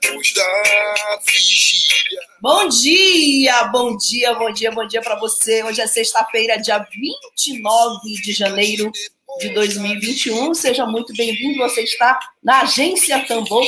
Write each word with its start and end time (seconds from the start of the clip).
Depois 0.00 0.32
da 0.34 1.20
vigília. 1.24 2.20
Bom 2.40 2.68
dia, 2.68 3.64
bom 3.64 3.96
dia, 3.96 4.34
bom 4.34 4.52
dia, 4.52 4.70
bom 4.72 4.86
dia 4.86 5.00
para 5.00 5.18
você. 5.18 5.62
Hoje 5.62 5.80
é 5.80 5.86
sexta-feira, 5.86 6.56
dia 6.56 6.78
29 6.78 8.14
de 8.22 8.32
janeiro 8.32 8.90
de 9.38 9.50
2021. 9.50 10.52
Seja 10.54 10.84
muito 10.86 11.12
bem-vindo. 11.14 11.58
Você 11.58 11.82
está 11.82 12.18
na 12.42 12.62
Agência 12.62 13.24
Tambor, 13.26 13.64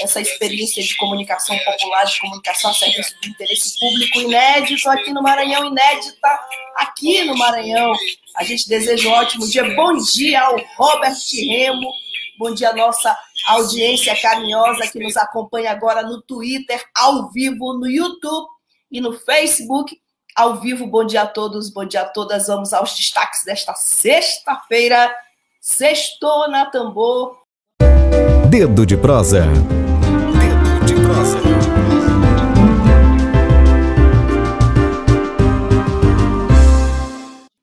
essa 0.00 0.20
experiência 0.20 0.82
de 0.82 0.94
comunicação 0.96 1.58
popular, 1.58 2.04
de 2.04 2.20
comunicação 2.20 2.70
a 2.70 2.74
serviço 2.74 3.14
do 3.22 3.28
interesse 3.28 3.78
público 3.78 4.18
inédito 4.18 4.88
aqui 4.90 5.12
no 5.12 5.22
Maranhão, 5.22 5.66
inédita 5.66 6.38
aqui 6.76 7.24
no 7.24 7.36
Maranhão. 7.36 7.92
A 8.36 8.44
gente 8.44 8.68
deseja 8.68 9.08
um 9.08 9.12
ótimo 9.12 9.48
dia. 9.48 9.64
Bom 9.74 9.96
dia 9.96 10.42
ao 10.42 10.56
Robert 10.76 11.16
Remo. 11.32 11.90
Bom 12.40 12.54
dia, 12.54 12.72
nossa 12.72 13.14
audiência 13.48 14.18
carinhosa 14.18 14.90
que 14.90 14.98
nos 14.98 15.14
acompanha 15.14 15.70
agora 15.72 16.02
no 16.02 16.22
Twitter, 16.22 16.82
ao 16.96 17.30
vivo, 17.30 17.74
no 17.74 17.86
YouTube 17.86 18.48
e 18.90 18.98
no 18.98 19.12
Facebook. 19.12 20.00
Ao 20.34 20.58
vivo, 20.58 20.86
bom 20.86 21.04
dia 21.04 21.20
a 21.20 21.26
todos, 21.26 21.68
bom 21.68 21.84
dia 21.84 22.00
a 22.00 22.06
todas. 22.06 22.46
Vamos 22.46 22.72
aos 22.72 22.96
destaques 22.96 23.44
desta 23.44 23.74
sexta-feira. 23.74 25.14
Sextou 25.60 26.48
na 26.48 26.64
tambor. 26.64 27.36
Dedo 28.48 28.86
de 28.86 28.96
prosa. 28.96 29.42
Dedo 29.42 30.86
de 30.86 30.94
prosa. 30.94 31.40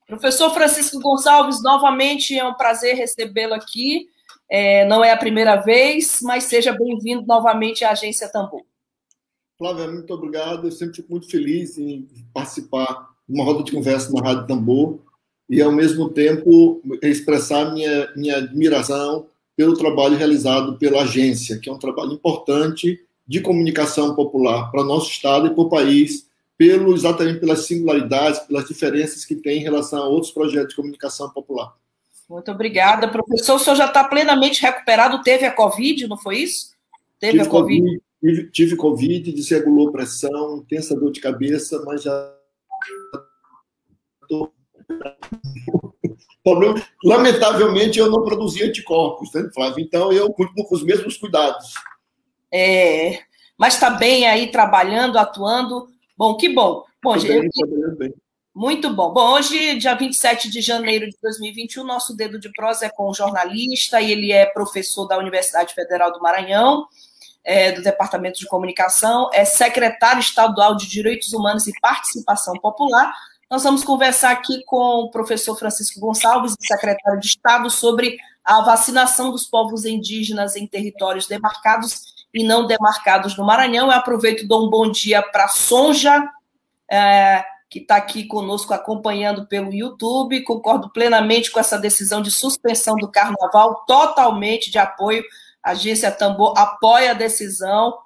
Professor 0.06 0.54
Francisco 0.54 1.00
Gonçalves, 1.00 1.64
novamente 1.64 2.38
é 2.38 2.46
um 2.46 2.54
prazer 2.54 2.96
recebê-lo 2.96 3.56
aqui. 3.56 4.08
É, 4.50 4.86
não 4.86 5.04
é 5.04 5.12
a 5.12 5.18
primeira 5.18 5.58
vez, 5.58 6.20
mas 6.22 6.46
seja 6.46 6.72
bem-vindo 6.72 7.26
novamente 7.26 7.84
à 7.84 7.92
Agência 7.92 8.30
Tambor. 8.30 8.64
Flávia, 9.58 9.88
muito 9.88 10.14
obrigado. 10.14 10.68
Eu 10.68 10.72
sempre 10.72 10.98
fico 10.98 11.12
muito 11.12 11.30
feliz 11.30 11.78
em 11.78 12.08
participar 12.34 13.10
de 13.28 13.36
uma 13.36 13.44
roda 13.44 13.64
de 13.64 13.72
conversa 13.72 14.12
na 14.14 14.22
Rádio 14.22 14.48
Tambor 14.48 15.00
e, 15.50 15.62
ao 15.62 15.72
mesmo 15.72 16.10
tempo, 16.10 16.82
expressar 17.02 17.74
minha, 17.74 18.10
minha 18.16 18.38
admiração 18.38 19.28
pelo 19.56 19.76
trabalho 19.76 20.16
realizado 20.16 20.78
pela 20.78 21.02
agência, 21.02 21.58
que 21.58 21.70
é 21.70 21.74
um 21.74 21.80
trabalho 21.80 22.14
importante 22.14 23.00
de 23.28 23.42
comunicação 23.42 24.16
popular 24.16 24.72
para 24.72 24.84
nosso 24.84 25.10
Estado 25.10 25.48
e 25.48 25.50
para 25.50 25.64
o 25.64 25.70
país, 25.70 26.30
pelo, 26.58 26.94
exatamente 26.94 27.40
pelas 27.40 27.66
singularidades, 27.66 28.40
pelas 28.42 28.68
diferenças 28.68 29.26
que 29.26 29.36
tem 29.36 29.60
em 29.60 29.64
relação 29.64 30.04
a 30.04 30.08
outros 30.08 30.32
projetos 30.32 30.70
de 30.70 30.76
comunicação 30.76 31.30
popular. 31.32 31.76
Muito 32.30 32.52
obrigada, 32.52 33.08
professor. 33.08 33.56
O 33.56 33.60
senhor 33.60 33.76
já 33.76 33.86
está 33.86 34.04
plenamente 34.04 34.62
recuperado? 34.62 35.22
Teve 35.22 35.46
a 35.46 35.52
Covid, 35.52 36.08
não 36.08 36.18
foi 36.18 36.40
isso? 36.40 36.72
Teve 37.20 37.34
tive 37.34 37.48
a 37.48 37.50
COVID? 37.50 37.82
COVID 37.82 38.08
tive, 38.22 38.50
tive 38.52 38.76
Covid, 38.76 39.32
desregulou 39.32 39.92
pressão, 39.92 40.58
intensa 40.58 40.96
dor 40.96 41.12
de 41.12 41.20
cabeça, 41.20 41.82
mas 41.86 42.04
já 42.04 42.34
estou. 44.24 44.54
Lamentavelmente, 47.04 48.00
eu 48.00 48.10
não 48.10 48.24
produzi 48.24 48.64
anticorpos, 48.64 49.34
né, 49.34 49.50
Flávio? 49.54 49.84
Então, 49.84 50.14
eu 50.14 50.32
continuo 50.32 50.66
com 50.66 50.76
os 50.76 50.84
mesmos 50.84 51.18
cuidados. 51.18 51.74
É, 52.52 53.20
mas 53.58 53.74
está 53.74 53.90
bem 53.90 54.26
aí, 54.26 54.50
trabalhando, 54.50 55.18
atuando. 55.18 55.90
Bom, 56.18 56.38
que 56.38 56.48
bom. 56.48 56.86
Bom, 57.04 57.18
gente, 57.18 57.50
bem. 57.98 58.14
Muito 58.58 58.92
bom. 58.92 59.14
Bom, 59.14 59.34
hoje, 59.34 59.76
dia 59.76 59.94
27 59.94 60.50
de 60.50 60.62
janeiro 60.62 61.08
de 61.08 61.16
2021, 61.22 61.84
nosso 61.84 62.16
dedo 62.16 62.40
de 62.40 62.52
prosa 62.54 62.88
é 62.88 62.90
com 62.90 63.08
um 63.08 63.14
jornalista 63.14 64.02
e 64.02 64.12
ele 64.12 64.32
é 64.32 64.48
professor 64.48 65.06
da 65.06 65.16
Universidade 65.16 65.76
Federal 65.76 66.12
do 66.12 66.20
Maranhão, 66.20 66.88
é, 67.44 67.72
do 67.72 67.84
Departamento 67.84 68.40
de 68.40 68.48
Comunicação, 68.48 69.30
é 69.32 69.46
secretário 69.46 70.22
estadual 70.22 70.76
de 70.76 70.88
Direitos 70.88 71.34
Humanos 71.34 71.68
e 71.68 71.80
Participação 71.80 72.56
Popular. 72.56 73.14
Nós 73.48 73.62
vamos 73.62 73.84
conversar 73.84 74.32
aqui 74.32 74.64
com 74.66 75.04
o 75.04 75.12
professor 75.12 75.56
Francisco 75.56 76.00
Gonçalves, 76.00 76.56
secretário 76.60 77.20
de 77.20 77.28
Estado, 77.28 77.70
sobre 77.70 78.18
a 78.44 78.62
vacinação 78.62 79.30
dos 79.30 79.46
povos 79.46 79.86
indígenas 79.86 80.56
em 80.56 80.66
territórios 80.66 81.28
demarcados 81.28 82.26
e 82.34 82.44
não 82.44 82.66
demarcados 82.66 83.38
no 83.38 83.46
Maranhão. 83.46 83.92
Eu 83.92 83.92
aproveito 84.00 84.42
e 84.42 84.48
dou 84.48 84.66
um 84.66 84.70
bom 84.72 84.90
dia 84.90 85.22
para 85.22 85.48
Sonja. 85.48 86.28
É, 86.90 87.46
que 87.70 87.80
está 87.80 87.98
aqui 87.98 88.26
conosco 88.26 88.74
acompanhando 88.74 89.46
pelo 89.46 89.74
YouTube. 89.74 90.44
Concordo 90.44 90.90
plenamente 90.90 91.52
com 91.52 91.60
essa 91.60 91.78
decisão 91.78 92.22
de 92.22 92.32
suspensão 92.32 92.96
do 92.96 93.10
carnaval, 93.10 93.84
totalmente 93.86 94.72
de 94.72 94.78
apoio. 94.78 95.24
A 95.62 95.72
agência 95.72 96.12
Tambor 96.12 96.54
apoia 96.58 97.12
a 97.12 97.14
decisão. 97.14 97.98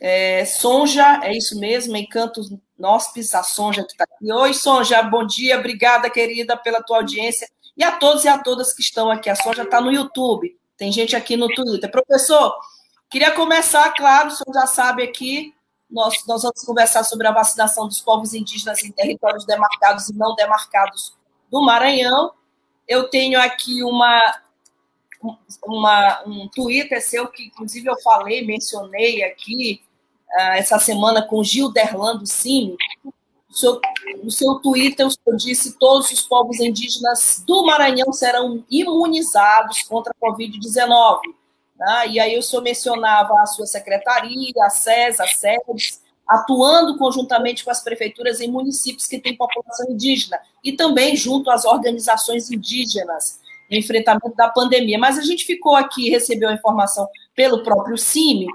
É, 0.00 0.44
Sonja, 0.44 1.20
é 1.22 1.36
isso 1.36 1.58
mesmo, 1.58 1.96
Encantos 1.96 2.50
Nospes, 2.76 3.34
a 3.34 3.44
Sonja 3.44 3.84
que 3.84 3.92
está 3.92 4.04
aqui. 4.04 4.32
Oi, 4.32 4.52
Sonja, 4.52 5.00
bom 5.02 5.24
dia, 5.24 5.58
obrigada, 5.58 6.10
querida, 6.10 6.56
pela 6.56 6.82
tua 6.82 6.96
audiência. 6.96 7.48
E 7.76 7.84
a 7.84 7.92
todos 7.92 8.24
e 8.24 8.28
a 8.28 8.38
todas 8.38 8.72
que 8.72 8.82
estão 8.82 9.10
aqui. 9.10 9.30
A 9.30 9.36
Sonja 9.36 9.62
está 9.62 9.80
no 9.80 9.92
YouTube, 9.92 10.56
tem 10.76 10.90
gente 10.90 11.14
aqui 11.14 11.36
no 11.36 11.48
Twitter. 11.48 11.88
Professor, 11.90 12.52
queria 13.08 13.30
começar, 13.30 13.92
claro, 13.94 14.28
o 14.28 14.30
senhor 14.32 14.52
já 14.52 14.66
sabe 14.66 15.04
aqui, 15.04 15.54
nós, 15.94 16.26
nós 16.26 16.42
vamos 16.42 16.62
conversar 16.64 17.04
sobre 17.04 17.28
a 17.28 17.32
vacinação 17.32 17.86
dos 17.86 18.00
povos 18.00 18.34
indígenas 18.34 18.82
em 18.82 18.90
territórios 18.90 19.46
demarcados 19.46 20.08
e 20.08 20.14
não 20.14 20.34
demarcados 20.34 21.14
do 21.50 21.64
Maranhão. 21.64 22.32
Eu 22.86 23.08
tenho 23.08 23.40
aqui 23.40 23.82
uma, 23.84 24.40
uma, 25.64 26.22
um 26.26 26.48
Twitter 26.48 27.00
seu 27.00 27.28
que, 27.28 27.44
inclusive, 27.44 27.88
eu 27.88 27.98
falei, 28.02 28.44
mencionei 28.44 29.22
aqui 29.22 29.80
uh, 30.30 30.56
essa 30.56 30.78
semana 30.80 31.22
com 31.22 31.44
Gil 31.44 31.72
Derlando 31.72 32.26
Cine. 32.26 32.76
No 34.20 34.32
seu, 34.32 34.56
Twitter, 34.56 35.06
o 35.06 35.10
senhor 35.10 35.36
disse 35.36 35.78
todos 35.78 36.10
os 36.10 36.22
povos 36.22 36.58
indígenas 36.58 37.42
do 37.46 37.64
Maranhão 37.64 38.12
serão 38.12 38.64
imunizados 38.68 39.82
contra 39.84 40.12
a 40.12 40.26
Covid-19. 40.26 41.20
Né? 41.76 42.08
E 42.08 42.20
aí 42.20 42.38
o 42.38 42.42
senhor 42.42 42.62
mencionava 42.62 43.34
a 43.40 43.46
sua 43.46 43.66
secretaria, 43.66 44.52
a 44.62 44.70
SES, 44.70 45.20
a 45.20 45.26
SEDES, 45.26 46.02
atuando 46.28 46.96
conjuntamente 46.96 47.64
com 47.64 47.70
as 47.70 47.82
prefeituras 47.82 48.40
em 48.40 48.50
municípios 48.50 49.06
que 49.06 49.18
têm 49.18 49.36
população 49.36 49.90
indígena 49.90 50.38
e 50.62 50.72
também 50.72 51.16
junto 51.16 51.50
às 51.50 51.64
organizações 51.64 52.50
indígenas 52.50 53.40
no 53.70 53.76
enfrentamento 53.76 54.34
da 54.34 54.48
pandemia. 54.48 54.98
Mas 54.98 55.18
a 55.18 55.22
gente 55.22 55.44
ficou 55.44 55.76
aqui, 55.76 56.10
recebeu 56.10 56.48
a 56.48 56.54
informação 56.54 57.06
pelo 57.34 57.62
próprio 57.62 57.98
CIMI, 57.98 58.46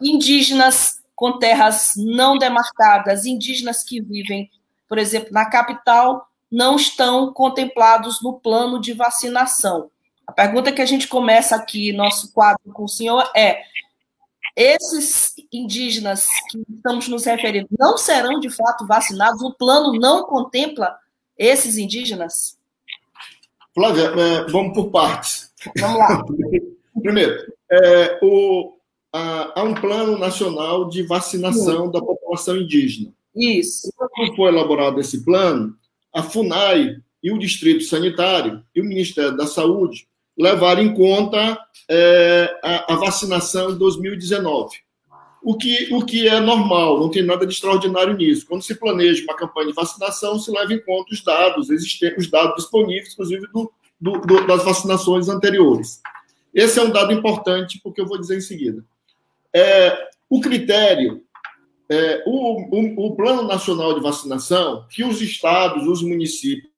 indígenas 0.00 1.02
com 1.14 1.38
terras 1.38 1.92
não 1.96 2.36
demarcadas, 2.36 3.24
indígenas 3.24 3.82
que 3.82 4.00
vivem, 4.00 4.50
por 4.88 4.98
exemplo, 4.98 5.32
na 5.32 5.48
capital, 5.48 6.28
não 6.50 6.76
estão 6.76 7.32
contemplados 7.32 8.22
no 8.22 8.34
plano 8.34 8.80
de 8.80 8.92
vacinação. 8.92 9.90
A 10.26 10.32
pergunta 10.32 10.72
que 10.72 10.82
a 10.82 10.86
gente 10.86 11.06
começa 11.06 11.54
aqui, 11.56 11.92
nosso 11.92 12.32
quadro 12.32 12.72
com 12.72 12.84
o 12.84 12.88
senhor, 12.88 13.30
é: 13.36 13.62
esses 14.56 15.34
indígenas 15.52 16.26
que 16.50 16.62
estamos 16.76 17.08
nos 17.08 17.24
referindo 17.24 17.68
não 17.78 17.98
serão 17.98 18.40
de 18.40 18.50
fato 18.50 18.86
vacinados? 18.86 19.42
O 19.42 19.52
plano 19.52 19.98
não 19.98 20.24
contempla 20.24 20.96
esses 21.36 21.76
indígenas? 21.76 22.56
Flávia, 23.74 24.04
é, 24.04 24.50
vamos 24.50 24.72
por 24.74 24.90
partes. 24.90 25.52
Vamos 25.78 25.98
lá. 25.98 26.24
Primeiro, 27.02 27.52
é, 27.70 28.18
o, 28.22 28.78
há 29.12 29.62
um 29.62 29.74
plano 29.74 30.16
nacional 30.16 30.88
de 30.88 31.02
vacinação 31.02 31.86
Sim. 31.86 31.90
da 31.90 32.00
população 32.00 32.56
indígena. 32.56 33.12
Isso. 33.34 33.92
Quando 33.96 34.36
foi 34.36 34.48
elaborado 34.48 35.00
esse 35.00 35.24
plano, 35.24 35.76
a 36.14 36.22
FUNAI 36.22 36.96
e 37.20 37.32
o 37.32 37.38
Distrito 37.38 37.82
Sanitário 37.82 38.64
e 38.74 38.80
o 38.80 38.84
Ministério 38.84 39.36
da 39.36 39.46
Saúde 39.46 40.06
levar 40.36 40.78
em 40.78 40.92
conta 40.94 41.58
é, 41.88 42.58
a, 42.62 42.94
a, 42.94 42.96
vacinação 42.96 43.72
de 43.72 43.78
2019. 43.78 44.76
O 45.42 45.56
que, 45.56 45.94
o 45.94 46.04
que 46.04 46.26
é 46.26 46.40
normal, 46.40 46.98
não 46.98 47.10
tem 47.10 47.22
nada 47.22 47.46
de 47.46 47.52
extraordinário 47.52 48.16
nisso. 48.16 48.46
Quando 48.46 48.62
se 48.62 48.74
planeja 48.74 49.22
uma 49.24 49.36
campanha 49.36 49.68
de 49.68 49.74
vacinação, 49.74 50.38
se 50.38 50.50
leva 50.50 50.72
em 50.72 50.82
conta 50.82 51.12
os 51.12 51.22
dados 51.22 51.68
existentes, 51.70 52.24
os 52.24 52.30
dados 52.30 52.56
disponíveis, 52.56 53.12
inclusive 53.12 53.46
do, 53.48 53.70
do, 54.00 54.12
do, 54.20 54.46
das 54.46 54.64
vacinações 54.64 55.28
anteriores. 55.28 56.00
Esse 56.54 56.78
é 56.78 56.82
um 56.82 56.90
dado 56.90 57.12
importante, 57.12 57.78
porque 57.82 58.00
eu 58.00 58.06
vou 58.06 58.18
dizer 58.18 58.38
em 58.38 58.40
seguida. 58.40 58.84
é, 59.54 60.08
o 60.30 60.40
critério, 60.40 61.22
é, 61.88 62.22
o, 62.26 62.62
o, 62.62 63.06
o, 63.06 63.16
Plano 63.16 63.42
Nacional 63.42 63.94
de 63.94 64.00
Vacinação, 64.00 64.86
que 64.88 65.04
os 65.04 65.20
estados, 65.20 65.86
os 65.86 66.02
municípios 66.02 66.72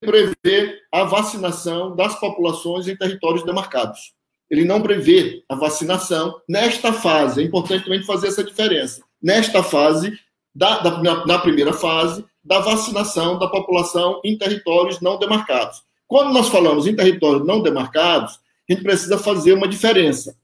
prevê 0.00 0.80
a 0.92 1.04
vacinação 1.04 1.94
das 1.94 2.18
populações 2.18 2.86
em 2.88 2.96
territórios 2.96 3.44
demarcados. 3.44 4.14
Ele 4.50 4.64
não 4.64 4.80
prevê 4.80 5.42
a 5.48 5.56
vacinação 5.56 6.40
nesta 6.48 6.92
fase. 6.92 7.40
É 7.40 7.44
importante 7.44 7.84
também 7.84 8.02
fazer 8.04 8.28
essa 8.28 8.44
diferença. 8.44 9.02
Nesta 9.20 9.62
fase, 9.62 10.16
da, 10.54 10.78
da 10.78 11.02
na, 11.02 11.26
na 11.26 11.38
primeira 11.38 11.72
fase, 11.72 12.24
da 12.44 12.60
vacinação 12.60 13.38
da 13.38 13.48
população 13.48 14.20
em 14.24 14.38
territórios 14.38 15.00
não 15.00 15.18
demarcados. 15.18 15.82
Quando 16.06 16.32
nós 16.32 16.48
falamos 16.48 16.86
em 16.86 16.94
territórios 16.94 17.44
não 17.44 17.60
demarcados, 17.60 18.38
a 18.68 18.72
gente 18.72 18.82
precisa 18.84 19.18
fazer 19.18 19.52
uma 19.52 19.66
diferença. 19.66 20.36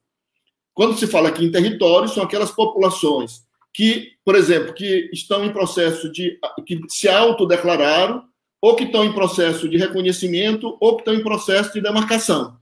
Quando 0.75 0.99
se 0.99 1.07
fala 1.07 1.29
aqui 1.29 1.45
em 1.45 1.53
territórios, 1.53 2.13
são 2.13 2.25
aquelas 2.25 2.51
populações 2.51 3.43
que, 3.73 4.13
por 4.25 4.35
exemplo, 4.35 4.75
que 4.75 5.09
estão 5.13 5.45
em 5.45 5.53
processo 5.53 6.11
de 6.11 6.39
que 6.67 6.81
se 6.89 7.09
autodeclararam 7.09 8.25
ou 8.63 8.77
que 8.77 8.85
estão 8.85 9.05
em 9.05 9.13
processo 9.13 9.69
de 9.69 9.77
reconhecimento 9.77 10.79
ou 10.81 10.95
que 10.95 11.03
estão 11.03 11.15
em 11.15 11.23
processo 11.23 11.73
de 11.73 11.81
demarcação, 11.81 12.57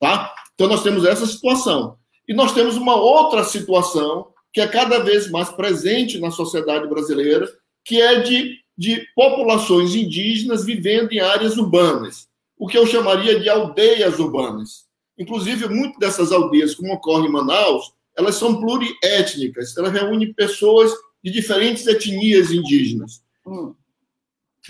tá? 0.00 0.34
Então 0.54 0.66
nós 0.66 0.82
temos 0.82 1.04
essa 1.04 1.24
situação. 1.24 1.96
E 2.26 2.34
nós 2.34 2.52
temos 2.52 2.76
uma 2.76 2.96
outra 2.96 3.44
situação 3.44 4.32
que 4.52 4.60
é 4.60 4.66
cada 4.66 4.98
vez 4.98 5.30
mais 5.30 5.50
presente 5.50 6.18
na 6.18 6.30
sociedade 6.30 6.88
brasileira, 6.88 7.48
que 7.84 8.00
é 8.00 8.20
de, 8.20 8.58
de 8.76 9.06
populações 9.14 9.94
indígenas 9.94 10.64
vivendo 10.64 11.12
em 11.12 11.20
áreas 11.20 11.56
urbanas, 11.56 12.28
o 12.58 12.66
que 12.66 12.76
eu 12.76 12.86
chamaria 12.86 13.38
de 13.38 13.48
aldeias 13.48 14.18
urbanas. 14.18 14.86
Inclusive, 15.18 15.68
muitas 15.68 15.98
dessas 15.98 16.32
aldeias, 16.32 16.74
como 16.74 16.94
ocorre 16.94 17.28
em 17.28 17.32
Manaus, 17.32 17.92
elas 18.16 18.36
são 18.36 18.60
pluriétnicas, 18.60 19.76
elas 19.76 19.92
reúnem 19.92 20.32
pessoas 20.32 20.92
de 21.22 21.30
diferentes 21.30 21.86
etnias 21.86 22.50
indígenas. 22.50 23.22
Hum. 23.46 23.74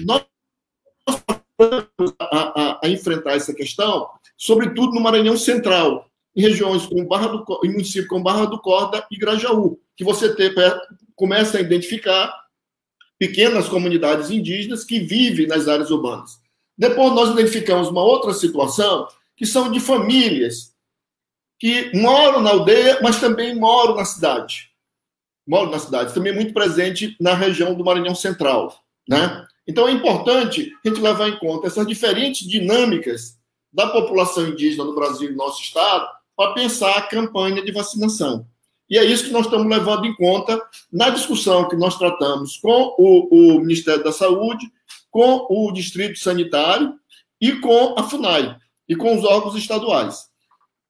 Nós 0.00 0.24
a, 1.08 1.18
a, 2.20 2.80
a, 2.82 2.88
enfrentar 2.88 3.32
essa 3.32 3.54
questão, 3.54 4.08
sobretudo 4.36 4.92
no 4.92 5.00
Maranhão 5.00 5.36
Central, 5.36 6.10
em 6.34 6.42
regiões 6.42 6.86
como 6.86 7.06
Barra 7.06 7.28
do 7.28 7.44
em 7.64 7.70
municípios 7.70 8.08
como 8.08 8.24
Barra 8.24 8.46
do 8.46 8.60
Corda 8.60 9.06
e 9.10 9.16
Grajaú, 9.16 9.78
que 9.96 10.04
você 10.04 10.34
ter, 10.34 10.54
começa 11.14 11.58
a 11.58 11.60
identificar 11.60 12.32
pequenas 13.18 13.68
comunidades 13.68 14.30
indígenas 14.30 14.84
que 14.84 15.00
vivem 15.00 15.46
nas 15.46 15.68
áreas 15.68 15.90
urbanas. 15.90 16.40
Depois 16.76 17.12
nós 17.12 17.30
identificamos 17.30 17.88
uma 17.88 18.02
outra 18.02 18.32
situação, 18.32 19.06
que 19.36 19.46
são 19.46 19.70
de 19.70 19.78
famílias 19.78 20.74
que 21.58 21.92
moram 21.94 22.40
na 22.40 22.50
aldeia, 22.50 22.98
mas 23.00 23.20
também 23.20 23.54
moram 23.54 23.94
na 23.94 24.04
cidade. 24.04 24.70
Moram 25.46 25.70
na 25.70 25.78
cidade, 25.78 26.12
também 26.12 26.32
é 26.32 26.34
muito 26.34 26.52
presente 26.52 27.16
na 27.20 27.34
região 27.34 27.74
do 27.74 27.84
Maranhão 27.84 28.14
Central, 28.14 28.82
né? 29.08 29.46
Então 29.66 29.88
é 29.88 29.92
importante 29.92 30.72
a 30.84 30.88
gente 30.88 31.00
levar 31.00 31.28
em 31.28 31.38
conta 31.38 31.66
essas 31.66 31.86
diferentes 31.86 32.46
dinâmicas 32.46 33.38
da 33.72 33.88
população 33.88 34.48
indígena 34.48 34.84
no 34.84 34.94
Brasil 34.94 35.28
e 35.28 35.32
no 35.32 35.38
nosso 35.38 35.62
estado 35.62 36.06
para 36.36 36.52
pensar 36.52 36.96
a 36.96 37.02
campanha 37.02 37.62
de 37.62 37.72
vacinação. 37.72 38.46
E 38.88 38.98
é 38.98 39.04
isso 39.04 39.24
que 39.24 39.32
nós 39.32 39.46
estamos 39.46 39.66
levando 39.66 40.06
em 40.06 40.14
conta 40.14 40.60
na 40.92 41.08
discussão 41.10 41.68
que 41.68 41.76
nós 41.76 41.96
tratamos 41.96 42.58
com 42.58 42.94
o, 42.98 43.56
o 43.56 43.60
Ministério 43.60 44.04
da 44.04 44.12
Saúde, 44.12 44.70
com 45.10 45.46
o 45.48 45.72
Distrito 45.72 46.18
Sanitário 46.18 46.92
e 47.40 47.52
com 47.52 47.94
a 47.98 48.02
FUNAI 48.02 48.56
e 48.88 48.94
com 48.94 49.16
os 49.16 49.24
órgãos 49.24 49.56
estaduais. 49.56 50.28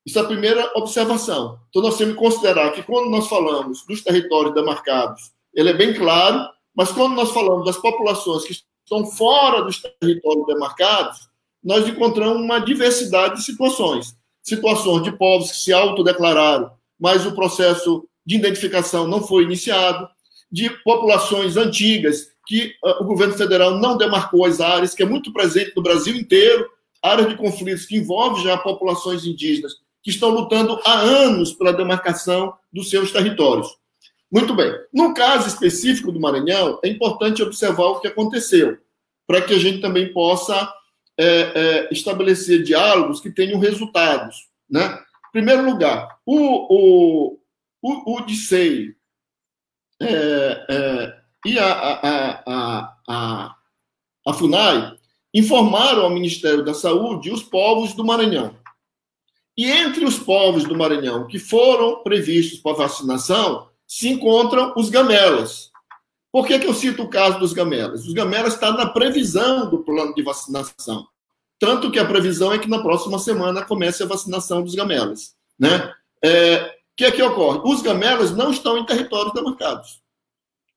Isso 0.04 0.18
é 0.18 0.22
a 0.22 0.26
primeira 0.26 0.70
observação. 0.74 1.58
Então, 1.70 1.80
nós 1.80 1.96
temos 1.96 2.14
que 2.14 2.20
considerar 2.20 2.72
que 2.72 2.82
quando 2.82 3.08
nós 3.08 3.26
falamos 3.26 3.86
dos 3.86 4.02
territórios 4.02 4.54
demarcados, 4.54 5.32
ele 5.54 5.70
é 5.70 5.72
bem 5.72 5.94
claro, 5.94 6.46
mas 6.74 6.90
quando 6.90 7.14
nós 7.14 7.30
falamos 7.30 7.64
das 7.64 7.76
populações 7.76 8.44
que 8.44 8.52
estão 8.84 9.06
fora 9.06 9.62
dos 9.62 9.80
territórios 10.00 10.46
demarcados, 10.46 11.28
nós 11.62 11.88
encontramos 11.88 12.42
uma 12.42 12.58
diversidade 12.58 13.36
de 13.36 13.44
situações. 13.44 14.14
Situações 14.42 15.02
de 15.02 15.12
povos 15.12 15.50
que 15.50 15.56
se 15.56 15.72
autodeclararam, 15.72 16.70
mas 17.00 17.24
o 17.24 17.34
processo 17.34 18.06
de 18.26 18.36
identificação 18.36 19.06
não 19.06 19.22
foi 19.22 19.44
iniciado, 19.44 20.08
de 20.50 20.68
populações 20.82 21.56
antigas 21.56 22.28
que 22.46 22.74
uh, 22.84 23.02
o 23.02 23.04
governo 23.04 23.34
federal 23.34 23.78
não 23.78 23.96
demarcou 23.96 24.44
as 24.44 24.60
áreas, 24.60 24.94
que 24.94 25.02
é 25.02 25.06
muito 25.06 25.32
presente 25.32 25.72
no 25.74 25.82
Brasil 25.82 26.14
inteiro, 26.14 26.68
áreas 27.02 27.28
de 27.28 27.36
conflitos 27.36 27.86
que 27.86 27.96
envolvem 27.96 28.42
já 28.42 28.56
populações 28.56 29.24
indígenas 29.24 29.72
que 30.02 30.10
estão 30.10 30.30
lutando 30.30 30.78
há 30.84 31.00
anos 31.00 31.52
pela 31.54 31.72
demarcação 31.72 32.52
dos 32.70 32.90
seus 32.90 33.10
territórios. 33.10 33.68
Muito 34.34 34.52
bem. 34.52 34.74
No 34.92 35.14
caso 35.14 35.46
específico 35.46 36.10
do 36.10 36.18
Maranhão, 36.18 36.80
é 36.82 36.88
importante 36.88 37.40
observar 37.40 37.84
o 37.84 38.00
que 38.00 38.08
aconteceu, 38.08 38.76
para 39.28 39.40
que 39.40 39.54
a 39.54 39.58
gente 39.60 39.80
também 39.80 40.12
possa 40.12 40.74
é, 41.16 41.26
é, 41.26 41.88
estabelecer 41.92 42.64
diálogos 42.64 43.20
que 43.20 43.30
tenham 43.30 43.60
resultados. 43.60 44.48
Né? 44.68 44.86
Em 45.28 45.30
primeiro 45.30 45.64
lugar, 45.64 46.18
o, 46.26 46.34
o, 46.34 47.38
o, 47.80 48.16
o 48.16 48.20
DICEI 48.22 48.96
é, 50.02 50.66
é, 50.68 51.16
e 51.46 51.56
a, 51.56 51.72
a, 51.72 52.42
a, 52.44 52.96
a, 53.06 53.56
a 54.26 54.32
FUNAI 54.32 54.96
informaram 55.32 56.02
ao 56.02 56.10
Ministério 56.10 56.64
da 56.64 56.74
Saúde 56.74 57.30
os 57.30 57.44
povos 57.44 57.94
do 57.94 58.04
Maranhão. 58.04 58.56
E 59.56 59.70
entre 59.70 60.04
os 60.04 60.18
povos 60.18 60.64
do 60.64 60.76
Maranhão 60.76 61.28
que 61.28 61.38
foram 61.38 62.02
previstos 62.02 62.58
para 62.58 62.78
vacinação, 62.78 63.72
se 63.86 64.08
encontram 64.08 64.72
os 64.76 64.88
gamelas. 64.90 65.70
Por 66.32 66.46
que, 66.46 66.58
que 66.58 66.66
eu 66.66 66.74
cito 66.74 67.02
o 67.04 67.08
caso 67.08 67.38
dos 67.38 67.52
gamelas? 67.52 68.06
Os 68.06 68.12
gamelas 68.12 68.54
estão 68.54 68.72
na 68.76 68.86
previsão 68.86 69.70
do 69.70 69.78
plano 69.84 70.14
de 70.14 70.22
vacinação. 70.22 71.06
Tanto 71.58 71.90
que 71.90 71.98
a 71.98 72.04
previsão 72.04 72.52
é 72.52 72.58
que 72.58 72.68
na 72.68 72.82
próxima 72.82 73.18
semana 73.18 73.64
comece 73.64 74.02
a 74.02 74.06
vacinação 74.06 74.62
dos 74.62 74.74
gamelas. 74.74 75.34
Né? 75.58 75.92
É, 76.22 76.56
o 76.56 76.96
que 76.96 77.04
é 77.04 77.10
que 77.12 77.22
ocorre? 77.22 77.60
Os 77.64 77.82
gamelas 77.82 78.34
não 78.34 78.50
estão 78.50 78.76
em 78.76 78.84
territórios 78.84 79.32
demarcados. 79.32 80.02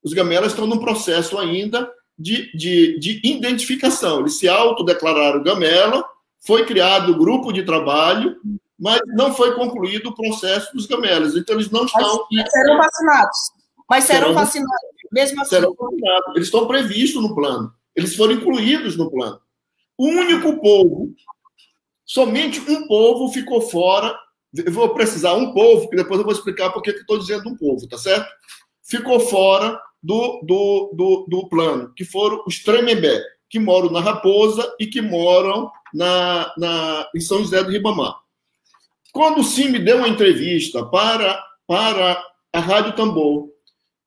Os 0.04 0.14
gamelas 0.14 0.52
estão 0.52 0.68
num 0.68 0.78
processo 0.78 1.38
ainda 1.38 1.92
de, 2.18 2.56
de, 2.56 3.00
de 3.00 3.22
identificação. 3.24 4.20
Eles 4.20 4.38
se 4.38 4.48
autodeclararam 4.48 5.44
gamela, 5.44 6.06
foi 6.40 6.66
criado 6.66 7.12
o 7.12 7.18
grupo 7.18 7.52
de 7.52 7.64
trabalho, 7.64 8.38
mas 8.80 9.02
não 9.08 9.34
foi 9.34 9.56
concluído 9.56 10.10
o 10.10 10.16
processo 10.16 10.74
dos 10.74 10.86
gamelas. 10.86 11.36
Então, 11.36 11.56
eles 11.56 11.72
não 11.72 11.86
estão. 11.86 12.28
Mas, 12.32 12.52
serão 12.52 12.78
vacinados. 12.78 13.38
Mas 13.90 14.04
serão, 14.04 14.20
serão 14.20 14.34
vacinados, 14.34 14.90
mesmo 15.12 15.42
assim. 15.42 15.50
Serão 15.50 15.76
vacinados. 15.78 16.36
Eles 16.36 16.48
estão 16.48 16.68
previstos 16.68 17.22
no 17.22 17.34
plano. 17.34 17.74
Eles 17.96 18.16
foram 18.16 18.34
incluídos 18.34 18.96
no 18.96 19.10
plano. 19.10 19.40
O 19.98 20.08
único 20.08 20.62
povo, 20.62 21.12
somente 22.06 22.60
um 22.60 22.88
povo 22.88 23.34
ficou 23.34 23.62
fora. 23.62 24.16
Eu 24.56 24.72
vou 24.72 24.94
precisar 24.94 25.34
um 25.34 25.54
povo, 25.54 25.90
que 25.90 25.96
depois 25.96 26.20
eu 26.20 26.26
vou 26.26 26.34
explicar 26.34 26.70
por 26.72 26.82
que 26.84 26.92
estou 26.92 27.18
dizendo 27.18 27.50
um 27.50 27.58
povo, 27.58 27.88
tá 27.88 27.98
certo? 27.98 28.28
Ficou 28.84 29.20
fora 29.20 29.82
do, 30.02 30.42
do, 30.44 30.94
do, 30.94 31.26
do 31.28 31.50
plano, 31.50 31.92
que 31.96 32.06
foram 32.06 32.44
os 32.46 32.64
Tremembé, 32.64 33.22
que 33.50 33.60
moram 33.60 33.90
na 33.90 34.00
Raposa 34.00 34.76
e 34.80 34.86
que 34.86 35.02
moram 35.02 35.72
na, 35.94 36.54
na, 36.58 37.10
em 37.16 37.20
São 37.20 37.40
José 37.40 37.64
do 37.64 37.72
Ribamar. 37.72 38.16
Quando 39.18 39.40
o 39.40 39.44
CIMI 39.44 39.80
deu 39.80 39.98
uma 39.98 40.08
entrevista 40.08 40.86
para, 40.86 41.44
para 41.66 42.24
a 42.54 42.60
Rádio 42.60 42.96
Tambor, 42.96 43.50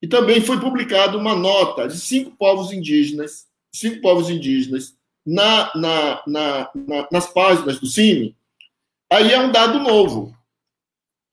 e 0.01 0.07
também 0.07 0.41
foi 0.41 0.61
publicada 0.61 1.19
uma 1.19 1.35
nota 1.35 1.89
de 1.89 1.99
cinco 1.99 2.31
povos 2.37 2.73
indígenas, 2.73 3.49
cinco 3.75 4.01
povos 4.01 4.31
indígenas, 4.31 4.95
na, 5.27 5.73
na, 5.75 6.23
na, 6.29 6.71
na 6.77 7.09
nas 7.11 7.27
páginas 7.27 7.81
do 7.81 7.89
CIMI, 7.89 8.37
aí 9.11 9.33
é 9.33 9.41
um 9.41 9.51
dado 9.51 9.81
novo, 9.81 10.33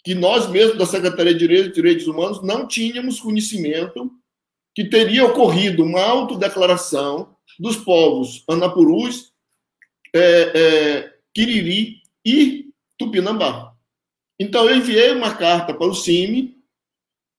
que 0.04 0.16
nós 0.16 0.50
mesmos 0.50 0.80
da 0.80 0.88
Secretaria 0.88 1.34
de 1.34 1.40
Direitos, 1.40 1.74
Direitos 1.74 2.08
Humanos 2.08 2.42
não 2.42 2.68
tínhamos 2.68 3.20
conhecimento 3.20 4.12
que 4.74 4.86
teria 4.86 5.24
ocorrido 5.24 5.84
uma 5.84 6.02
autodeclaração 6.02 7.36
dos 7.60 7.76
povos 7.76 8.44
Anapurus, 8.50 9.32
é, 10.16 10.20
é, 10.56 11.14
Quiriri 11.32 11.98
e 12.26 12.72
Tupinambá. 12.98 13.67
Então, 14.40 14.70
eu 14.70 14.78
enviei 14.78 15.12
uma 15.12 15.34
carta 15.34 15.74
para 15.74 15.88
o 15.88 15.96
CIMI, 15.96 16.56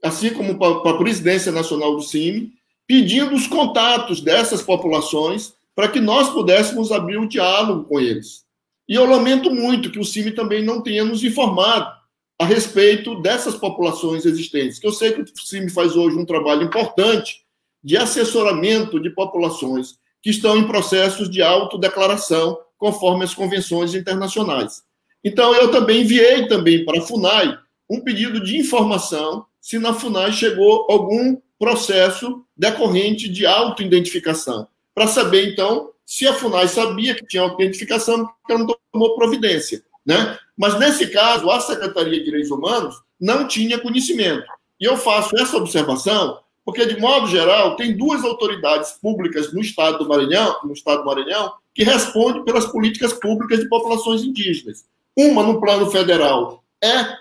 assim 0.03 0.31
como 0.31 0.59
para 0.59 0.91
a 0.91 0.99
presidência 0.99 1.53
nacional 1.53 1.95
do 1.95 2.03
CIMI, 2.03 2.53
pedindo 2.87 3.35
os 3.35 3.47
contatos 3.47 4.21
dessas 4.21 4.63
populações 4.63 5.55
para 5.75 5.89
que 5.89 6.01
nós 6.01 6.31
pudéssemos 6.31 6.91
abrir 6.91 7.19
um 7.19 7.29
diálogo 7.29 7.85
com 7.85 8.01
eles. 8.01 8.45
E 8.89 8.95
eu 8.95 9.05
lamento 9.05 9.51
muito 9.55 9.93
que 9.93 9.99
o 9.99 10.05
CIMI 10.05 10.33
também 10.33 10.65
não 10.65 10.83
tenha 10.83 11.05
nos 11.05 11.23
informado 11.23 11.93
a 12.41 12.45
respeito 12.45 13.21
dessas 13.21 13.55
populações 13.55 14.25
existentes, 14.25 14.79
que 14.79 14.87
eu 14.87 14.93
sei 14.93 15.13
que 15.13 15.21
o 15.21 15.27
CIMI 15.37 15.71
faz 15.71 15.97
hoje 15.97 16.17
um 16.17 16.25
trabalho 16.25 16.63
importante 16.63 17.45
de 17.83 17.97
assessoramento 17.97 18.99
de 18.99 19.11
populações 19.11 19.99
que 20.23 20.31
estão 20.31 20.57
em 20.57 20.67
processos 20.67 21.31
de 21.31 21.43
autodeclaração 21.43 22.59
conforme 22.77 23.25
as 23.25 23.35
convenções 23.35 23.95
internacionais. 23.95 24.83
Então, 25.25 25.55
eu 25.55 25.71
também 25.71 26.03
enviei 26.03 26.47
também 26.47 26.85
para 26.85 26.99
a 26.99 27.03
FUNAI 27.03 27.59
um 27.91 28.01
pedido 28.01 28.43
de 28.43 28.57
informação 28.57 29.47
se 29.61 29.79
na 29.79 29.93
FUNAI 29.93 30.33
chegou 30.33 30.87
algum 30.89 31.37
processo 31.59 32.45
decorrente 32.57 33.29
de 33.29 33.45
autoidentificação, 33.45 34.67
para 34.95 35.07
saber, 35.07 35.53
então, 35.53 35.91
se 36.07 36.27
a 36.27 36.33
FUNAI 36.33 36.69
sabia 36.69 37.15
que 37.15 37.27
tinha 37.27 37.43
autoidentificação, 37.43 38.27
porque 38.27 38.53
ela 38.53 38.61
não 38.61 38.77
tomou 38.93 39.17
providência. 39.17 39.83
Né? 40.07 40.39
Mas, 40.57 40.79
nesse 40.79 41.09
caso, 41.09 41.51
a 41.51 41.61
Secretaria 41.61 42.19
de 42.19 42.25
Direitos 42.25 42.51
Humanos 42.51 42.97
não 43.21 43.47
tinha 43.47 43.79
conhecimento. 43.79 44.47
E 44.81 44.85
eu 44.85 44.97
faço 44.97 45.37
essa 45.37 45.57
observação 45.57 46.39
porque, 46.65 46.85
de 46.87 47.01
modo 47.01 47.27
geral, 47.27 47.77
tem 47.77 47.97
duas 47.97 48.23
autoridades 48.25 48.93
públicas 48.93 49.53
no 49.53 49.61
Estado 49.61 49.99
do 49.99 50.09
Maranhão, 50.09 50.55
no 50.65 50.73
Estado 50.73 50.99
do 50.99 51.07
Maranhão 51.07 51.53
que 51.75 51.85
respondem 51.85 52.45
pelas 52.45 52.67
políticas 52.67 53.13
públicas 53.13 53.61
de 53.61 53.69
populações 53.69 54.23
indígenas. 54.23 54.85
Uma, 55.19 55.43
no 55.43 55.61
plano 55.61 55.91
federal, 55.91 56.63
é 56.81 57.17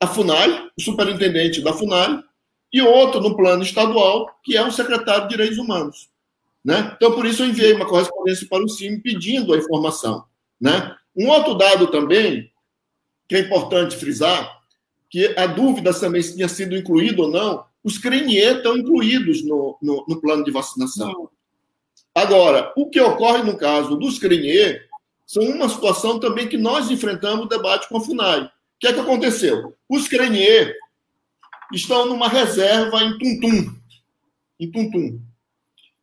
a 0.00 0.06
FUNAI, 0.08 0.68
o 0.76 0.82
superintendente 0.82 1.62
da 1.62 1.72
FUNAI, 1.72 2.24
e 2.72 2.82
outro 2.82 3.20
no 3.20 3.36
plano 3.36 3.62
estadual, 3.62 4.28
que 4.42 4.56
é 4.56 4.66
o 4.66 4.72
secretário 4.72 5.22
de 5.22 5.28
Direitos 5.28 5.56
Humanos. 5.56 6.08
Né? 6.64 6.92
Então, 6.96 7.12
por 7.12 7.24
isso, 7.24 7.44
eu 7.44 7.48
enviei 7.48 7.72
uma 7.72 7.86
correspondência 7.86 8.48
para 8.50 8.64
o 8.64 8.68
CIM 8.68 8.98
pedindo 8.98 9.54
a 9.54 9.56
informação. 9.56 10.24
Né? 10.60 10.92
Um 11.16 11.28
outro 11.28 11.54
dado 11.54 11.86
também, 11.86 12.50
que 13.28 13.36
é 13.36 13.40
importante 13.40 13.96
frisar, 13.96 14.60
que 15.08 15.32
a 15.38 15.46
dúvida 15.46 15.94
também 15.94 16.22
se 16.22 16.34
tinha 16.34 16.48
sido 16.48 16.76
incluído 16.76 17.22
ou 17.22 17.30
não, 17.30 17.64
os 17.84 17.96
CRENIE 17.96 18.38
estão 18.38 18.76
incluídos 18.76 19.44
no, 19.44 19.78
no, 19.80 20.04
no, 20.08 20.20
plano 20.20 20.42
de 20.42 20.50
vacinação. 20.50 21.30
Agora, 22.12 22.72
o 22.76 22.90
que 22.90 23.00
ocorre 23.00 23.44
no 23.44 23.56
caso 23.56 23.96
dos 23.96 24.18
CRENIE 24.18 24.80
são 25.30 25.44
uma 25.44 25.68
situação 25.68 26.18
também 26.18 26.48
que 26.48 26.58
nós 26.58 26.90
enfrentamos 26.90 27.46
o 27.46 27.48
debate 27.48 27.88
com 27.88 27.98
a 27.98 28.00
FUNAI. 28.00 28.46
O 28.46 28.50
que 28.80 28.88
é 28.88 28.92
que 28.92 28.98
aconteceu? 28.98 29.76
Os 29.88 30.08
CRENIE 30.08 30.74
estão 31.72 32.04
numa 32.06 32.26
reserva 32.26 33.00
em 33.04 33.16
Tuntum. 33.16 33.72
Em 34.58 34.72
Tuntum. 34.72 35.20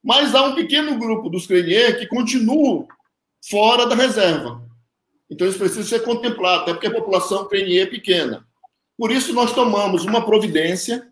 Mas 0.01 0.33
há 0.33 0.43
um 0.43 0.55
pequeno 0.55 0.97
grupo 0.97 1.29
dos 1.29 1.45
CRENIE 1.45 1.95
que 1.99 2.07
continuam 2.07 2.87
fora 3.49 3.85
da 3.85 3.95
reserva. 3.95 4.63
Então, 5.29 5.45
eles 5.45 5.57
precisam 5.57 5.83
ser 5.83 6.05
contemplados, 6.05 6.61
até 6.61 6.71
porque 6.71 6.87
a 6.87 6.93
população 6.93 7.49
CRENIE 7.49 7.79
é 7.79 7.85
pequena. 7.85 8.47
Por 8.97 9.11
isso, 9.11 9.33
nós 9.33 9.51
tomamos 9.51 10.05
uma 10.05 10.25
providência 10.25 11.05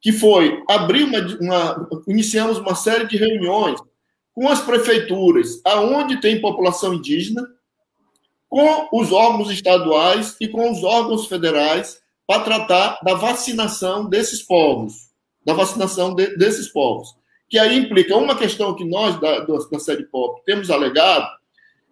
que 0.00 0.10
foi 0.10 0.60
abrir 0.68 1.04
uma, 1.04 1.20
uma, 1.40 1.88
iniciamos 2.08 2.58
uma 2.58 2.74
série 2.74 3.06
de 3.06 3.16
reuniões 3.16 3.80
com 4.38 4.48
as 4.48 4.60
prefeituras, 4.60 5.60
aonde 5.64 6.20
tem 6.20 6.40
população 6.40 6.94
indígena, 6.94 7.44
com 8.48 8.88
os 8.92 9.10
órgãos 9.10 9.50
estaduais 9.50 10.36
e 10.40 10.46
com 10.46 10.70
os 10.70 10.84
órgãos 10.84 11.26
federais 11.26 12.00
para 12.24 12.44
tratar 12.44 13.00
da 13.02 13.14
vacinação 13.14 14.08
desses 14.08 14.40
povos, 14.40 15.08
da 15.44 15.54
vacinação 15.54 16.14
de, 16.14 16.36
desses 16.36 16.68
povos. 16.68 17.16
Que 17.48 17.58
aí 17.58 17.76
implica 17.76 18.16
uma 18.16 18.36
questão 18.36 18.76
que 18.76 18.84
nós 18.84 19.20
da, 19.20 19.40
da 19.40 19.78
série 19.80 20.04
POP 20.04 20.44
temos 20.44 20.70
alegado, 20.70 21.28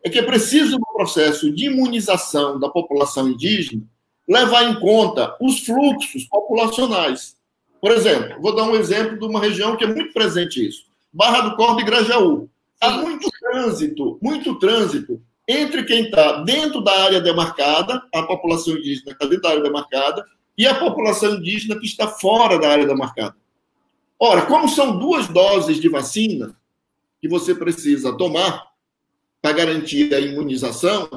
é 0.05 0.09
que 0.09 0.21
é 0.21 0.23
preciso 0.23 0.79
no 0.79 0.87
processo 0.95 1.51
de 1.51 1.67
imunização 1.67 2.61
da 2.61 2.69
população 2.69 3.29
indígena 3.29 3.83
levar 4.29 4.71
em 4.71 4.79
conta 4.79 5.37
os 5.41 5.67
fluxos 5.67 6.23
populacionais. 6.27 7.35
Por 7.81 7.91
exemplo, 7.91 8.41
vou 8.41 8.55
dar 8.55 8.63
um 8.63 8.77
exemplo 8.77 9.19
de 9.19 9.25
uma 9.25 9.41
região 9.41 9.77
que 9.77 9.83
é 9.83 9.89
muito 9.89 10.13
presente 10.13 10.65
isso. 10.65 10.86
Barra 11.17 11.49
do 11.49 11.57
Corvo 11.57 11.81
e 11.81 11.85
Grajaú. 11.85 12.51
Há 12.79 12.91
muito 12.91 13.31
trânsito, 13.41 14.19
muito 14.21 14.59
trânsito 14.59 15.19
entre 15.49 15.83
quem 15.85 16.05
está 16.05 16.43
dentro 16.43 16.83
da 16.83 16.93
área 17.05 17.23
demarcada, 17.23 18.03
a 18.15 18.23
população 18.25 18.75
indígena 18.75 19.07
que 19.07 19.13
está 19.13 19.25
dentro 19.25 19.43
da 19.43 19.49
área 19.51 19.63
demarcada, 19.63 20.25
e 20.59 20.67
a 20.67 20.75
população 20.75 21.37
indígena 21.37 21.79
que 21.79 21.87
está 21.87 22.07
fora 22.07 22.59
da 22.59 22.69
área 22.69 22.87
demarcada. 22.87 23.35
Ora, 24.19 24.45
como 24.45 24.69
são 24.69 24.99
duas 24.99 25.27
doses 25.29 25.81
de 25.81 25.89
vacina 25.89 26.55
que 27.21 27.29
você 27.29 27.55
precisa 27.55 28.15
tomar 28.17 28.67
para 29.41 29.53
garantir 29.53 30.15
a 30.15 30.21
imunização, 30.21 31.09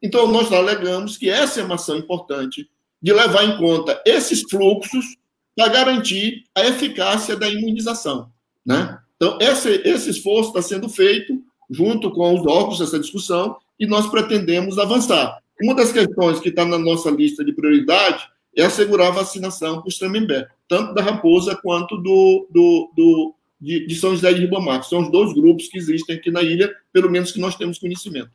então 0.00 0.28
nós 0.28 0.52
alegamos 0.52 1.16
que 1.16 1.28
essa 1.28 1.60
é 1.60 1.64
uma 1.64 1.74
ação 1.74 1.96
importante 1.96 2.70
de 3.02 3.12
levar 3.12 3.42
em 3.44 3.58
conta 3.58 4.00
esses 4.06 4.42
fluxos 4.48 5.16
para 5.56 5.68
garantir 5.68 6.44
a 6.54 6.64
eficácia 6.66 7.34
da 7.34 7.48
imunização. 7.48 8.30
Né? 8.64 8.98
Então, 9.24 9.38
esse, 9.40 9.70
esse 9.86 10.10
esforço 10.10 10.50
está 10.50 10.60
sendo 10.60 10.86
feito 10.86 11.42
junto 11.70 12.10
com 12.10 12.34
os 12.34 12.46
órgãos 12.46 12.78
dessa 12.78 12.98
discussão 12.98 13.56
e 13.80 13.86
nós 13.86 14.06
pretendemos 14.06 14.78
avançar. 14.78 15.38
Uma 15.62 15.74
das 15.74 15.90
questões 15.90 16.40
que 16.40 16.50
está 16.50 16.62
na 16.62 16.76
nossa 16.78 17.10
lista 17.10 17.42
de 17.42 17.54
prioridade 17.54 18.28
é 18.54 18.64
assegurar 18.64 19.08
a 19.08 19.12
vacinação 19.12 19.80
para 19.80 19.88
o 19.88 19.98
Tremembé, 19.98 20.46
tanto 20.68 20.92
da 20.92 21.02
Raposa 21.02 21.58
quanto 21.62 21.96
do, 21.96 22.46
do, 22.50 22.92
do 22.94 23.34
de, 23.58 23.86
de, 23.86 23.94
São 23.94 24.10
José 24.10 24.30
de 24.34 24.42
Ribamar, 24.42 24.84
são 24.84 25.00
os 25.00 25.10
dois 25.10 25.32
grupos 25.32 25.68
que 25.68 25.78
existem 25.78 26.16
aqui 26.16 26.30
na 26.30 26.42
ilha, 26.42 26.70
pelo 26.92 27.10
menos 27.10 27.32
que 27.32 27.40
nós 27.40 27.56
temos 27.56 27.78
conhecimento. 27.78 28.30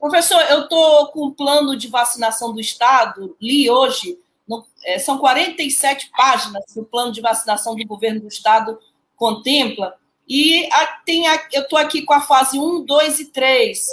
Professor, 0.00 0.40
eu 0.48 0.62
estou 0.62 1.08
com 1.08 1.26
o 1.26 1.32
plano 1.32 1.76
de 1.76 1.88
vacinação 1.88 2.54
do 2.54 2.60
Estado, 2.60 3.36
li 3.38 3.68
hoje, 3.68 4.16
no, 4.48 4.64
é, 4.82 4.98
são 4.98 5.18
47 5.18 6.10
páginas 6.16 6.64
que 6.72 6.80
o 6.80 6.84
plano 6.84 7.12
de 7.12 7.20
vacinação 7.20 7.76
do 7.76 7.86
governo 7.86 8.20
do 8.20 8.28
estado 8.28 8.78
contempla, 9.16 9.96
e 10.28 10.66
a, 10.72 10.86
tem 11.04 11.28
a, 11.28 11.42
eu 11.52 11.62
estou 11.62 11.78
aqui 11.78 12.02
com 12.02 12.14
a 12.14 12.20
fase 12.20 12.58
1, 12.58 12.84
2 12.84 13.20
e 13.20 13.24
3. 13.26 13.86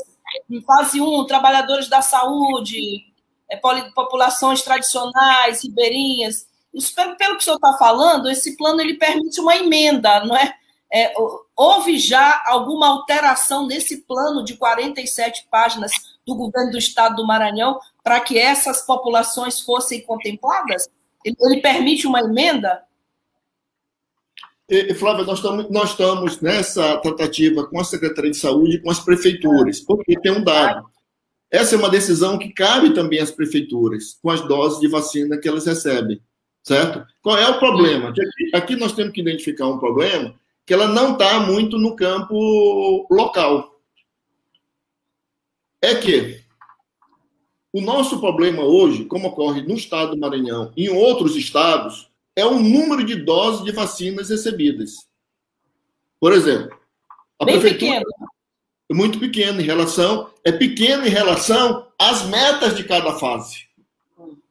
Em 0.50 0.62
fase 0.62 1.02
1, 1.02 1.26
trabalhadores 1.26 1.90
da 1.90 2.02
saúde, 2.02 3.06
é, 3.50 3.58
populações 3.58 4.62
tradicionais, 4.62 5.64
ribeirinhas. 5.64 6.48
Isso, 6.74 6.96
pelo, 6.96 7.18
pelo 7.18 7.36
que 7.36 7.42
o 7.42 7.44
senhor 7.44 7.58
está 7.58 7.74
falando, 7.74 8.30
esse 8.30 8.56
plano 8.56 8.80
ele 8.80 8.94
permite 8.94 9.42
uma 9.42 9.58
emenda, 9.58 10.24
não 10.24 10.36
é? 10.36 10.56
é? 10.92 11.14
Houve 11.56 12.00
já 12.00 12.42
alguma 12.46 12.88
alteração 12.88 13.68
nesse 13.68 14.04
plano 14.04 14.44
de 14.44 14.56
47 14.56 15.48
páginas 15.52 15.92
do 16.26 16.34
governo 16.34 16.72
do 16.72 16.78
estado 16.78 17.18
do 17.18 17.28
Maranhão 17.28 17.78
para 18.02 18.22
que 18.22 18.40
essas 18.40 18.84
populações 18.84 19.60
fossem 19.60 20.02
contempladas? 20.02 20.88
Ele, 21.26 21.36
ele 21.42 21.62
permite 21.62 22.08
uma 22.08 22.22
emenda? 22.22 22.84
E, 24.72 24.94
Flávia, 24.94 25.26
nós 25.26 25.40
estamos, 25.40 25.70
nós 25.70 25.90
estamos 25.90 26.40
nessa 26.40 26.96
tratativa 27.00 27.68
com 27.68 27.78
a 27.78 27.84
Secretaria 27.84 28.32
de 28.32 28.38
Saúde 28.38 28.78
e 28.78 28.80
com 28.80 28.90
as 28.90 29.02
prefeituras, 29.02 29.82
porque 29.82 30.18
tem 30.18 30.32
um 30.32 30.42
dado. 30.42 30.90
Essa 31.52 31.76
é 31.76 31.78
uma 31.78 31.90
decisão 31.90 32.38
que 32.38 32.54
cabe 32.54 32.94
também 32.94 33.20
às 33.20 33.30
prefeituras, 33.30 34.18
com 34.24 34.30
as 34.30 34.40
doses 34.48 34.80
de 34.80 34.88
vacina 34.88 35.38
que 35.38 35.50
elas 35.50 35.66
recebem, 35.66 36.22
certo? 36.64 37.06
Qual 37.22 37.38
é 37.38 37.50
o 37.50 37.60
problema? 37.60 38.12
Aqui, 38.12 38.22
aqui 38.54 38.76
nós 38.78 38.94
temos 38.94 39.12
que 39.12 39.20
identificar 39.20 39.68
um 39.68 39.78
problema 39.78 40.34
que 40.66 40.74
ela 40.74 40.88
não 40.88 41.12
está 41.14 41.42
muito 41.42 41.78
no 41.78 41.94
campo 41.94 43.06
local. 43.12 43.78
É 45.82 45.96
que 45.96 46.40
o 47.74 47.82
nosso 47.82 48.22
problema 48.22 48.64
hoje, 48.64 49.04
como 49.04 49.28
ocorre 49.28 49.64
no 49.64 49.76
estado 49.76 50.12
do 50.12 50.18
Maranhão 50.18 50.72
e 50.78 50.86
em 50.86 50.90
outros 50.90 51.36
estados, 51.36 52.10
é 52.36 52.46
o 52.46 52.60
número 52.60 53.04
de 53.04 53.16
doses 53.16 53.64
de 53.64 53.72
vacinas 53.72 54.30
recebidas. 54.30 55.08
Por 56.20 56.34
exemplo, 56.34 56.78
a 57.40 57.46
Bem 57.46 57.60
prefeitura 57.60 58.00
pequeno. 58.00 58.32
é 58.90 58.94
muito 58.94 59.20
pequena 59.20 59.62
em 59.62 59.66
relação, 59.66 60.30
é 60.44 60.52
pequena 60.52 61.08
em 61.08 61.10
relação 61.10 61.88
às 62.00 62.24
metas 62.26 62.76
de 62.76 62.84
cada 62.84 63.18
fase. 63.18 63.66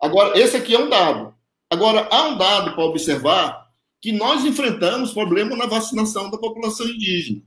Agora, 0.00 0.38
esse 0.38 0.56
aqui 0.56 0.74
é 0.74 0.78
um 0.78 0.88
dado. 0.88 1.34
Agora, 1.70 2.08
há 2.10 2.28
um 2.28 2.36
dado 2.36 2.74
para 2.74 2.84
observar 2.84 3.68
que 4.00 4.12
nós 4.12 4.44
enfrentamos 4.44 5.12
problema 5.12 5.54
na 5.54 5.66
vacinação 5.66 6.30
da 6.30 6.38
população 6.38 6.86
indígena. 6.86 7.42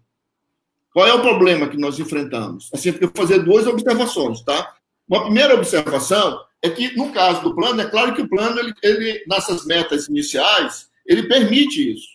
Qual 0.94 1.08
é 1.08 1.14
o 1.14 1.22
problema 1.22 1.68
que 1.68 1.78
nós 1.78 1.98
enfrentamos? 2.00 2.70
Assim, 2.72 2.90
eu 2.90 3.10
vou 3.10 3.12
fazer 3.16 3.40
duas 3.40 3.66
observações, 3.66 4.42
tá? 4.42 4.76
Uma 5.10 5.24
primeira 5.24 5.56
observação 5.56 6.40
é 6.64 6.70
que, 6.70 6.96
no 6.96 7.12
caso 7.12 7.44
do 7.44 7.54
plano, 7.54 7.82
é 7.82 7.86
claro 7.86 8.16
que 8.16 8.22
o 8.22 8.30
plano, 8.30 8.58
ele, 8.58 8.74
ele, 8.82 9.26
nessas 9.28 9.66
metas 9.66 10.08
iniciais, 10.08 10.90
ele 11.06 11.24
permite 11.24 11.94
isso. 11.94 12.08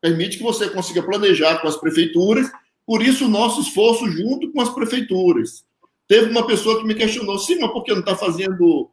Permite 0.00 0.38
que 0.38 0.42
você 0.42 0.68
consiga 0.68 1.04
planejar 1.04 1.58
com 1.58 1.68
as 1.68 1.76
prefeituras, 1.76 2.50
por 2.84 3.00
isso 3.00 3.26
o 3.26 3.30
nosso 3.30 3.60
esforço 3.60 4.10
junto 4.10 4.50
com 4.50 4.60
as 4.60 4.68
prefeituras. 4.70 5.64
Teve 6.08 6.32
uma 6.32 6.44
pessoa 6.44 6.80
que 6.80 6.84
me 6.84 6.96
questionou, 6.96 7.38
sim, 7.38 7.60
mas 7.60 7.70
por 7.70 7.84
que 7.84 7.92
não 7.92 8.00
está 8.00 8.16
fazendo 8.16 8.90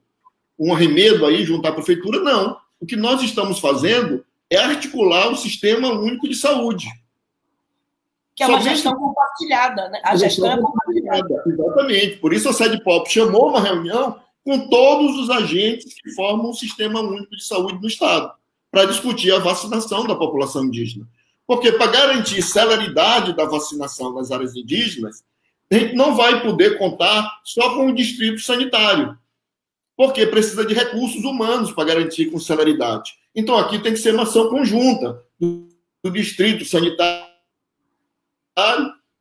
um 0.59 0.71
arremedo 0.71 1.25
aí 1.25 1.43
junto 1.43 1.67
à 1.67 1.71
prefeitura? 1.71 2.19
Não. 2.19 2.55
O 2.79 2.85
que 2.85 2.95
nós 2.95 3.23
estamos 3.23 3.57
fazendo 3.57 4.23
é 4.47 4.57
articular 4.57 5.31
o 5.31 5.35
sistema 5.35 5.89
único 5.91 6.29
de 6.29 6.35
saúde. 6.35 6.87
Que 8.35 8.43
é 8.43 8.47
uma 8.47 8.59
Somente... 8.59 8.75
gestão 8.75 8.95
compartilhada, 8.95 9.89
né? 9.89 10.01
A 10.03 10.15
gestão, 10.15 10.51
é 10.51 10.61
compartilhada. 10.61 11.43
Exatamente. 11.47 12.17
Por 12.17 12.31
isso 12.31 12.47
a 12.47 12.53
Sede 12.53 12.83
Pop 12.83 13.11
chamou 13.11 13.49
uma 13.49 13.59
reunião 13.59 14.28
com 14.43 14.69
todos 14.69 15.17
os 15.17 15.29
agentes 15.29 15.93
que 16.01 16.11
formam 16.11 16.49
o 16.49 16.55
sistema 16.55 17.01
único 17.01 17.35
de 17.35 17.43
saúde 17.43 17.79
no 17.81 17.87
Estado, 17.87 18.31
para 18.71 18.85
discutir 18.85 19.31
a 19.33 19.39
vacinação 19.39 20.05
da 20.05 20.15
população 20.15 20.65
indígena. 20.65 21.07
Porque 21.45 21.71
para 21.71 21.91
garantir 21.91 22.41
celeridade 22.41 23.35
da 23.35 23.45
vacinação 23.45 24.13
nas 24.13 24.31
áreas 24.31 24.55
indígenas, 24.55 25.23
a 25.71 25.75
gente 25.75 25.95
não 25.95 26.15
vai 26.15 26.41
poder 26.43 26.77
contar 26.77 27.41
só 27.43 27.75
com 27.75 27.87
o 27.87 27.95
distrito 27.95 28.39
sanitário, 28.39 29.17
porque 29.97 30.25
precisa 30.27 30.63
de 30.63 30.73
recursos 30.73 31.23
humanos 31.23 31.71
para 31.71 31.85
garantir 31.85 32.27
com 32.27 32.39
celeridade. 32.39 33.13
Então, 33.35 33.57
aqui 33.57 33.79
tem 33.79 33.93
que 33.93 33.99
ser 33.99 34.13
uma 34.13 34.23
ação 34.23 34.49
conjunta 34.49 35.23
do, 35.39 35.67
distrito 36.11 36.65
sanitário, 36.65 37.25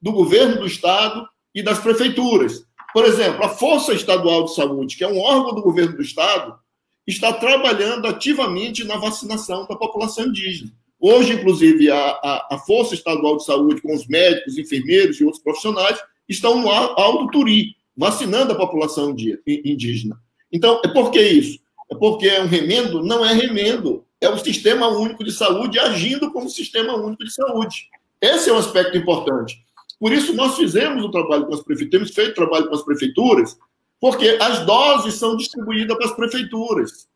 do 0.00 0.12
governo 0.12 0.60
do 0.60 0.66
estado 0.66 1.28
e 1.54 1.62
das 1.62 1.78
prefeituras. 1.78 2.67
Por 2.98 3.04
exemplo, 3.04 3.44
a 3.44 3.48
Força 3.48 3.94
Estadual 3.94 4.46
de 4.46 4.56
Saúde, 4.56 4.96
que 4.96 5.04
é 5.04 5.08
um 5.08 5.20
órgão 5.20 5.54
do 5.54 5.62
governo 5.62 5.94
do 5.94 6.02
estado, 6.02 6.58
está 7.06 7.32
trabalhando 7.32 8.08
ativamente 8.08 8.82
na 8.82 8.96
vacinação 8.96 9.68
da 9.68 9.76
população 9.76 10.26
indígena. 10.26 10.72
Hoje, 10.98 11.32
inclusive, 11.32 11.88
a, 11.92 11.96
a, 11.96 12.48
a 12.56 12.58
Força 12.58 12.94
Estadual 12.94 13.36
de 13.36 13.44
Saúde, 13.44 13.80
com 13.80 13.94
os 13.94 14.04
médicos, 14.08 14.58
enfermeiros 14.58 15.20
e 15.20 15.24
outros 15.24 15.40
profissionais, 15.40 15.96
estão 16.28 16.60
no 16.60 16.68
Alto 16.68 17.28
Turi, 17.30 17.76
vacinando 17.96 18.52
a 18.52 18.56
população 18.56 19.14
indígena. 19.46 20.18
Então, 20.52 20.80
é 20.84 20.88
por 20.88 21.12
que 21.12 21.22
isso? 21.22 21.60
É 21.88 21.94
porque 21.94 22.26
é 22.26 22.42
um 22.42 22.48
remendo? 22.48 23.04
Não 23.04 23.24
é 23.24 23.32
remendo. 23.32 24.04
É 24.20 24.28
o 24.28 24.38
sistema 24.38 24.88
único 24.88 25.22
de 25.22 25.30
saúde 25.30 25.78
agindo 25.78 26.32
como 26.32 26.50
sistema 26.50 26.96
único 26.96 27.24
de 27.24 27.32
saúde. 27.32 27.90
Esse 28.20 28.50
é 28.50 28.52
um 28.52 28.58
aspecto 28.58 28.98
importante. 28.98 29.64
Por 29.98 30.12
isso, 30.12 30.34
nós 30.34 30.56
fizemos 30.56 31.04
o 31.04 31.10
trabalho 31.10 31.46
com 31.46 31.54
as 31.54 31.62
prefeituras, 31.62 31.90
temos 31.90 32.14
feito 32.14 32.34
trabalho 32.34 32.68
com 32.68 32.74
as 32.74 32.82
prefeituras, 32.82 33.56
porque 34.00 34.38
as 34.40 34.64
doses 34.64 35.14
são 35.14 35.36
distribuídas 35.36 35.96
para 35.96 36.06
as 36.06 36.14
prefeituras, 36.14 37.08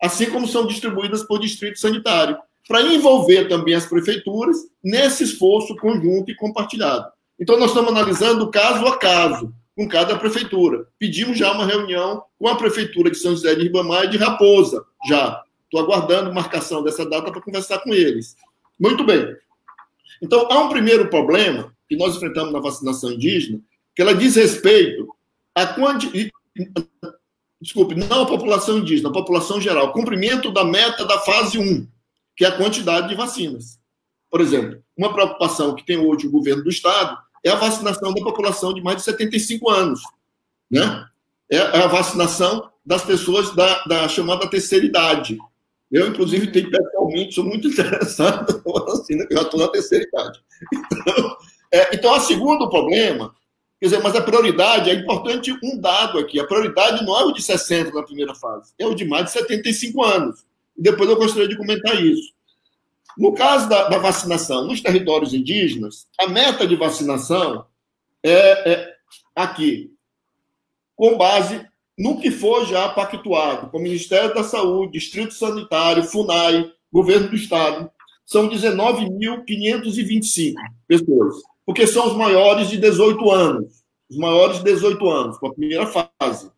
assim 0.00 0.30
como 0.30 0.46
são 0.46 0.66
distribuídas 0.66 1.24
por 1.24 1.40
distrito 1.40 1.78
sanitário, 1.78 2.38
para 2.68 2.82
envolver 2.82 3.48
também 3.48 3.74
as 3.74 3.86
prefeituras 3.86 4.56
nesse 4.82 5.24
esforço 5.24 5.74
conjunto 5.76 6.30
e 6.30 6.36
compartilhado. 6.36 7.10
Então, 7.38 7.58
nós 7.58 7.70
estamos 7.70 7.90
analisando 7.90 8.50
caso 8.50 8.86
a 8.86 8.96
caso, 8.96 9.52
com 9.76 9.88
cada 9.88 10.16
prefeitura. 10.16 10.86
Pedimos 10.98 11.38
já 11.38 11.50
uma 11.52 11.66
reunião 11.66 12.22
com 12.38 12.46
a 12.46 12.54
prefeitura 12.54 13.10
de 13.10 13.16
São 13.16 13.32
José 13.32 13.54
de 13.54 13.62
Ribamar 13.62 14.04
e 14.04 14.08
de 14.08 14.18
Raposa, 14.18 14.84
já. 15.08 15.42
Estou 15.64 15.80
aguardando 15.80 16.34
marcação 16.34 16.82
dessa 16.82 17.08
data 17.08 17.32
para 17.32 17.40
conversar 17.40 17.78
com 17.78 17.94
eles. 17.94 18.36
Muito 18.78 19.04
bem. 19.04 19.34
Então, 20.22 20.46
há 20.50 20.60
um 20.60 20.68
primeiro 20.68 21.08
problema 21.08 21.74
que 21.90 21.96
nós 21.96 22.14
enfrentamos 22.14 22.52
na 22.52 22.60
vacinação 22.60 23.10
indígena, 23.10 23.60
que 23.96 24.00
ela 24.00 24.14
diz 24.14 24.36
respeito 24.36 25.12
à 25.52 25.66
quantidade. 25.66 26.30
Desculpe, 27.60 27.96
não 27.96 28.22
a 28.22 28.26
população 28.26 28.78
indígena, 28.78 29.08
a 29.08 29.12
população 29.12 29.60
geral. 29.60 29.92
Cumprimento 29.92 30.52
da 30.52 30.64
meta 30.64 31.04
da 31.04 31.18
fase 31.18 31.58
1, 31.58 31.84
que 32.36 32.44
é 32.44 32.48
a 32.48 32.56
quantidade 32.56 33.08
de 33.08 33.16
vacinas. 33.16 33.80
Por 34.30 34.40
exemplo, 34.40 34.80
uma 34.96 35.12
preocupação 35.12 35.74
que 35.74 35.84
tem 35.84 35.98
hoje 35.98 36.28
o 36.28 36.30
governo 36.30 36.62
do 36.62 36.70
Estado 36.70 37.18
é 37.44 37.50
a 37.50 37.56
vacinação 37.56 38.14
da 38.14 38.22
população 38.22 38.72
de 38.72 38.80
mais 38.80 38.98
de 38.98 39.02
75 39.02 39.68
anos. 39.68 40.00
Né? 40.70 41.04
É 41.50 41.58
a 41.58 41.88
vacinação 41.88 42.70
das 42.86 43.02
pessoas 43.02 43.52
da, 43.56 43.82
da 43.84 44.08
chamada 44.08 44.48
terceira 44.48 44.86
idade. 44.86 45.36
Eu, 45.90 46.06
inclusive, 46.06 46.52
tenho 46.52 46.70
pessoalmente, 46.70 47.34
sou 47.34 47.44
muito 47.44 47.66
interessado 47.68 48.62
na 48.64 48.84
vacina, 48.84 49.26
que 49.26 49.34
já 49.34 49.42
estou 49.42 49.58
na 49.58 49.68
terceira 49.68 50.04
idade. 50.04 50.40
Então, 50.72 51.36
é, 51.72 51.94
então, 51.94 52.12
a 52.12 52.20
segundo 52.20 52.68
problema, 52.68 53.34
quer 53.78 53.86
dizer, 53.86 54.02
mas 54.02 54.16
a 54.16 54.20
prioridade, 54.20 54.90
é 54.90 54.94
importante 54.94 55.56
um 55.62 55.78
dado 55.78 56.18
aqui, 56.18 56.40
a 56.40 56.46
prioridade 56.46 57.04
não 57.04 57.18
é 57.18 57.24
o 57.24 57.32
de 57.32 57.42
60 57.42 57.92
na 57.92 58.02
primeira 58.02 58.34
fase, 58.34 58.72
é 58.78 58.86
o 58.86 58.94
de 58.94 59.04
mais 59.04 59.26
de 59.26 59.32
75 59.32 60.02
anos. 60.02 60.44
Depois 60.76 61.08
eu 61.08 61.16
gostaria 61.16 61.48
de 61.48 61.56
comentar 61.56 62.04
isso. 62.04 62.32
No 63.16 63.34
caso 63.34 63.68
da, 63.68 63.88
da 63.88 63.98
vacinação 63.98 64.66
nos 64.66 64.80
territórios 64.80 65.34
indígenas, 65.34 66.08
a 66.18 66.26
meta 66.26 66.66
de 66.66 66.74
vacinação 66.74 67.66
é, 68.22 68.72
é 68.72 68.96
aqui, 69.34 69.92
com 70.96 71.16
base 71.16 71.64
no 71.98 72.20
que 72.20 72.30
for 72.30 72.66
já 72.66 72.88
pactuado 72.88 73.68
com 73.68 73.78
o 73.78 73.82
Ministério 73.82 74.34
da 74.34 74.42
Saúde, 74.42 74.92
Distrito 74.92 75.34
Sanitário, 75.34 76.02
FUNAI, 76.02 76.72
Governo 76.90 77.28
do 77.28 77.36
Estado, 77.36 77.90
são 78.24 78.48
19.525 78.48 80.54
pessoas 80.88 81.49
porque 81.70 81.86
são 81.86 82.08
os 82.08 82.16
maiores 82.16 82.68
de 82.68 82.76
18 82.78 83.30
anos. 83.30 83.84
Os 84.10 84.18
maiores 84.18 84.58
de 84.58 84.64
18 84.64 85.08
anos, 85.08 85.38
com 85.38 85.46
a 85.46 85.54
primeira 85.54 85.86
fase. 85.86 86.50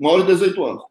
Maiores 0.00 0.26
de 0.26 0.32
18 0.32 0.64
anos. 0.64 0.82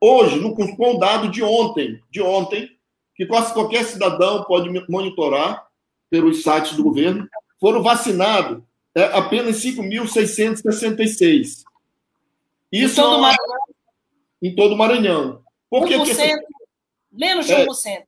Hoje, 0.00 0.40
no, 0.40 0.56
com 0.56 0.96
o 0.96 0.98
dado 0.98 1.28
de 1.28 1.40
ontem, 1.40 2.02
de 2.10 2.20
ontem, 2.20 2.68
que 3.14 3.24
quase 3.24 3.54
qualquer 3.54 3.84
cidadão 3.84 4.42
pode 4.42 4.68
monitorar 4.88 5.68
pelos 6.10 6.42
sites 6.42 6.74
do 6.74 6.82
governo, 6.82 7.28
foram 7.60 7.80
vacinados 7.80 8.60
é, 8.92 9.04
apenas 9.16 9.62
5.666. 9.62 11.62
Isso 12.72 13.00
em 13.00 13.04
todo 13.04 13.18
o 13.18 13.20
Maranhão. 13.20 13.58
Em 14.42 14.52
todo 14.56 14.74
o 14.74 14.76
Maranhão. 14.76 15.44
Por 15.70 15.86
1%, 15.86 16.04
que... 16.04 16.12
Menos 17.12 17.46
de 17.46 17.54
1%. 17.54 18.02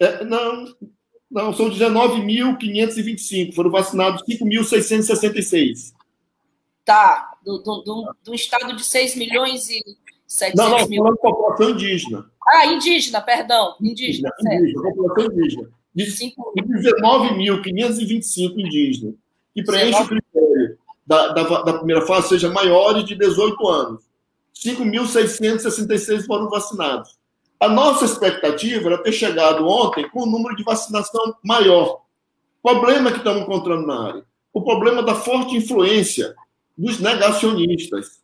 É, 0.00 0.06
é, 0.06 0.24
não, 0.24 0.74
não, 1.30 1.52
são 1.52 1.70
19.525. 1.70 3.54
Foram 3.54 3.70
vacinados 3.70 4.24
5.666. 4.28 5.94
Tá, 6.84 7.32
do, 7.44 7.58
do, 7.58 7.82
do, 7.82 8.12
do, 8.24 8.34
estado 8.34 8.74
de 8.76 8.84
6 8.84 9.14
milhões 9.16 9.68
e 9.68 9.82
700 10.26 10.64
não, 10.64 10.78
não, 10.78 10.88
mil. 10.88 11.04
Não, 11.04 11.16
população 11.16 11.70
indígena. 11.70 12.30
Ah, 12.48 12.66
indígena, 12.66 13.20
perdão. 13.20 13.74
Indígena, 13.80 14.30
indígena, 14.40 14.82
população 14.82 15.32
indígena. 15.32 15.68
De 15.94 16.04
19.525 16.04 18.58
indígenas. 18.58 19.14
Que 19.54 19.62
preenche 19.64 19.98
19... 19.98 20.04
o 20.04 20.08
critério 20.08 20.78
da, 21.06 21.28
da, 21.28 21.62
da 21.62 21.74
primeira 21.74 22.04
fase, 22.04 22.30
seja 22.30 22.50
maiores 22.50 23.04
de 23.04 23.14
18 23.14 23.68
anos. 23.68 24.02
5.666 24.54 26.26
foram 26.26 26.48
vacinados. 26.48 27.16
A 27.58 27.68
nossa 27.68 28.04
expectativa 28.04 28.86
era 28.86 29.02
ter 29.02 29.12
chegado 29.12 29.66
ontem 29.66 30.08
com 30.10 30.24
um 30.24 30.30
número 30.30 30.54
de 30.54 30.62
vacinação 30.62 31.34
maior. 31.42 32.02
Problema 32.62 33.10
que 33.10 33.18
estamos 33.18 33.42
encontrando 33.42 33.86
na 33.86 34.08
área. 34.08 34.24
O 34.52 34.62
problema 34.62 35.02
da 35.02 35.14
forte 35.14 35.56
influência 35.56 36.34
dos 36.76 36.98
negacionistas, 36.98 38.20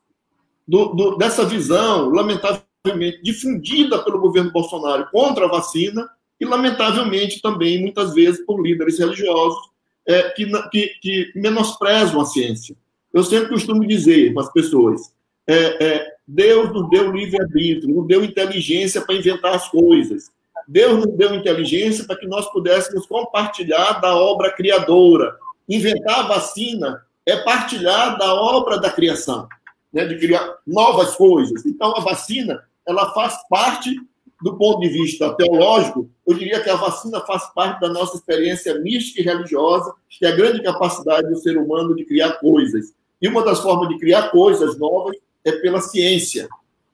do, 0.66 0.86
do, 0.94 1.16
dessa 1.16 1.44
visão, 1.44 2.10
lamentavelmente, 2.10 3.22
difundida 3.22 4.02
pelo 4.04 4.20
governo 4.20 4.52
Bolsonaro 4.52 5.08
contra 5.10 5.46
a 5.46 5.48
vacina 5.48 6.08
e, 6.40 6.44
lamentavelmente, 6.44 7.40
também, 7.40 7.80
muitas 7.80 8.14
vezes, 8.14 8.44
por 8.44 8.60
líderes 8.60 8.98
religiosos 8.98 9.70
é, 10.06 10.30
que, 10.30 10.46
que, 10.70 10.88
que 11.00 11.32
menosprezam 11.34 12.20
a 12.20 12.24
ciência. 12.24 12.76
Eu 13.12 13.22
sempre 13.22 13.50
costumo 13.50 13.86
dizer 13.86 14.34
para 14.34 14.42
as 14.42 14.52
pessoas: 14.52 15.14
é, 15.46 15.84
é, 15.84 16.12
Deus 16.34 16.72
nos 16.72 16.88
deu 16.88 17.12
livre-arbítrio, 17.12 17.94
nos 17.94 18.06
deu 18.06 18.24
inteligência 18.24 19.02
para 19.02 19.14
inventar 19.14 19.54
as 19.54 19.68
coisas. 19.68 20.30
Deus 20.66 21.04
nos 21.04 21.14
deu 21.14 21.34
inteligência 21.34 22.06
para 22.06 22.16
que 22.16 22.26
nós 22.26 22.50
pudéssemos 22.50 23.04
compartilhar 23.04 24.00
da 24.00 24.16
obra 24.16 24.50
criadora. 24.50 25.36
Inventar 25.68 26.20
a 26.20 26.28
vacina 26.28 27.02
é 27.26 27.36
partilhar 27.36 28.16
da 28.16 28.34
obra 28.34 28.78
da 28.78 28.88
criação, 28.88 29.46
né? 29.92 30.06
de 30.06 30.16
criar 30.16 30.56
novas 30.66 31.16
coisas. 31.16 31.66
Então, 31.66 31.94
a 31.94 32.00
vacina 32.00 32.64
ela 32.86 33.12
faz 33.12 33.36
parte, 33.50 33.94
do 34.40 34.56
ponto 34.56 34.80
de 34.80 34.88
vista 34.88 35.34
teológico, 35.34 36.08
eu 36.26 36.34
diria 36.34 36.62
que 36.62 36.70
a 36.70 36.76
vacina 36.76 37.20
faz 37.20 37.44
parte 37.52 37.78
da 37.78 37.90
nossa 37.90 38.16
experiência 38.16 38.80
mística 38.80 39.20
e 39.20 39.24
religiosa, 39.24 39.92
que 40.08 40.24
é 40.24 40.30
a 40.30 40.36
grande 40.36 40.62
capacidade 40.62 41.28
do 41.28 41.36
ser 41.36 41.58
humano 41.58 41.94
de 41.94 42.06
criar 42.06 42.32
coisas. 42.40 42.94
E 43.20 43.28
uma 43.28 43.44
das 43.44 43.60
formas 43.60 43.90
de 43.90 43.98
criar 43.98 44.30
coisas 44.30 44.78
novas 44.78 45.14
é 45.44 45.52
pela 45.52 45.80
ciência. 45.80 46.48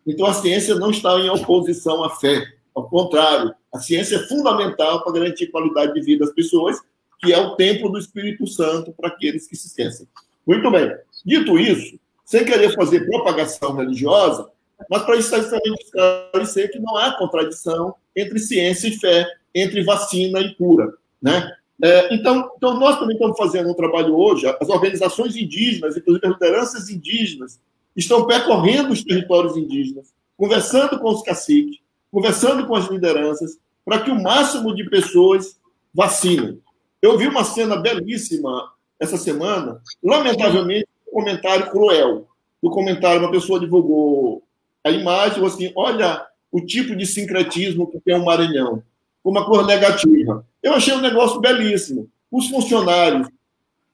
Então, 0.06 0.26
a 0.26 0.34
ciência 0.34 0.74
não 0.74 0.90
está 0.90 1.18
em 1.18 1.28
oposição 1.28 2.02
à 2.02 2.11
fé. 2.11 2.42
Ao 2.74 2.88
contrário, 2.88 3.54
a 3.72 3.78
ciência 3.78 4.16
é 4.16 4.26
fundamental 4.26 5.02
para 5.02 5.12
garantir 5.12 5.48
qualidade 5.48 5.92
de 5.94 6.00
vida 6.00 6.24
das 6.24 6.34
pessoas, 6.34 6.78
que 7.20 7.32
é 7.32 7.38
o 7.38 7.56
templo 7.56 7.90
do 7.90 7.98
Espírito 7.98 8.46
Santo 8.46 8.92
para 8.92 9.08
aqueles 9.08 9.46
que 9.46 9.56
se 9.56 9.66
esquecem. 9.66 10.06
Muito 10.46 10.70
bem. 10.70 10.96
Dito 11.26 11.58
isso, 11.58 11.98
sem 12.24 12.44
querer 12.44 12.74
fazer 12.74 13.06
propagação 13.06 13.74
religiosa, 13.74 14.48
mas 14.88 15.02
para 15.02 15.16
exatamente 15.16 15.84
esclarecer 15.84 16.70
que 16.70 16.78
não 16.78 16.96
há 16.96 17.18
contradição 17.18 17.94
entre 18.14 18.38
ciência 18.38 18.88
e 18.88 18.98
fé, 18.98 19.26
entre 19.54 19.82
vacina 19.82 20.40
e 20.40 20.54
cura. 20.54 20.92
Né? 21.20 21.52
É, 21.82 22.14
então, 22.14 22.50
então, 22.56 22.78
nós 22.78 22.98
também 22.98 23.14
estamos 23.14 23.37
fazendo 23.37 23.70
um 23.70 23.74
trabalho 23.74 24.16
hoje, 24.16 24.46
as 24.46 24.68
organizações 24.68 25.37
indígenas, 25.37 25.96
inclusive 25.96 26.26
as 26.26 26.32
lideranças 26.32 26.90
indígenas, 26.90 27.61
estão 27.96 28.27
percorrendo 28.27 28.92
os 28.92 29.03
territórios 29.03 29.57
indígenas, 29.57 30.12
conversando 30.37 30.98
com 30.98 31.11
os 31.11 31.22
caciques, 31.22 31.79
conversando 32.11 32.66
com 32.66 32.74
as 32.74 32.88
lideranças, 32.88 33.59
para 33.85 34.01
que 34.01 34.11
o 34.11 34.22
máximo 34.22 34.74
de 34.74 34.88
pessoas 34.88 35.59
vacinem. 35.92 36.61
Eu 37.01 37.16
vi 37.16 37.27
uma 37.27 37.44
cena 37.44 37.77
belíssima 37.77 38.72
essa 39.01 39.16
semana, 39.16 39.81
lamentavelmente, 40.03 40.87
um 41.09 41.12
comentário 41.12 41.70
cruel. 41.70 42.27
No 42.62 42.70
comentário, 42.70 43.20
uma 43.20 43.31
pessoa 43.31 43.61
divulgou 43.61 44.42
a 44.85 44.90
imagem, 44.90 45.44
assim, 45.44 45.72
olha 45.77 46.27
o 46.51 46.61
tipo 46.61 46.96
de 46.96 47.07
sincretismo 47.07 47.87
que 47.90 48.01
tem 48.01 48.14
o 48.14 48.24
Maranhão, 48.24 48.83
com 49.22 49.31
uma 49.31 49.44
cor 49.44 49.66
negativa. 49.66 50.44
Eu 50.62 50.74
achei 50.74 50.94
um 50.94 51.01
negócio 51.01 51.40
belíssimo. 51.40 52.09
Os 52.31 52.48
funcionários 52.48 53.29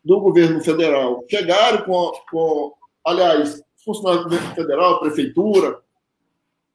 do 0.05 0.21
governo 0.21 0.61
federal 0.61 1.25
chegaram 1.29 1.85
com, 1.85 2.13
com 2.31 2.73
aliás, 3.05 3.63
funcionários 3.85 4.25
do 4.25 4.31
governo 4.31 4.55
federal, 4.55 5.01
prefeitura, 5.01 5.81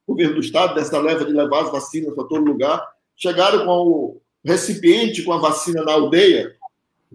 governo 0.07 0.35
do 0.35 0.41
estado, 0.41 0.75
dessa 0.75 0.99
leva 0.99 1.25
de 1.25 1.31
levar 1.31 1.63
as 1.63 1.71
vacinas 1.71 2.13
para 2.13 2.23
todo 2.25 2.45
lugar, 2.45 2.87
chegaram 3.15 3.65
com 3.65 3.71
o 3.71 4.21
recipiente 4.43 5.23
com 5.23 5.33
a 5.33 5.37
vacina 5.37 5.83
na 5.83 5.93
aldeia 5.93 6.55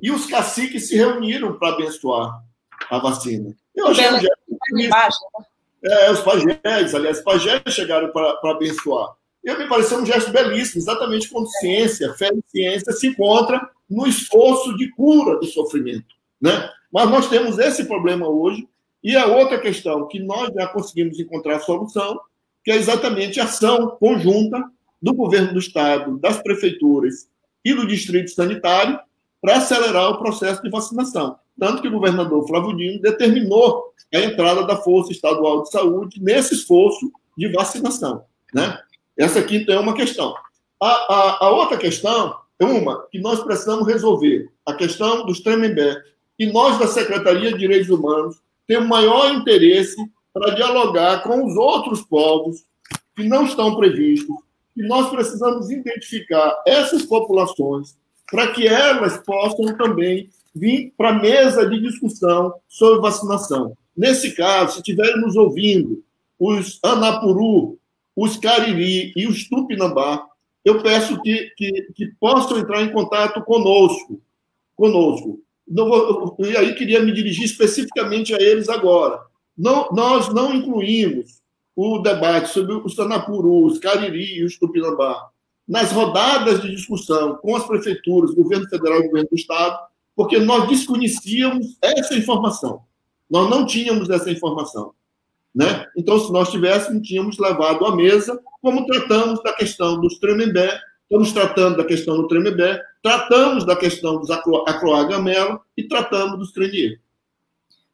e 0.01 0.11
os 0.11 0.27
caciques 0.27 0.89
se 0.89 0.97
reuniram 0.97 1.59
para 1.59 1.75
abençoar 1.75 2.43
a 2.91 2.99
vacina. 2.99 3.55
Eu 3.75 3.89
achei 3.89 4.09
um 4.09 4.21
gesto 4.21 4.45
né? 4.73 4.89
é, 5.85 6.11
os 6.11 6.21
pajés, 6.21 6.95
aliás, 6.95 7.19
os 7.19 7.25
pajés 7.25 7.63
chegaram 7.69 8.11
para 8.11 8.51
abençoar. 8.51 9.15
Eu 9.43 9.59
me 9.59 9.69
pareceu 9.69 9.99
um 9.99 10.07
gesto 10.07 10.31
belíssimo, 10.31 10.81
exatamente 10.81 11.29
quando 11.29 11.47
ciência, 11.49 12.15
fé 12.15 12.31
e 12.33 12.51
ciência 12.51 12.93
se 12.93 13.09
encontram 13.09 13.61
no 13.89 14.07
esforço 14.07 14.75
de 14.77 14.91
cura 14.93 15.39
do 15.39 15.45
sofrimento. 15.47 16.15
Né? 16.41 16.71
Mas 16.91 17.11
nós 17.11 17.29
temos 17.29 17.59
esse 17.59 17.85
problema 17.85 18.27
hoje, 18.27 18.67
e 19.05 19.15
a 19.15 19.27
outra 19.27 19.61
questão 19.61 20.09
que 20.09 20.19
nós 20.19 20.49
já 20.55 20.67
conseguimos 20.67 21.21
encontrar 21.21 21.61
solução, 21.61 22.19
que 22.65 22.71
é 22.71 22.77
exatamente 22.77 23.39
a 23.39 23.45
ação 23.45 23.99
conjunta 24.01 24.65
do 25.01 25.13
governo 25.13 25.53
do 25.53 25.59
Estado, 25.59 26.19
das 26.19 26.41
prefeituras 26.41 27.29
e 27.63 27.75
do 27.75 27.87
distrito 27.87 28.31
sanitário 28.31 28.99
para 29.43 29.59
acelerar 29.59 30.11
o 30.11 30.19
processo 30.19 30.63
de 30.63 30.71
vacinação. 30.71 31.37
Tanto 31.61 31.83
que 31.83 31.89
o 31.89 31.91
governador 31.91 32.49
Flávio 32.49 32.75
Dino 32.75 33.03
determinou 33.03 33.93
a 34.13 34.21
entrada 34.21 34.67
da 34.67 34.77
Força 34.77 35.13
Estadual 35.13 35.63
de 35.63 35.71
Saúde 35.71 36.23
nesse 36.23 36.55
esforço 36.55 37.13
de 37.37 37.49
vacinação. 37.49 38.25
Né? 38.55 38.79
Essa 39.19 39.41
aqui 39.41 39.57
então 39.57 39.75
é 39.75 39.81
uma 39.81 39.95
questão. 39.95 40.35
A, 40.81 40.89
a, 40.89 41.47
a 41.47 41.51
outra 41.51 41.77
questão 41.77 42.35
é 42.59 42.65
uma 42.65 43.07
que 43.11 43.19
nós 43.19 43.43
precisamos 43.45 43.87
resolver, 43.87 44.51
a 44.65 44.73
questão 44.73 45.27
dos 45.27 45.41
Tremembé. 45.41 45.95
E 46.39 46.47
nós, 46.47 46.79
da 46.79 46.87
Secretaria 46.87 47.53
de 47.53 47.59
Direitos 47.59 47.91
Humanos, 47.91 48.43
temos 48.67 48.89
maior 48.89 49.33
interesse 49.35 49.97
para 50.33 50.55
dialogar 50.55 51.23
com 51.23 51.45
os 51.47 51.57
outros 51.57 52.03
povos 52.03 52.65
que 53.15 53.23
não 53.23 53.45
estão 53.45 53.77
previstos, 53.77 54.37
e 54.77 54.83
nós 54.83 55.09
precisamos 55.11 55.71
identificar 55.71 56.63
essas 56.67 57.03
populações 57.05 57.97
para 58.31 58.49
que 58.53 58.67
elas 58.67 59.19
possam 59.19 59.77
também 59.77 60.29
vir 60.55 60.93
para 60.97 61.11
a 61.11 61.19
mesa 61.19 61.69
de 61.69 61.81
discussão 61.81 62.55
sobre 62.69 63.01
vacinação. 63.01 63.77
Nesse 63.97 64.33
caso, 64.33 64.73
se 64.73 64.79
estiverem 64.79 65.21
nos 65.21 65.37
ouvindo 65.37 66.03
os 66.39 66.81
Anapuru, 66.83 67.79
os 68.17 68.37
Cariri 68.37 69.13
e 69.15 69.27
os 69.27 69.49
Tupinambá, 69.49 70.27
eu 70.65 70.83
peço 70.83 71.21
que, 71.23 71.53
que, 71.57 71.93
que 71.95 72.07
possam 72.19 72.59
entrar 72.59 72.83
em 72.83 72.93
contato 72.93 73.43
conosco. 73.43 74.21
conosco. 74.75 75.44
Não 75.67 75.89
vou, 75.89 76.37
e 76.41 76.57
aí 76.57 76.75
queria 76.75 77.01
me 77.01 77.13
dirigir 77.13 77.45
especificamente 77.45 78.35
a 78.35 78.41
eles 78.41 78.69
agora. 78.69 79.21
Não, 79.57 79.89
nós 79.93 80.33
não 80.33 80.55
incluímos 80.55 81.43
o 81.75 81.99
debate 81.99 82.51
sobre 82.51 82.75
os 82.75 82.95
Tanapuru, 82.95 83.65
os 83.65 83.79
Cariri 83.79 84.39
e 84.39 84.45
os 84.45 84.59
Tupinambá 84.59 85.31
nas 85.67 85.93
rodadas 85.93 86.61
de 86.61 86.71
discussão 86.71 87.37
com 87.37 87.57
as 87.57 87.67
prefeituras, 87.67 88.35
governo 88.35 88.69
federal 88.69 89.01
e 89.01 89.07
governo 89.07 89.29
do 89.31 89.37
Estado, 89.37 89.79
porque 90.15 90.39
nós 90.39 90.69
desconhecíamos 90.69 91.77
essa 91.83 92.15
informação. 92.15 92.83
Nós 93.29 93.49
não 93.51 93.67
tínhamos 93.67 94.11
essa 94.11 94.31
informação. 94.31 94.93
Né? 95.55 95.87
Então, 95.97 96.19
se 96.19 96.33
nós 96.33 96.51
tivéssemos, 96.51 97.07
tínhamos 97.07 97.39
levado 97.39 97.85
à 97.87 97.97
mesa, 97.97 98.41
como 98.61 98.87
tratamos 98.87 99.43
da 99.43 99.53
questão 99.53 100.01
dos 100.01 100.19
Tremembé, 100.19 100.79
estamos 101.03 101.33
tratando 101.33 101.77
da 101.79 101.85
questão 101.85 102.17
do 102.17 102.29
Tremembé, 102.29 102.81
tratamos 103.05 103.67
da 103.67 103.77
questão 103.77 104.19
dos 104.19 104.31
Acroagamela 104.31 105.61
e 105.77 105.87
tratamos 105.87 106.39
dos 106.39 106.53
Trenier. 106.53 106.99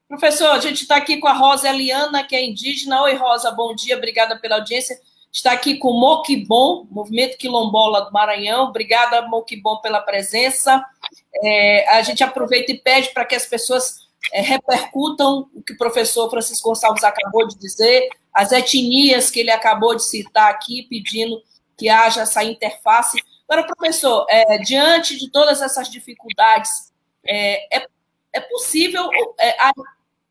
Professor, 0.09 0.51
a 0.51 0.61
gente 0.61 0.83
está 0.83 0.97
aqui 0.97 1.17
com 1.17 1.27
a 1.27 1.33
Rosa 1.33 1.69
Eliana, 1.69 2.23
que 2.23 2.37
é 2.37 2.45
indígena. 2.45 3.03
Oi, 3.03 3.15
Rosa, 3.15 3.51
bom 3.51 3.75
dia, 3.75 3.97
obrigada 3.97 4.39
pela 4.39 4.57
audiência. 4.57 4.97
Está 5.33 5.51
aqui 5.51 5.79
com 5.79 5.89
o 5.89 6.87
Movimento 6.91 7.37
Quilombola 7.39 8.03
do 8.03 8.13
Maranhão. 8.13 8.69
Obrigada, 8.69 9.23
Moquibom, 9.23 9.81
pela 9.81 10.01
presença. 10.01 10.85
É, 11.43 11.89
a 11.97 12.03
gente 12.03 12.23
aproveita 12.23 12.71
e 12.71 12.79
pede 12.79 13.09
para 13.13 13.25
que 13.25 13.35
as 13.35 13.47
pessoas 13.47 13.99
é, 14.33 14.41
repercutam 14.41 15.49
o 15.53 15.61
que 15.61 15.73
o 15.73 15.79
professor 15.79 16.31
Francisco 16.31 16.69
Gonçalves 16.69 17.03
acabou 17.03 17.49
de 17.49 17.59
dizer, 17.59 18.09
as 18.33 18.53
etnias 18.53 19.29
que 19.29 19.41
ele 19.41 19.51
acabou 19.51 19.97
de 19.97 20.05
citar 20.05 20.51
aqui, 20.51 20.87
pedindo 20.89 21.43
que 21.77 21.89
haja 21.89 22.21
essa 22.21 22.45
interface. 22.45 23.21
Agora, 23.51 23.67
professor, 23.67 24.27
é, 24.31 24.59
diante 24.59 25.19
de 25.19 25.29
todas 25.29 25.61
essas 25.61 25.91
dificuldades, 25.91 26.71
é, 27.27 27.79
é, 27.79 27.87
é 28.33 28.41
possível 28.41 29.11
é, 29.41 29.57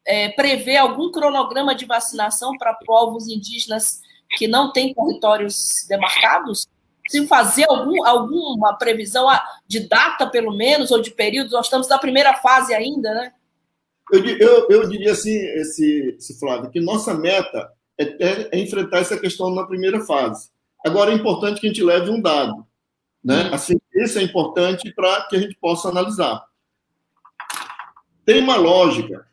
é, 0.08 0.30
prever 0.30 0.78
algum 0.78 1.12
cronograma 1.12 1.76
de 1.76 1.86
vacinação 1.86 2.58
para 2.58 2.74
povos 2.86 3.28
indígenas 3.28 4.00
que 4.38 4.48
não 4.48 4.72
têm 4.72 4.94
territórios 4.94 5.86
demarcados? 5.90 6.66
Se 7.10 7.28
fazer 7.28 7.66
algum, 7.68 8.06
alguma 8.06 8.78
previsão 8.78 9.28
de 9.68 9.82
data, 9.82 10.26
pelo 10.26 10.56
menos, 10.56 10.90
ou 10.90 11.02
de 11.02 11.12
período, 11.12 11.52
nós 11.52 11.66
estamos 11.66 11.90
na 11.90 11.98
primeira 11.98 12.36
fase 12.36 12.74
ainda, 12.74 13.14
né? 13.14 13.34
Eu, 14.14 14.26
eu, 14.26 14.68
eu 14.70 14.90
diria 14.90 15.12
assim, 15.12 15.36
esse, 15.36 16.16
esse 16.18 16.40
Flávio, 16.40 16.72
que 16.72 16.80
nossa 16.80 17.14
meta 17.14 17.70
é, 17.98 18.04
é, 18.04 18.50
é, 18.54 18.60
enfrentar 18.60 19.00
essa 19.00 19.20
questão 19.20 19.54
na 19.54 19.68
primeira 19.68 20.00
fase. 20.06 20.50
Agora, 20.86 21.12
é 21.12 21.16
importante 21.16 21.60
que 21.60 21.68
a 21.68 21.70
gente 21.70 21.84
leve 21.84 22.10
um 22.10 22.22
dado. 22.22 22.69
Né? 23.24 23.50
Assim, 23.54 23.80
isso 23.94 24.20
é 24.20 24.24
importante 24.24 24.92
para 24.94 25.24
que 25.24 25.36
a 25.36 25.40
gente 25.40 25.56
possa 25.60 25.90
analisar. 25.90 26.46
Tem 28.26 28.42
uma 28.42 28.56
lógica 28.56 29.28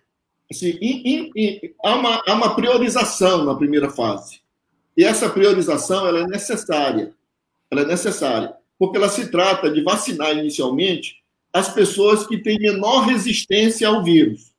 Assim, 0.51 0.79
in, 0.81 1.03
in, 1.05 1.33
in, 1.37 1.61
há, 1.85 1.96
uma, 1.96 2.22
há 2.27 2.35
uma 2.35 2.55
priorização 2.55 3.44
na 3.44 3.55
primeira 3.55 3.90
fase. 3.90 4.40
E 4.96 5.05
essa 5.05 5.29
priorização 5.29 6.07
ela 6.07 6.20
é 6.20 6.27
necessária. 6.27 7.12
Ela 7.70 7.83
é 7.83 7.87
necessária, 7.87 8.55
porque 8.79 8.96
ela 8.96 9.09
se 9.09 9.29
trata 9.29 9.68
de 9.68 9.83
vacinar 9.83 10.38
inicialmente 10.38 11.16
as 11.53 11.72
pessoas 11.72 12.27
que 12.27 12.38
têm 12.38 12.59
menor 12.59 13.01
resistência 13.07 13.88
ao 13.88 14.05
vírus. 14.05 14.53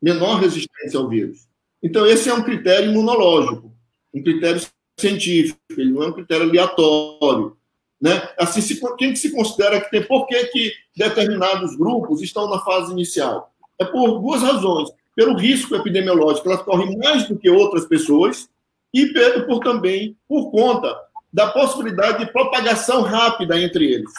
Menor 0.00 0.40
resistência 0.40 0.98
ao 0.98 1.08
vírus. 1.08 1.46
Então, 1.80 2.04
esse 2.04 2.28
é 2.28 2.34
um 2.34 2.42
critério 2.42 2.90
imunológico, 2.90 3.72
um 4.12 4.22
critério 4.22 4.60
científico, 4.98 5.60
ele 5.70 5.92
não 5.92 6.02
é 6.02 6.08
um 6.08 6.12
critério 6.12 6.48
aleatório. 6.48 7.56
Né? 8.02 8.20
Assim, 8.36 8.60
se, 8.60 8.80
quem 8.96 9.12
que 9.12 9.18
se 9.18 9.30
considera 9.30 9.80
que 9.80 9.88
tem, 9.88 10.02
por 10.02 10.26
que, 10.26 10.44
que 10.46 10.72
determinados 10.96 11.76
grupos 11.76 12.20
estão 12.20 12.50
na 12.50 12.58
fase 12.58 12.90
inicial? 12.90 13.54
É 13.78 13.84
por 13.84 14.18
duas 14.18 14.42
razões 14.42 14.90
pelo 15.14 15.36
risco 15.36 15.76
epidemiológico, 15.76 16.48
elas 16.48 16.62
correm 16.62 16.98
mais 16.98 17.28
do 17.28 17.38
que 17.38 17.48
outras 17.48 17.84
pessoas, 17.84 18.48
e 18.92 19.06
pelo, 19.12 19.46
por 19.46 19.60
também 19.60 20.16
por 20.26 20.50
conta 20.50 20.98
da 21.32 21.50
possibilidade 21.50 22.24
de 22.24 22.32
propagação 22.32 23.02
rápida 23.02 23.58
entre 23.60 23.92
eles. 23.92 24.10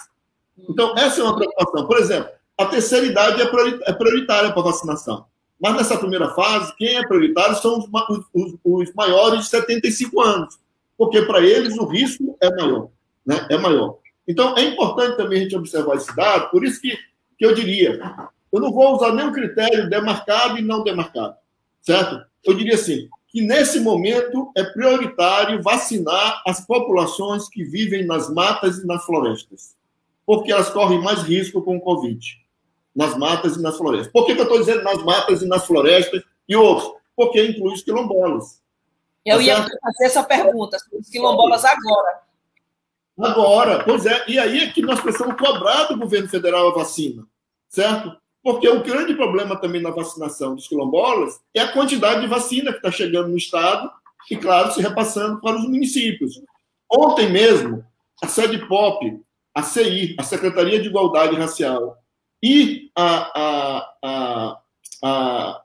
Então, 0.69 0.95
essa 0.97 1.19
é 1.19 1.23
uma 1.23 1.35
preocupação. 1.35 1.85
Por 1.85 1.97
exemplo, 1.97 2.29
a 2.57 2.65
terceira 2.65 3.05
idade 3.05 3.41
é, 3.41 3.45
é 3.89 3.93
prioritária 3.93 4.53
para 4.53 4.61
vacinação. 4.61 5.25
Mas 5.59 5.75
nessa 5.75 5.97
primeira 5.97 6.29
fase, 6.29 6.73
quem 6.77 6.95
é 6.95 7.05
prioritário 7.05 7.55
são 7.55 7.79
os, 7.79 8.25
os, 8.33 8.55
os 8.63 8.93
maiores 8.93 9.41
de 9.41 9.45
75 9.47 10.21
anos, 10.21 10.59
porque 10.97 11.21
para 11.23 11.41
eles 11.41 11.77
o 11.77 11.85
risco 11.85 12.37
é 12.41 12.49
maior. 12.55 12.87
Né? 13.25 13.47
É 13.49 13.57
maior. 13.57 13.97
Então, 14.27 14.57
é 14.57 14.63
importante 14.63 15.17
também 15.17 15.39
a 15.39 15.43
gente 15.43 15.55
observar 15.55 15.95
esse 15.95 16.15
dado, 16.15 16.49
por 16.49 16.63
isso 16.63 16.81
que, 16.81 16.97
que 17.37 17.45
eu 17.45 17.53
diria, 17.53 17.99
eu 18.51 18.59
não 18.59 18.71
vou 18.71 18.95
usar 18.95 19.13
nenhum 19.13 19.31
critério 19.31 19.89
demarcado 19.89 20.57
e 20.57 20.61
não 20.61 20.83
demarcado, 20.83 21.35
certo? 21.81 22.23
Eu 22.43 22.53
diria 22.53 22.75
assim, 22.75 23.09
que 23.27 23.41
nesse 23.41 23.79
momento 23.79 24.51
é 24.55 24.63
prioritário 24.63 25.61
vacinar 25.61 26.41
as 26.45 26.65
populações 26.65 27.49
que 27.49 27.63
vivem 27.63 28.05
nas 28.05 28.31
matas 28.31 28.77
e 28.77 28.85
nas 28.85 29.03
florestas, 29.05 29.75
porque 30.25 30.51
elas 30.51 30.69
correm 30.69 31.01
mais 31.01 31.23
risco 31.23 31.61
com 31.63 31.77
o 31.77 31.81
Covid, 31.81 32.23
nas 32.95 33.17
matas 33.17 33.57
e 33.57 33.61
nas 33.61 33.75
florestas. 33.75 34.11
Por 34.13 34.25
que, 34.25 34.35
que 34.35 34.41
eu 34.41 34.45
estou 34.45 34.59
dizendo 34.59 34.83
nas 34.83 35.03
matas 35.03 35.41
e 35.41 35.47
nas 35.47 35.65
florestas 35.65 36.21
e 36.47 36.55
outros? 36.55 36.93
Porque 37.15 37.43
inclui 37.43 37.73
os 37.73 37.81
quilombolas. 37.81 38.61
Eu 39.25 39.37
tá 39.37 39.43
ia 39.43 39.55
certo? 39.55 39.79
fazer 39.81 40.05
essa 40.05 40.23
pergunta, 40.23 40.77
os 40.91 41.09
quilombolas 41.09 41.65
agora. 41.65 42.21
Agora, 43.19 43.83
pois 43.83 44.05
é, 44.05 44.23
e 44.27 44.39
aí 44.39 44.59
é 44.59 44.71
que 44.71 44.81
nós 44.81 44.99
precisamos 44.99 45.35
cobrar 45.37 45.85
do 45.85 45.97
governo 45.97 46.27
federal 46.27 46.69
a 46.69 46.73
vacina, 46.73 47.25
certo? 47.69 48.15
Porque 48.41 48.67
o 48.67 48.83
grande 48.83 49.13
problema 49.13 49.55
também 49.55 49.81
na 49.81 49.91
vacinação 49.91 50.55
dos 50.55 50.67
quilombolas 50.67 51.39
é 51.53 51.61
a 51.61 51.71
quantidade 51.71 52.21
de 52.21 52.27
vacina 52.27 52.71
que 52.71 52.77
está 52.77 52.91
chegando 52.91 53.29
no 53.29 53.37
Estado 53.37 53.89
e, 54.29 54.35
claro, 54.35 54.71
se 54.71 54.81
repassando 54.81 55.39
para 55.39 55.55
os 55.55 55.63
municípios. 55.63 56.41
Ontem 56.91 57.31
mesmo, 57.31 57.85
a 58.21 58.27
sede 58.27 58.67
POP, 58.67 59.21
a 59.53 59.63
CI, 59.63 60.15
a 60.19 60.23
Secretaria 60.23 60.81
de 60.81 60.89
Igualdade 60.89 61.35
Racial, 61.35 61.97
e 62.41 62.91
a, 62.95 63.39
a, 63.39 63.95
a, 64.03 64.59
a, 65.03 65.61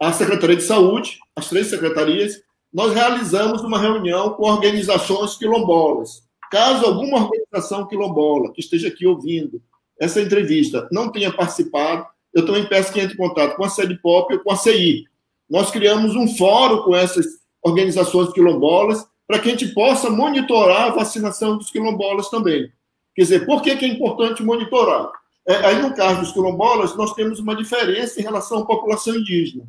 a 0.00 0.12
Secretaria 0.12 0.56
de 0.56 0.62
Saúde, 0.62 1.20
as 1.36 1.48
três 1.48 1.68
secretarias, 1.68 2.42
nós 2.72 2.92
realizamos 2.92 3.62
uma 3.62 3.78
reunião 3.78 4.30
com 4.30 4.50
organizações 4.50 5.36
quilombolas. 5.36 6.25
Caso 6.50 6.86
alguma 6.86 7.24
organização 7.24 7.86
quilombola 7.86 8.52
que 8.52 8.60
esteja 8.60 8.88
aqui 8.88 9.06
ouvindo 9.06 9.60
essa 10.00 10.20
entrevista 10.20 10.88
não 10.92 11.10
tenha 11.10 11.32
participado, 11.32 12.06
eu 12.32 12.44
também 12.44 12.68
peço 12.68 12.92
que 12.92 13.00
entre 13.00 13.14
em 13.14 13.16
contato 13.16 13.56
com 13.56 13.64
a 13.64 13.68
sede 13.68 13.94
POP 13.96 14.34
ou 14.34 14.40
com 14.40 14.52
a 14.52 14.56
CI. 14.56 15.04
Nós 15.48 15.70
criamos 15.70 16.14
um 16.14 16.28
fórum 16.36 16.82
com 16.82 16.94
essas 16.94 17.24
organizações 17.62 18.32
quilombolas 18.32 19.06
para 19.26 19.38
que 19.38 19.48
a 19.48 19.52
gente 19.52 19.68
possa 19.68 20.10
monitorar 20.10 20.88
a 20.88 20.94
vacinação 20.94 21.56
dos 21.56 21.70
quilombolas 21.70 22.28
também. 22.28 22.70
Quer 23.14 23.22
dizer, 23.22 23.46
por 23.46 23.62
que, 23.62 23.70
é 23.70 23.88
importante 23.88 24.42
monitorar? 24.42 25.10
É, 25.48 25.56
aí, 25.64 25.80
no 25.80 25.94
caso 25.94 26.20
dos 26.20 26.32
quilombolas, 26.32 26.94
nós 26.96 27.14
temos 27.14 27.38
uma 27.38 27.56
diferença 27.56 28.20
em 28.20 28.22
relação 28.22 28.58
à 28.58 28.66
população 28.66 29.14
indígena. 29.14 29.66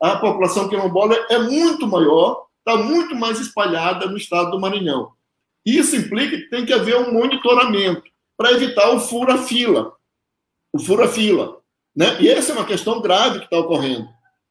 A 0.00 0.16
população 0.16 0.68
quilombola 0.68 1.16
é 1.30 1.38
muito 1.38 1.86
maior, 1.86 2.46
está 2.58 2.76
muito 2.76 3.14
mais 3.16 3.40
espalhada 3.40 4.06
no 4.06 4.16
estado 4.16 4.50
do 4.50 4.60
Maranhão. 4.60 5.12
Isso 5.64 5.96
implica 5.96 6.36
que 6.36 6.48
tem 6.48 6.64
que 6.64 6.72
haver 6.72 6.96
um 6.96 7.12
monitoramento 7.12 8.02
para 8.36 8.52
evitar 8.52 8.90
o 8.90 9.00
fura-fila. 9.00 9.92
O 10.72 10.78
fura-fila. 10.78 11.60
Né? 11.94 12.20
E 12.20 12.28
essa 12.28 12.52
é 12.52 12.54
uma 12.54 12.64
questão 12.64 13.00
grave 13.00 13.40
que 13.40 13.44
está 13.44 13.58
ocorrendo. 13.58 14.08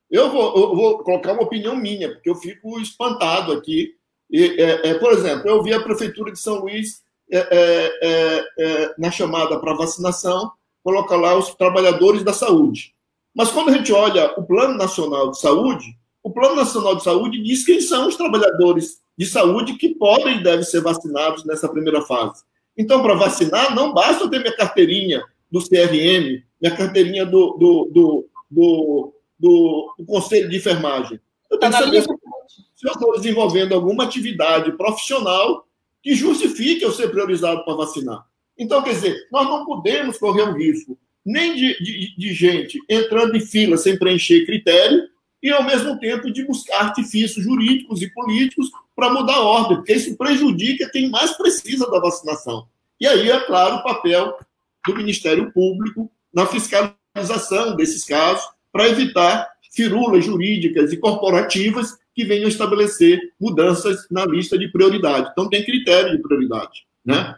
Eu 0.09 0.31
vou, 0.31 0.55
eu 0.55 0.75
vou, 0.75 0.99
colocar 0.99 1.33
uma 1.33 1.43
opinião 1.43 1.75
minha, 1.75 2.11
porque 2.11 2.29
eu 2.29 2.35
fico 2.35 2.79
espantado 2.79 3.51
aqui. 3.51 3.95
E, 4.29 4.61
é, 4.61 4.89
é, 4.89 4.93
por 4.95 5.11
exemplo, 5.11 5.47
eu 5.47 5.61
vi 5.63 5.73
a 5.73 5.81
Prefeitura 5.81 6.31
de 6.31 6.39
São 6.39 6.59
Luís 6.59 7.01
é, 7.31 7.37
é, 7.37 7.99
é, 8.01 8.45
é 8.59 8.95
na 8.97 9.11
chamada 9.11 9.59
para 9.59 9.75
vacinação, 9.75 10.51
coloca 10.83 11.15
lá 11.15 11.37
os 11.37 11.53
trabalhadores 11.55 12.23
da 12.23 12.33
saúde. 12.33 12.93
Mas 13.35 13.51
quando 13.51 13.69
a 13.69 13.73
gente 13.73 13.93
olha 13.93 14.33
o 14.37 14.43
Plano 14.43 14.75
Nacional 14.75 15.31
de 15.31 15.39
Saúde, 15.39 15.85
o 16.23 16.31
Plano 16.31 16.55
Nacional 16.55 16.95
de 16.95 17.03
Saúde 17.03 17.41
diz 17.41 17.65
quem 17.65 17.79
são 17.79 18.07
os 18.07 18.15
trabalhadores 18.15 18.98
de 19.19 19.25
saúde 19.25 19.73
que 19.73 19.89
podem 19.89 20.37
e 20.37 20.43
devem 20.43 20.63
ser 20.63 20.79
vacinados 20.79 21.43
nessa 21.43 21.67
primeira 21.67 22.01
fase. 22.03 22.41
Então, 22.77 23.01
para 23.01 23.15
vacinar, 23.15 23.75
não 23.75 23.93
basta 23.93 24.23
eu 24.23 24.29
ter 24.29 24.39
minha 24.39 24.55
carteirinha 24.55 25.21
do 25.51 25.59
CRM, 25.59 26.41
minha 26.61 26.73
carteirinha 26.73 27.25
do, 27.25 27.57
do, 27.57 27.91
do, 27.91 28.29
do, 28.49 29.13
do, 29.37 30.05
Conselho 30.07 30.47
de 30.47 30.55
Enfermagem. 30.55 31.19
Eu 31.51 31.59
tenho 31.59 31.73
que 31.73 31.79
saber 31.79 32.01
se 32.01 32.87
eu 32.87 32.93
estou 32.93 33.17
desenvolvendo 33.17 33.75
alguma 33.75 34.05
atividade 34.05 34.71
profissional 34.77 35.67
que 36.01 36.15
justifique 36.15 36.81
eu 36.81 36.93
ser 36.93 37.09
priorizado 37.09 37.65
para 37.65 37.75
vacinar. 37.75 38.25
Então, 38.57 38.81
quer 38.81 38.91
dizer, 38.91 39.27
nós 39.33 39.45
não 39.49 39.65
podemos 39.65 40.17
correr 40.17 40.43
o 40.43 40.53
risco 40.53 40.97
nem 41.25 41.55
de, 41.57 41.77
de, 41.83 42.15
de, 42.17 42.33
gente 42.33 42.79
entrando 42.89 43.35
em 43.35 43.41
fila 43.41 43.75
sem 43.75 43.99
preencher 43.99 44.45
critério 44.45 45.09
e, 45.41 45.49
ao 45.51 45.63
mesmo 45.63 45.97
tempo, 45.99 46.31
de 46.31 46.45
buscar 46.45 46.85
artifícios 46.85 47.43
jurídicos 47.43 48.01
e 48.01 48.09
políticos 48.13 48.69
para 48.95 49.11
mudar 49.11 49.35
a 49.35 49.41
ordem, 49.41 49.77
porque 49.77 49.93
isso 49.93 50.17
prejudica 50.17 50.89
quem 50.91 51.09
mais 51.09 51.31
precisa 51.37 51.89
da 51.89 51.99
vacinação. 51.99 52.67
E 52.99 53.07
aí, 53.07 53.31
é 53.31 53.39
claro, 53.41 53.77
o 53.77 53.83
papel 53.83 54.37
do 54.85 54.95
Ministério 54.95 55.51
Público 55.51 56.11
na 56.33 56.45
fiscalização 56.45 57.75
desses 57.75 58.03
casos 58.03 58.43
para 58.71 58.87
evitar 58.89 59.49
firulas 59.71 60.25
jurídicas 60.25 60.91
e 60.91 60.97
corporativas 60.97 61.97
que 62.13 62.25
venham 62.25 62.49
estabelecer 62.49 63.19
mudanças 63.39 64.07
na 64.11 64.25
lista 64.25 64.57
de 64.57 64.67
prioridade. 64.67 65.29
Então, 65.31 65.49
tem 65.49 65.63
critério 65.63 66.11
de 66.11 66.21
prioridade, 66.21 66.85
né? 67.05 67.35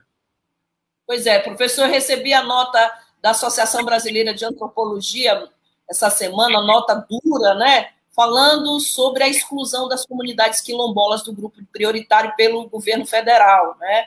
Pois 1.06 1.28
é, 1.28 1.40
professor, 1.40 1.88
recebi 1.88 2.34
a 2.34 2.44
nota 2.44 2.92
da 3.22 3.32
Associação 3.32 3.86
Brasileira 3.86 4.34
de 4.34 4.44
Antropologia 4.44 5.48
essa 5.92 6.10
semana, 6.10 6.62
nota 6.62 7.06
dura, 7.08 7.54
né? 7.54 7.90
Falando 8.16 8.80
sobre 8.80 9.24
a 9.24 9.28
exclusão 9.28 9.88
das 9.88 10.06
comunidades 10.06 10.62
quilombolas 10.62 11.24
do 11.24 11.34
grupo 11.34 11.60
prioritário 11.72 12.34
pelo 12.36 12.68
governo 12.70 13.06
federal, 13.06 13.76
né? 13.78 14.06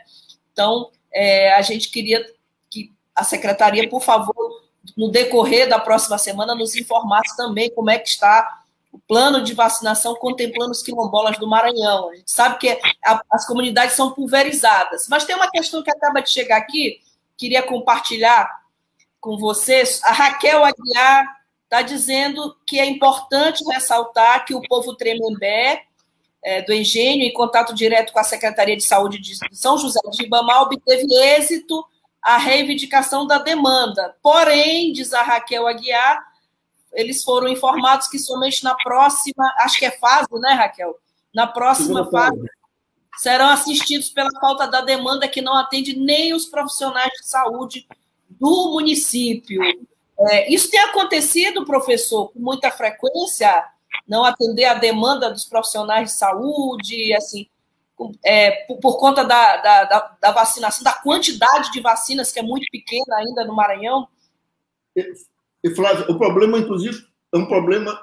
Então, 0.52 0.90
é, 1.12 1.52
a 1.52 1.62
gente 1.62 1.90
queria 1.90 2.24
que 2.70 2.90
a 3.14 3.22
secretaria, 3.22 3.88
por 3.88 4.02
favor, 4.02 4.34
no 4.96 5.10
decorrer 5.10 5.68
da 5.68 5.78
próxima 5.78 6.16
semana, 6.16 6.54
nos 6.54 6.74
informasse 6.74 7.36
também 7.36 7.70
como 7.70 7.90
é 7.90 7.98
que 7.98 8.08
está 8.08 8.62
o 8.90 8.98
plano 8.98 9.42
de 9.42 9.52
vacinação 9.52 10.14
contemplando 10.14 10.70
os 10.70 10.82
quilombolas 10.82 11.36
do 11.36 11.48
Maranhão. 11.48 12.10
A 12.10 12.14
gente 12.14 12.30
sabe 12.30 12.58
que 12.58 12.78
a, 13.04 13.20
as 13.30 13.46
comunidades 13.46 13.94
são 13.94 14.12
pulverizadas, 14.12 15.06
mas 15.08 15.24
tem 15.24 15.34
uma 15.36 15.50
questão 15.50 15.82
que 15.82 15.90
acaba 15.90 16.20
de 16.20 16.30
chegar 16.30 16.56
aqui, 16.56 17.00
queria 17.36 17.62
compartilhar 17.62 18.48
com 19.20 19.36
vocês. 19.36 20.00
A 20.04 20.12
Raquel 20.12 20.64
Aguiar 20.64 21.33
está 21.64 21.82
dizendo 21.82 22.56
que 22.66 22.78
é 22.78 22.86
importante 22.86 23.64
ressaltar 23.64 24.44
que 24.44 24.54
o 24.54 24.62
povo 24.62 24.94
Tremembé, 24.94 25.82
é, 26.42 26.62
do 26.62 26.72
Engenho, 26.72 27.22
em 27.22 27.32
contato 27.32 27.74
direto 27.74 28.12
com 28.12 28.18
a 28.18 28.24
Secretaria 28.24 28.76
de 28.76 28.84
Saúde 28.84 29.18
de 29.18 29.34
São 29.52 29.78
José 29.78 30.00
de 30.10 30.22
Ribamar, 30.22 30.62
obteve 30.62 31.06
êxito 31.12 31.84
a 32.22 32.36
reivindicação 32.36 33.26
da 33.26 33.38
demanda. 33.38 34.14
Porém, 34.22 34.92
diz 34.92 35.12
a 35.12 35.22
Raquel 35.22 35.66
Aguiar, 35.66 36.22
eles 36.92 37.24
foram 37.24 37.48
informados 37.48 38.08
que 38.08 38.18
somente 38.18 38.62
na 38.62 38.74
próxima, 38.74 39.44
acho 39.58 39.78
que 39.78 39.86
é 39.86 39.90
fase, 39.90 40.28
né, 40.40 40.52
Raquel? 40.52 40.98
Na 41.34 41.46
próxima 41.46 42.08
fase, 42.10 42.40
serão 43.18 43.48
assistidos 43.48 44.08
pela 44.08 44.30
falta 44.40 44.66
da 44.66 44.80
demanda 44.80 45.26
que 45.26 45.42
não 45.42 45.56
atende 45.56 45.98
nem 45.98 46.32
os 46.32 46.46
profissionais 46.46 47.10
de 47.10 47.26
saúde 47.26 47.86
do 48.30 48.72
município. 48.72 49.60
É, 50.30 50.52
isso 50.52 50.70
tem 50.70 50.80
acontecido, 50.80 51.64
professor, 51.64 52.30
com 52.32 52.38
muita 52.38 52.70
frequência, 52.70 53.64
não 54.06 54.24
atender 54.24 54.64
a 54.64 54.74
demanda 54.74 55.30
dos 55.30 55.44
profissionais 55.44 56.10
de 56.10 56.16
saúde, 56.16 57.14
assim, 57.14 57.48
é, 58.24 58.50
por, 58.66 58.78
por, 58.78 58.98
conta 58.98 59.24
da, 59.24 59.56
da, 59.58 59.84
da, 59.84 60.16
da, 60.20 60.32
vacinação, 60.32 60.82
da 60.82 60.92
quantidade 60.92 61.70
de 61.72 61.80
vacinas 61.80 62.32
que 62.32 62.38
é 62.38 62.42
muito 62.42 62.66
pequena 62.70 63.16
ainda 63.16 63.44
no 63.44 63.54
Maranhão? 63.54 64.08
E, 64.96 65.74
Flávio, 65.74 66.10
o 66.10 66.18
problema, 66.18 66.58
inclusive, 66.58 67.06
é 67.32 67.38
um 67.38 67.46
problema. 67.46 67.98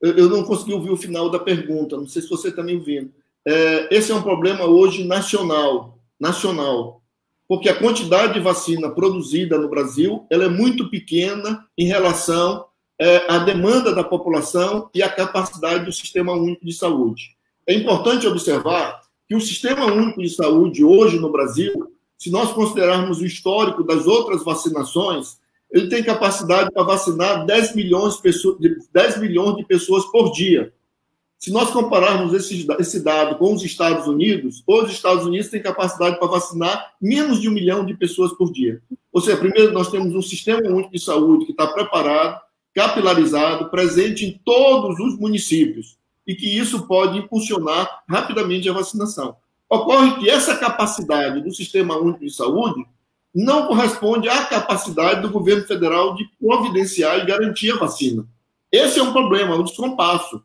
Eu, 0.00 0.16
eu 0.16 0.28
não 0.28 0.44
consegui 0.44 0.72
ouvir 0.72 0.90
o 0.90 0.96
final 0.96 1.30
da 1.30 1.38
pergunta, 1.38 1.96
não 1.96 2.06
sei 2.06 2.22
se 2.22 2.28
você 2.28 2.48
está 2.48 2.62
me 2.62 2.74
ouvindo. 2.74 3.12
É, 3.46 3.94
esse 3.94 4.12
é 4.12 4.14
um 4.14 4.22
problema 4.22 4.64
hoje 4.64 5.04
nacional, 5.04 5.98
nacional, 6.20 7.02
porque 7.48 7.68
a 7.68 7.78
quantidade 7.78 8.34
de 8.34 8.40
vacina 8.40 8.90
produzida 8.90 9.58
no 9.58 9.70
Brasil 9.70 10.26
ela 10.30 10.44
é 10.44 10.48
muito 10.48 10.90
pequena 10.90 11.66
em 11.76 11.86
relação 11.86 12.66
é, 13.00 13.24
à 13.32 13.38
demanda 13.38 13.94
da 13.94 14.04
população 14.04 14.90
e 14.94 15.02
à 15.02 15.08
capacidade 15.08 15.84
do 15.84 15.92
sistema 15.92 16.32
único 16.32 16.64
de 16.64 16.72
saúde. 16.72 17.36
É 17.66 17.72
importante 17.72 18.26
observar 18.26 19.00
que 19.28 19.34
o 19.34 19.40
Sistema 19.40 19.84
Único 19.84 20.22
de 20.22 20.30
Saúde, 20.30 20.82
hoje 20.82 21.18
no 21.18 21.30
Brasil, 21.30 21.92
se 22.18 22.30
nós 22.30 22.50
considerarmos 22.52 23.20
o 23.20 23.26
histórico 23.26 23.84
das 23.84 24.06
outras 24.06 24.42
vacinações, 24.42 25.36
ele 25.70 25.88
tem 25.88 26.02
capacidade 26.02 26.70
para 26.72 26.82
vacinar 26.82 27.44
10 27.44 27.76
milhões, 27.76 28.16
de 28.16 28.22
pessoas, 28.22 28.56
10 28.92 29.20
milhões 29.20 29.56
de 29.56 29.66
pessoas 29.66 30.06
por 30.06 30.32
dia. 30.32 30.72
Se 31.38 31.52
nós 31.52 31.70
compararmos 31.70 32.34
esse, 32.34 32.66
esse 32.80 33.00
dado 33.00 33.36
com 33.36 33.54
os 33.54 33.62
Estados 33.62 34.08
Unidos, 34.08 34.62
os 34.66 34.90
Estados 34.90 35.24
Unidos 35.24 35.48
têm 35.48 35.62
capacidade 35.62 36.18
para 36.18 36.26
vacinar 36.26 36.94
menos 37.00 37.40
de 37.40 37.48
um 37.48 37.52
milhão 37.52 37.86
de 37.86 37.94
pessoas 37.94 38.32
por 38.32 38.52
dia. 38.52 38.82
Ou 39.12 39.20
seja, 39.20 39.36
primeiro 39.36 39.72
nós 39.72 39.88
temos 39.88 40.12
um 40.14 40.22
sistema 40.22 40.68
único 40.68 40.90
de 40.90 40.98
saúde 40.98 41.46
que 41.46 41.52
está 41.52 41.68
preparado, 41.68 42.40
capilarizado, 42.74 43.70
presente 43.70 44.26
em 44.26 44.40
todos 44.44 44.98
os 44.98 45.16
municípios 45.16 45.96
e 46.26 46.34
que 46.34 46.58
isso 46.58 46.86
pode 46.86 47.18
impulsionar 47.18 48.02
rapidamente 48.08 48.68
a 48.68 48.72
vacinação. 48.72 49.36
Ocorre 49.70 50.18
que 50.18 50.28
essa 50.28 50.56
capacidade 50.56 51.40
do 51.40 51.54
Sistema 51.54 51.96
Único 51.96 52.24
de 52.24 52.32
Saúde 52.32 52.84
não 53.34 53.66
corresponde 53.66 54.28
à 54.28 54.44
capacidade 54.44 55.22
do 55.22 55.30
governo 55.30 55.64
federal 55.66 56.14
de 56.14 56.28
providenciar 56.40 57.20
e 57.20 57.26
garantir 57.26 57.70
a 57.72 57.76
vacina. 57.76 58.26
Esse 58.72 58.98
é 58.98 59.02
um 59.02 59.12
problema, 59.12 59.56
um 59.56 59.62
descompasso. 59.62 60.42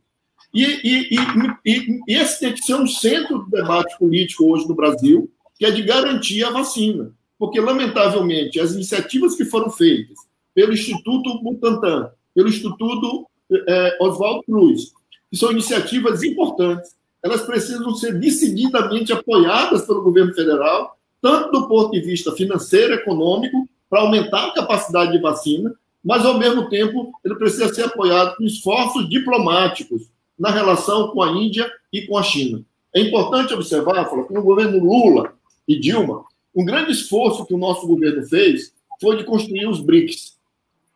E, 0.54 0.64
e, 0.64 1.18
e, 1.66 2.02
e, 2.08 2.14
esse 2.16 2.40
tem 2.40 2.54
que 2.54 2.64
ser 2.64 2.76
um 2.76 2.86
centro 2.86 3.40
do 3.40 3.50
debate 3.50 3.98
político 3.98 4.52
hoje 4.52 4.68
no 4.68 4.76
Brasil, 4.76 5.32
que 5.58 5.66
é 5.66 5.72
de 5.72 5.82
garantir 5.82 6.44
a 6.44 6.52
vacina. 6.52 7.12
Porque, 7.40 7.60
lamentavelmente, 7.60 8.60
as 8.60 8.74
iniciativas 8.74 9.36
que 9.36 9.46
foram 9.46 9.72
feitas 9.72 10.18
pelo 10.54 10.74
Instituto 10.74 11.42
Butantan, 11.42 12.12
pelo 12.36 12.48
Instituto 12.48 13.28
é, 13.68 13.98
Oswaldo 14.00 14.44
Cruz, 14.44 14.92
que 15.32 15.38
são 15.38 15.52
iniciativas 15.52 16.22
importantes. 16.22 16.96
Elas 17.24 17.42
precisam 17.42 17.96
ser 17.96 18.20
decididamente 18.20 19.12
apoiadas 19.12 19.88
pelo 19.88 20.04
governo 20.04 20.34
federal, 20.36 20.98
tanto 21.22 21.52
do 21.52 21.68
ponto 21.68 21.92
de 21.92 22.02
vista 22.02 22.32
financeiro, 22.34 22.94
econômico, 22.94 23.68
para 23.90 24.02
aumentar 24.02 24.48
a 24.48 24.54
capacidade 24.54 25.12
de 25.12 25.20
vacina, 25.20 25.74
mas, 26.04 26.26
ao 26.26 26.38
mesmo 26.38 26.70
tempo, 26.70 27.12
ele 27.24 27.36
precisa 27.36 27.74
ser 27.74 27.86
apoiado 27.86 28.36
com 28.36 28.44
esforços 28.44 29.10
diplomáticos 29.10 30.13
na 30.38 30.50
relação 30.50 31.10
com 31.10 31.22
a 31.22 31.32
Índia 31.32 31.72
e 31.92 32.02
com 32.04 32.18
a 32.18 32.24
China. 32.24 32.64
É 32.94 33.02
importante 33.02 33.54
observar, 33.54 34.10
que 34.10 34.34
no 34.34 34.44
governo 34.44 34.84
Lula 34.84 35.34
e 35.68 35.80
Dilma, 35.80 36.26
um 36.56 36.64
grande 36.64 36.92
esforço 36.92 37.46
que 37.46 37.54
o 37.54 37.58
nosso 37.58 37.88
governo 37.88 38.24
fez 38.24 38.74
foi 39.02 39.18
de 39.18 39.24
construir 39.24 39.68
os 39.68 39.80
BRICS, 39.80 40.38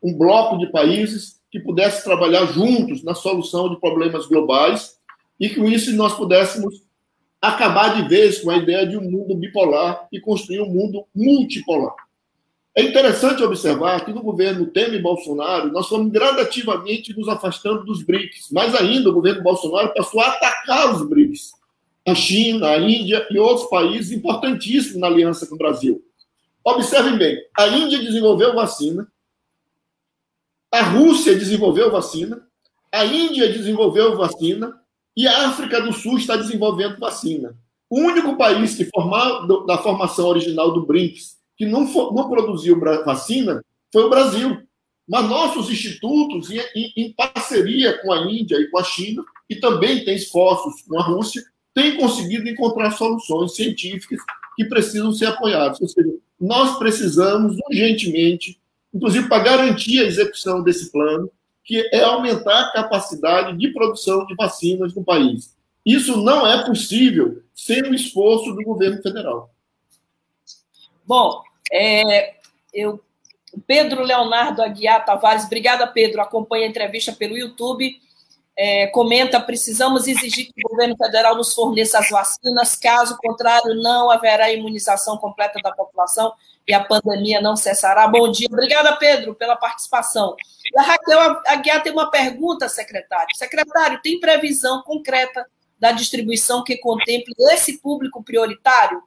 um 0.02 0.14
bloco 0.14 0.58
de 0.58 0.68
países 0.68 1.40
que 1.52 1.60
pudesse 1.60 2.04
trabalhar 2.04 2.46
juntos 2.48 3.04
na 3.04 3.16
solução 3.16 3.70
de 3.70 3.80
problemas 3.80 4.28
globais 4.28 4.98
e 5.40 5.50
com 5.50 5.66
isso 5.66 5.94
nós 5.96 6.14
pudéssemos 6.14 6.84
acabar 7.42 8.02
de 8.02 8.08
vez 8.08 8.40
com 8.40 8.50
a 8.50 8.58
ideia 8.58 8.86
de 8.86 8.98
um 8.98 9.02
mundo 9.02 9.36
bipolar 9.36 10.08
e 10.12 10.20
construir 10.20 10.62
um 10.62 10.70
mundo 10.70 11.06
multipolar. 11.16 11.96
É 12.78 12.84
interessante 12.84 13.42
observar 13.42 14.06
que 14.06 14.14
no 14.14 14.22
governo 14.22 14.68
Temer 14.68 15.00
e 15.00 15.02
Bolsonaro, 15.02 15.72
nós 15.72 15.88
fomos 15.88 16.12
gradativamente 16.12 17.12
nos 17.18 17.28
afastando 17.28 17.84
dos 17.84 18.04
BRICS. 18.04 18.52
Mais 18.52 18.76
ainda, 18.76 19.10
o 19.10 19.14
governo 19.14 19.42
Bolsonaro 19.42 19.92
passou 19.96 20.22
a 20.22 20.28
atacar 20.28 20.94
os 20.94 21.02
BRICS. 21.10 21.54
A 22.08 22.14
China, 22.14 22.68
a 22.68 22.78
Índia 22.78 23.28
e 23.32 23.40
outros 23.40 23.68
países 23.68 24.12
importantíssimos 24.12 25.02
na 25.02 25.08
aliança 25.08 25.48
com 25.48 25.56
o 25.56 25.58
Brasil. 25.58 26.06
Observem 26.64 27.18
bem, 27.18 27.40
a 27.58 27.68
Índia 27.68 27.98
desenvolveu 27.98 28.54
vacina, 28.54 29.12
a 30.72 30.84
Rússia 30.84 31.36
desenvolveu 31.36 31.90
vacina, 31.90 32.48
a 32.92 33.04
Índia 33.04 33.52
desenvolveu 33.52 34.16
vacina 34.16 34.80
e 35.16 35.28
a 35.28 35.48
África 35.48 35.82
do 35.82 35.92
Sul 35.92 36.20
está 36.20 36.36
desenvolvendo 36.36 37.00
vacina. 37.00 37.58
O 37.90 38.02
único 38.02 38.38
país 38.38 38.76
que 38.76 38.86
formar, 38.86 39.48
da 39.66 39.80
formação 39.80 40.28
original 40.28 40.72
do 40.72 40.86
BRICS 40.86 41.37
que 41.58 41.66
não, 41.66 41.88
for, 41.88 42.14
não 42.14 42.30
produziu 42.30 42.80
vacina 43.04 43.64
foi 43.92 44.04
o 44.04 44.10
Brasil. 44.10 44.62
Mas 45.08 45.30
nossos 45.30 45.70
institutos, 45.70 46.52
em, 46.52 46.94
em, 46.98 47.14
parceria 47.14 47.98
com 48.02 48.12
a 48.12 48.30
Índia 48.30 48.58
e 48.58 48.68
com 48.70 48.78
a 48.78 48.84
China, 48.84 49.24
e 49.50 49.56
também 49.56 50.04
tem 50.04 50.16
esforços 50.16 50.82
com 50.82 51.00
a 51.00 51.04
Rússia, 51.04 51.42
têm 51.74 51.96
conseguido 51.96 52.48
encontrar 52.50 52.92
soluções 52.92 53.56
científicas 53.56 54.20
que 54.56 54.66
precisam 54.66 55.12
ser 55.14 55.28
apoiadas. 55.28 55.80
Ou 55.80 55.88
seja, 55.88 56.14
nós 56.40 56.78
precisamos 56.78 57.58
urgentemente, 57.70 58.60
inclusive 58.94 59.30
para 59.30 59.44
garantir 59.44 60.02
a 60.02 60.08
execução 60.08 60.62
desse 60.62 60.92
plano, 60.92 61.32
que 61.64 61.90
é 61.94 62.02
aumentar 62.02 62.62
a 62.62 62.72
capacidade 62.74 63.58
de 63.58 63.70
produção 63.70 64.26
de 64.26 64.36
vacinas 64.36 64.94
no 64.94 65.04
país. 65.04 65.56
Isso 65.86 66.18
não 66.18 66.46
é 66.46 66.66
possível 66.66 67.42
sem 67.56 67.82
o 67.84 67.94
esforço 67.94 68.54
do 68.54 68.62
governo 68.62 69.02
federal. 69.02 69.54
Bom, 71.06 71.42
é, 71.72 72.36
eu, 72.74 73.02
Pedro 73.66 74.04
Leonardo 74.04 74.62
Aguiar 74.62 75.04
Tavares, 75.06 75.46
obrigada, 75.46 75.88
Pedro. 75.88 76.22
Acompanha 76.22 76.66
a 76.66 76.70
entrevista 76.70 77.12
pelo 77.14 77.38
YouTube. 77.38 78.00
É, 78.56 78.88
comenta: 78.88 79.40
precisamos 79.40 80.08
exigir 80.08 80.48
que 80.48 80.66
o 80.66 80.70
governo 80.70 80.96
federal 80.98 81.36
nos 81.36 81.54
forneça 81.54 82.00
as 82.00 82.10
vacinas, 82.10 82.76
caso 82.76 83.18
contrário, 83.18 83.76
não 83.76 84.10
haverá 84.10 84.52
imunização 84.52 85.18
completa 85.18 85.60
da 85.62 85.72
população 85.72 86.34
e 86.68 86.74
a 86.74 86.84
pandemia 86.84 87.40
não 87.40 87.56
cessará. 87.56 88.08
Bom 88.08 88.30
dia. 88.30 88.48
Obrigada, 88.52 88.96
Pedro, 88.98 89.36
pela 89.36 89.56
participação. 89.56 90.36
E 90.74 90.80
a 90.80 90.82
Raquel 90.82 91.42
Aguiar 91.46 91.82
tem 91.84 91.94
uma 91.94 92.12
pergunta, 92.12 92.68
secretário. 92.68 93.36
Secretário, 93.36 94.02
tem 94.02 94.20
previsão 94.20 94.82
concreta 94.82 95.46
da 95.80 95.92
distribuição 95.92 96.64
que 96.64 96.78
contemple 96.78 97.34
esse 97.52 97.78
público 97.78 98.24
prioritário? 98.24 99.02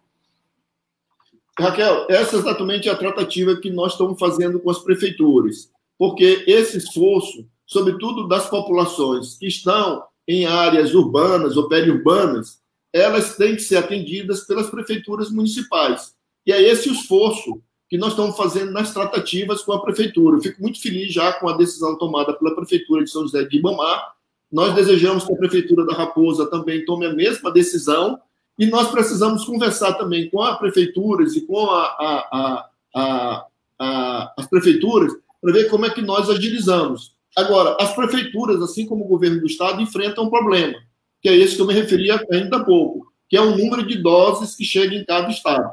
Raquel, 1.60 2.06
essa 2.08 2.36
é 2.36 2.38
exatamente 2.38 2.88
a 2.88 2.96
tratativa 2.96 3.56
que 3.56 3.70
nós 3.70 3.92
estamos 3.92 4.18
fazendo 4.18 4.60
com 4.60 4.70
as 4.70 4.78
prefeituras, 4.78 5.70
porque 5.98 6.44
esse 6.46 6.78
esforço, 6.78 7.46
sobretudo 7.66 8.26
das 8.26 8.48
populações 8.48 9.36
que 9.36 9.46
estão 9.46 10.02
em 10.26 10.46
áreas 10.46 10.94
urbanas 10.94 11.56
ou 11.56 11.68
periurbanas, 11.68 12.60
elas 12.92 13.36
têm 13.36 13.56
que 13.56 13.62
ser 13.62 13.76
atendidas 13.76 14.46
pelas 14.46 14.70
prefeituras 14.70 15.30
municipais. 15.30 16.14
E 16.46 16.52
é 16.52 16.60
esse 16.60 16.88
o 16.88 16.92
esforço 16.92 17.60
que 17.88 17.98
nós 17.98 18.10
estamos 18.10 18.36
fazendo 18.36 18.70
nas 18.70 18.92
tratativas 18.94 19.62
com 19.62 19.72
a 19.72 19.82
prefeitura. 19.82 20.36
Eu 20.36 20.42
fico 20.42 20.62
muito 20.62 20.80
feliz 20.80 21.12
já 21.12 21.32
com 21.32 21.48
a 21.48 21.56
decisão 21.56 21.98
tomada 21.98 22.32
pela 22.32 22.54
prefeitura 22.54 23.02
de 23.02 23.10
São 23.10 23.22
José 23.22 23.42
de 23.44 23.58
Ibamar. 23.58 24.14
Nós 24.50 24.74
desejamos 24.74 25.24
que 25.24 25.32
a 25.32 25.36
prefeitura 25.36 25.84
da 25.84 25.94
Raposa 25.94 26.48
também 26.48 26.84
tome 26.84 27.06
a 27.06 27.12
mesma 27.12 27.50
decisão 27.50 28.18
e 28.60 28.66
nós 28.66 28.90
precisamos 28.90 29.42
conversar 29.46 29.94
também 29.94 30.28
com 30.28 30.42
as 30.42 30.58
prefeituras 30.58 31.34
e 31.34 31.46
com 31.46 31.64
a, 31.70 32.66
a, 32.94 33.46
a, 33.78 34.32
as 34.36 34.46
prefeituras 34.48 35.14
para 35.40 35.54
ver 35.54 35.70
como 35.70 35.86
é 35.86 35.90
que 35.90 36.02
nós 36.02 36.28
agilizamos. 36.28 37.14
Agora, 37.34 37.74
as 37.80 37.94
prefeituras, 37.94 38.60
assim 38.60 38.84
como 38.84 39.06
o 39.06 39.08
governo 39.08 39.40
do 39.40 39.46
estado, 39.46 39.80
enfrentam 39.80 40.24
um 40.24 40.28
problema, 40.30 40.74
que 41.22 41.28
é 41.30 41.34
esse 41.34 41.56
que 41.56 41.62
eu 41.62 41.66
me 41.66 41.72
referi 41.72 42.10
ainda 42.10 42.58
há 42.58 42.64
pouco, 42.64 43.10
que 43.30 43.36
é 43.36 43.40
o 43.40 43.56
número 43.56 43.86
de 43.86 43.96
doses 43.96 44.54
que 44.54 44.62
chega 44.62 44.94
em 44.94 45.06
cada 45.06 45.30
estado. 45.30 45.72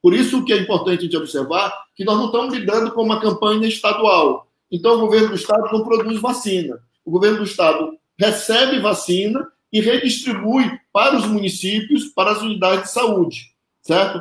Por 0.00 0.14
isso 0.14 0.44
que 0.44 0.52
é 0.52 0.58
importante 0.58 1.00
a 1.00 1.02
gente 1.02 1.16
observar 1.16 1.74
que 1.96 2.04
nós 2.04 2.16
não 2.16 2.26
estamos 2.26 2.54
lidando 2.54 2.92
com 2.92 3.02
uma 3.02 3.20
campanha 3.20 3.66
estadual. 3.66 4.46
Então, 4.70 4.94
o 4.94 5.00
governo 5.00 5.30
do 5.30 5.34
estado 5.34 5.68
não 5.72 5.82
produz 5.82 6.20
vacina. 6.20 6.78
O 7.04 7.10
governo 7.10 7.38
do 7.38 7.44
estado 7.44 7.98
recebe 8.16 8.78
vacina 8.78 9.44
e 9.72 9.80
redistribui 9.80 10.78
para 10.92 11.16
os 11.16 11.26
municípios, 11.26 12.04
para 12.06 12.32
as 12.32 12.42
unidades 12.42 12.84
de 12.84 12.90
saúde, 12.90 13.54
certo? 13.82 14.20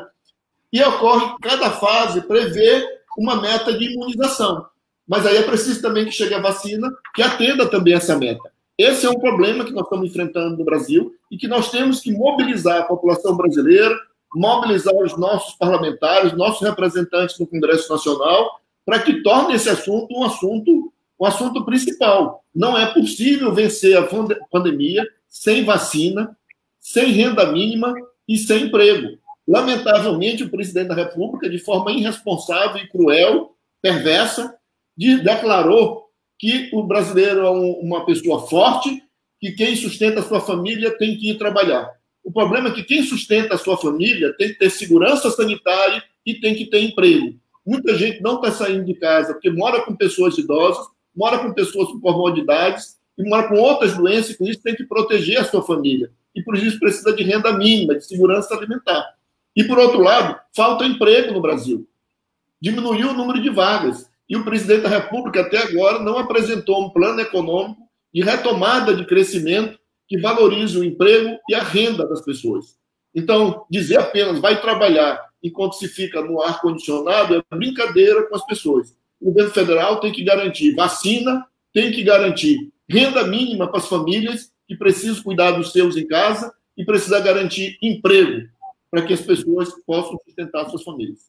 E 0.72 0.82
ocorre, 0.84 1.36
cada 1.42 1.72
fase 1.72 2.22
prevê 2.22 2.86
uma 3.18 3.42
meta 3.42 3.74
de 3.78 3.94
imunização. 3.94 4.66
Mas 5.08 5.26
aí 5.26 5.38
é 5.38 5.44
preciso 5.44 5.82
também 5.82 6.06
que 6.06 6.12
chegue 6.12 6.36
a 6.36 6.42
vacina 6.42 6.88
que 7.16 7.24
atenda 7.24 7.68
também 7.68 7.96
essa 7.96 8.16
meta. 8.16 8.52
Esse 8.78 9.06
é 9.06 9.10
um 9.10 9.20
problema 9.20 9.66
que 9.66 9.74
nós 9.74 9.84
estamos 9.84 10.08
enfrentando 10.08 10.56
no 10.56 10.64
Brasil 10.64 11.14
e 11.30 11.38
que 11.38 11.48
nós 11.48 11.70
temos 11.72 12.00
que 12.00 12.14
mobilizar 12.14 12.82
a 12.82 12.86
população 12.86 13.36
brasileira, 13.36 13.94
mobilizar 14.34 14.96
os 14.96 15.18
nossos 15.18 15.56
parlamentares, 15.56 16.32
nossos 16.34 16.66
representantes 16.66 17.38
no 17.40 17.48
Congresso 17.48 17.92
Nacional, 17.92 18.62
para 18.86 19.00
que 19.00 19.22
torne 19.22 19.56
esse 19.56 19.68
assunto 19.68 20.16
um 20.16 20.24
assunto, 20.24 20.94
um 21.20 21.26
assunto 21.26 21.66
principal. 21.66 22.44
Não 22.56 22.78
é 22.78 22.86
possível 22.94 23.54
vencer 23.54 23.98
a 23.98 24.08
pandemia 24.50 25.06
sem 25.30 25.64
vacina, 25.64 26.36
sem 26.80 27.12
renda 27.12 27.52
mínima 27.52 27.94
e 28.28 28.38
sem 28.38 28.64
emprego. 28.64 29.18
Lamentavelmente, 29.48 30.44
o 30.44 30.50
presidente 30.50 30.90
da 30.90 30.96
República, 30.96 31.50
de 31.50 31.60
forma 31.60 31.92
irresponsável 31.92 32.82
e 32.82 32.88
cruel, 32.88 33.56
perversa, 33.82 34.56
de, 34.98 35.22
declarou 35.22 36.10
que 36.38 36.70
o 36.74 36.84
brasileiro 36.84 37.42
é 37.42 37.52
um, 37.52 37.72
uma 37.80 38.06
pessoa 38.06 38.48
forte, 38.48 39.02
que 39.40 39.52
quem 39.52 39.76
sustenta 39.76 40.20
a 40.20 40.24
sua 40.24 40.42
família 40.42 40.98
tem 40.98 41.18
que 41.18 41.32
ir 41.32 41.38
trabalhar. 41.38 41.90
O 42.24 42.32
problema 42.32 42.70
é 42.70 42.72
que 42.72 42.84
quem 42.84 43.04
sustenta 43.04 43.56
a 43.56 43.58
sua 43.58 43.78
família 43.78 44.36
tem 44.38 44.50
que 44.50 44.60
ter 44.60 44.70
segurança 44.70 45.32
sanitária 45.32 46.04
e 46.26 46.36
tem 46.36 46.54
que 46.54 46.66
ter 46.66 46.82
emprego. 46.82 47.36
Muita 47.66 47.96
gente 47.98 48.22
não 48.22 48.36
está 48.36 48.52
saindo 48.52 48.86
de 48.86 48.94
casa 48.96 49.34
porque 49.34 49.50
mora 49.50 49.82
com 49.82 49.96
pessoas 49.96 50.38
idosas, 50.38 50.86
mora 51.16 51.40
com 51.40 51.54
pessoas 51.54 51.90
com 51.90 52.00
comorbidades 52.00 52.99
e 53.20 53.24
mora 53.30 53.50
com 53.50 53.56
outras 53.56 53.98
doenças, 53.98 54.32
e 54.32 54.38
com 54.38 54.46
isso 54.46 54.62
tem 54.62 54.74
que 54.74 54.86
proteger 54.86 55.42
a 55.42 55.44
sua 55.44 55.62
família. 55.62 56.10
E 56.34 56.42
por 56.42 56.56
isso 56.56 56.80
precisa 56.80 57.14
de 57.14 57.22
renda 57.22 57.52
mínima, 57.52 57.96
de 57.96 58.06
segurança 58.06 58.56
alimentar. 58.56 59.06
E 59.54 59.66
por 59.66 59.78
outro 59.78 60.00
lado, 60.00 60.40
falta 60.56 60.86
emprego 60.86 61.34
no 61.34 61.42
Brasil. 61.42 61.86
Diminuiu 62.62 63.10
o 63.10 63.14
número 63.14 63.42
de 63.42 63.50
vagas. 63.50 64.10
E 64.30 64.38
o 64.38 64.46
presidente 64.46 64.84
da 64.84 64.90
República 64.90 65.42
até 65.42 65.58
agora 65.58 66.00
não 66.00 66.18
apresentou 66.18 66.86
um 66.86 66.90
plano 66.92 67.20
econômico 67.20 67.82
de 68.14 68.22
retomada 68.22 68.96
de 68.96 69.06
crescimento 69.06 69.78
que 70.08 70.18
valorize 70.18 70.78
o 70.78 70.84
emprego 70.84 71.38
e 71.50 71.56
a 71.56 71.62
renda 71.62 72.08
das 72.08 72.22
pessoas. 72.22 72.78
Então, 73.14 73.66
dizer 73.70 73.98
apenas 73.98 74.40
vai 74.40 74.62
trabalhar 74.62 75.20
enquanto 75.44 75.74
se 75.74 75.88
fica 75.88 76.22
no 76.22 76.42
ar 76.42 76.62
condicionado 76.62 77.36
é 77.36 77.56
brincadeira 77.56 78.28
com 78.28 78.36
as 78.36 78.46
pessoas. 78.46 78.96
O 79.20 79.26
governo 79.26 79.52
federal 79.52 80.00
tem 80.00 80.12
que 80.12 80.24
garantir 80.24 80.74
vacina, 80.74 81.46
tem 81.74 81.92
que 81.92 82.04
garantir 82.04 82.72
renda 82.90 83.26
mínima 83.26 83.68
para 83.68 83.80
as 83.80 83.88
famílias 83.88 84.52
que 84.68 84.76
precisam 84.76 85.24
cuidar 85.24 85.52
dos 85.52 85.72
seus 85.72 85.96
em 85.96 86.08
casa 86.08 86.54
e 86.76 86.84
precisa 86.84 87.20
garantir 87.20 87.78
emprego 87.82 88.48
para 88.90 89.06
que 89.06 89.14
as 89.14 89.22
pessoas 89.22 89.70
possam 89.86 90.18
sustentar 90.26 90.70
suas 90.70 90.84
famílias. 90.84 91.20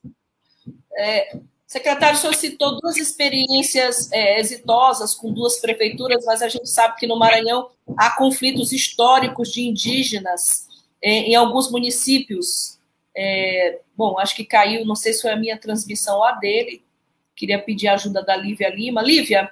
É, 0.97 1.39
secretário, 1.67 2.17
o 2.17 2.21
senhor 2.21 2.35
citou 2.35 2.81
duas 2.81 2.97
experiências 2.97 4.11
é, 4.13 4.41
exitosas 4.41 5.15
com 5.15 5.33
duas 5.33 5.61
prefeituras, 5.61 6.25
mas 6.25 6.43
a 6.43 6.49
gente 6.49 6.69
sabe 6.69 6.97
que 6.97 7.07
no 7.07 7.19
Maranhão 7.19 7.71
há 7.97 8.11
conflitos 8.17 8.73
históricos 8.73 9.53
de 9.53 9.63
indígenas 9.63 10.67
é, 11.03 11.11
em 11.11 11.35
alguns 11.35 11.71
municípios. 11.71 12.79
É, 13.15 13.81
bom, 13.97 14.19
acho 14.19 14.35
que 14.35 14.45
caiu, 14.45 14.87
não 14.87 14.95
sei 14.95 15.13
se 15.13 15.23
foi 15.23 15.33
a 15.33 15.37
minha 15.37 15.59
transmissão 15.59 16.17
ou 16.19 16.25
a 16.25 16.33
dele. 16.33 16.83
Queria 17.35 17.59
pedir 17.59 17.89
a 17.89 17.95
ajuda 17.95 18.23
da 18.23 18.37
Lívia 18.37 18.69
Lima. 18.69 19.03
Lívia, 19.03 19.51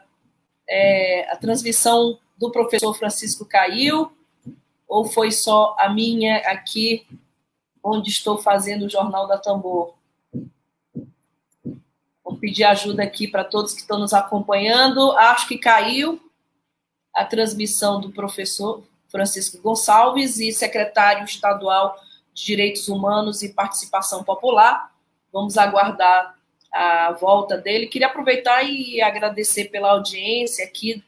é, 0.68 1.30
a 1.32 1.36
transmissão 1.36 2.18
do 2.36 2.50
professor 2.50 2.94
Francisco 2.94 3.44
caiu, 3.44 4.12
ou 4.86 5.04
foi 5.06 5.32
só 5.32 5.74
a 5.78 5.88
minha 5.88 6.38
aqui, 6.50 7.06
onde 7.82 8.10
estou 8.10 8.38
fazendo 8.38 8.86
o 8.86 8.90
Jornal 8.90 9.26
da 9.26 9.38
Tambor? 9.38 9.94
Vou 12.24 12.36
pedir 12.38 12.64
ajuda 12.64 13.02
aqui 13.02 13.26
para 13.26 13.42
todos 13.42 13.72
que 13.72 13.80
estão 13.80 13.98
nos 13.98 14.12
acompanhando. 14.12 15.12
Acho 15.12 15.48
que 15.48 15.58
caiu 15.58 16.20
a 17.14 17.24
transmissão 17.24 18.00
do 18.00 18.12
professor 18.12 18.84
Francisco 19.08 19.60
Gonçalves 19.62 20.38
e 20.38 20.52
secretário 20.52 21.24
estadual 21.24 21.96
de 22.34 22.44
Direitos 22.44 22.88
Humanos 22.88 23.42
e 23.42 23.48
Participação 23.48 24.22
Popular. 24.22 24.94
Vamos 25.32 25.56
aguardar 25.56 26.37
a 26.78 27.12
volta 27.12 27.58
dele. 27.58 27.88
Queria 27.88 28.06
aproveitar 28.06 28.62
e 28.62 29.00
agradecer 29.00 29.64
pela 29.64 29.90
audiência 29.90 30.64
aqui 30.64 31.02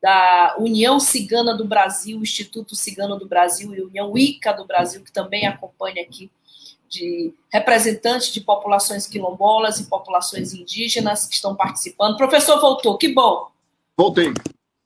da 0.00 0.54
União 0.58 1.00
Cigana 1.00 1.52
do 1.56 1.64
Brasil, 1.64 2.20
Instituto 2.20 2.76
Cigano 2.76 3.18
do 3.18 3.26
Brasil 3.26 3.74
e 3.74 3.82
União 3.82 4.16
Ica 4.16 4.52
do 4.52 4.64
Brasil, 4.64 5.02
que 5.02 5.10
também 5.10 5.46
acompanha 5.46 6.02
aqui 6.02 6.30
de 6.88 7.34
representantes 7.52 8.32
de 8.32 8.40
populações 8.40 9.08
quilombolas 9.08 9.80
e 9.80 9.86
populações 9.86 10.54
indígenas 10.54 11.26
que 11.26 11.34
estão 11.34 11.56
participando. 11.56 12.16
Professor 12.16 12.60
voltou, 12.60 12.96
que 12.96 13.08
bom. 13.08 13.48
Voltei. 13.96 14.32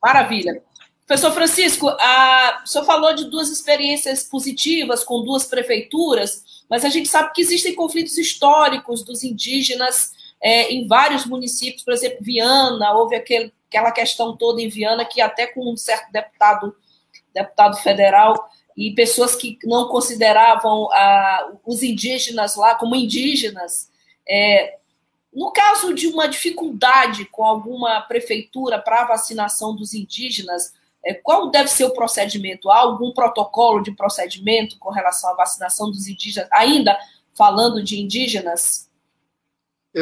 Maravilha. 0.03 0.63
Professor 1.07 1.33
Francisco, 1.33 1.89
a, 1.89 2.63
o 2.65 2.67
senhor 2.67 2.85
falou 2.87 3.15
de 3.15 3.29
duas 3.29 3.51
experiências 3.51 4.23
positivas 4.23 5.05
com 5.05 5.23
duas 5.23 5.45
prefeituras, 5.45 6.63
mas 6.71 6.85
a 6.85 6.89
gente 6.89 7.09
sabe 7.11 7.33
que 7.35 7.43
existem 7.43 7.75
conflitos 7.75 8.17
históricos 8.17 9.05
dos 9.05 9.23
indígenas 9.23 10.13
é, 10.43 10.73
em 10.73 10.87
vários 10.87 11.27
municípios, 11.27 11.83
por 11.83 11.93
exemplo, 11.93 12.19
Viana, 12.21 12.93
houve 12.93 13.15
aquele, 13.15 13.53
aquela 13.69 13.93
questão 13.93 14.37
toda 14.37 14.61
em 14.61 14.69
Viana 14.69 15.05
que 15.05 15.21
até 15.21 15.47
com 15.47 15.71
um 15.71 15.77
certo 15.77 16.11
deputado, 16.11 16.75
deputado 17.35 17.77
federal 17.79 18.51
e 18.77 18.93
pessoas 18.93 19.35
que 19.37 19.59
não 19.65 19.89
consideravam 19.89 20.91
ah, 20.93 21.53
os 21.67 21.83
indígenas 21.83 22.57
lá 22.57 22.75
como 22.75 22.97
indígenas. 22.97 23.91
É, 24.27 24.79
no 25.33 25.53
caso 25.53 25.95
de 25.95 26.09
uma 26.09 26.27
dificuldade 26.27 27.25
com 27.27 27.45
alguma 27.45 28.01
prefeitura 28.03 28.79
para 28.81 29.03
a 29.03 29.09
vacinação 29.09 29.77
dos 29.77 29.93
indígenas, 29.93 30.73
é, 31.05 31.15
qual 31.15 31.51
deve 31.51 31.69
ser 31.69 31.85
o 31.85 31.93
procedimento? 31.93 32.71
Há 32.71 32.79
algum 32.79 33.13
protocolo 33.13 33.83
de 33.83 33.93
procedimento 33.93 34.79
com 34.79 34.91
relação 34.91 35.31
à 35.31 35.35
vacinação 35.35 35.91
dos 35.91 36.07
indígenas, 36.09 36.49
ainda 36.53 36.99
falando 37.35 37.83
de 37.83 38.01
indígenas? 38.01 38.90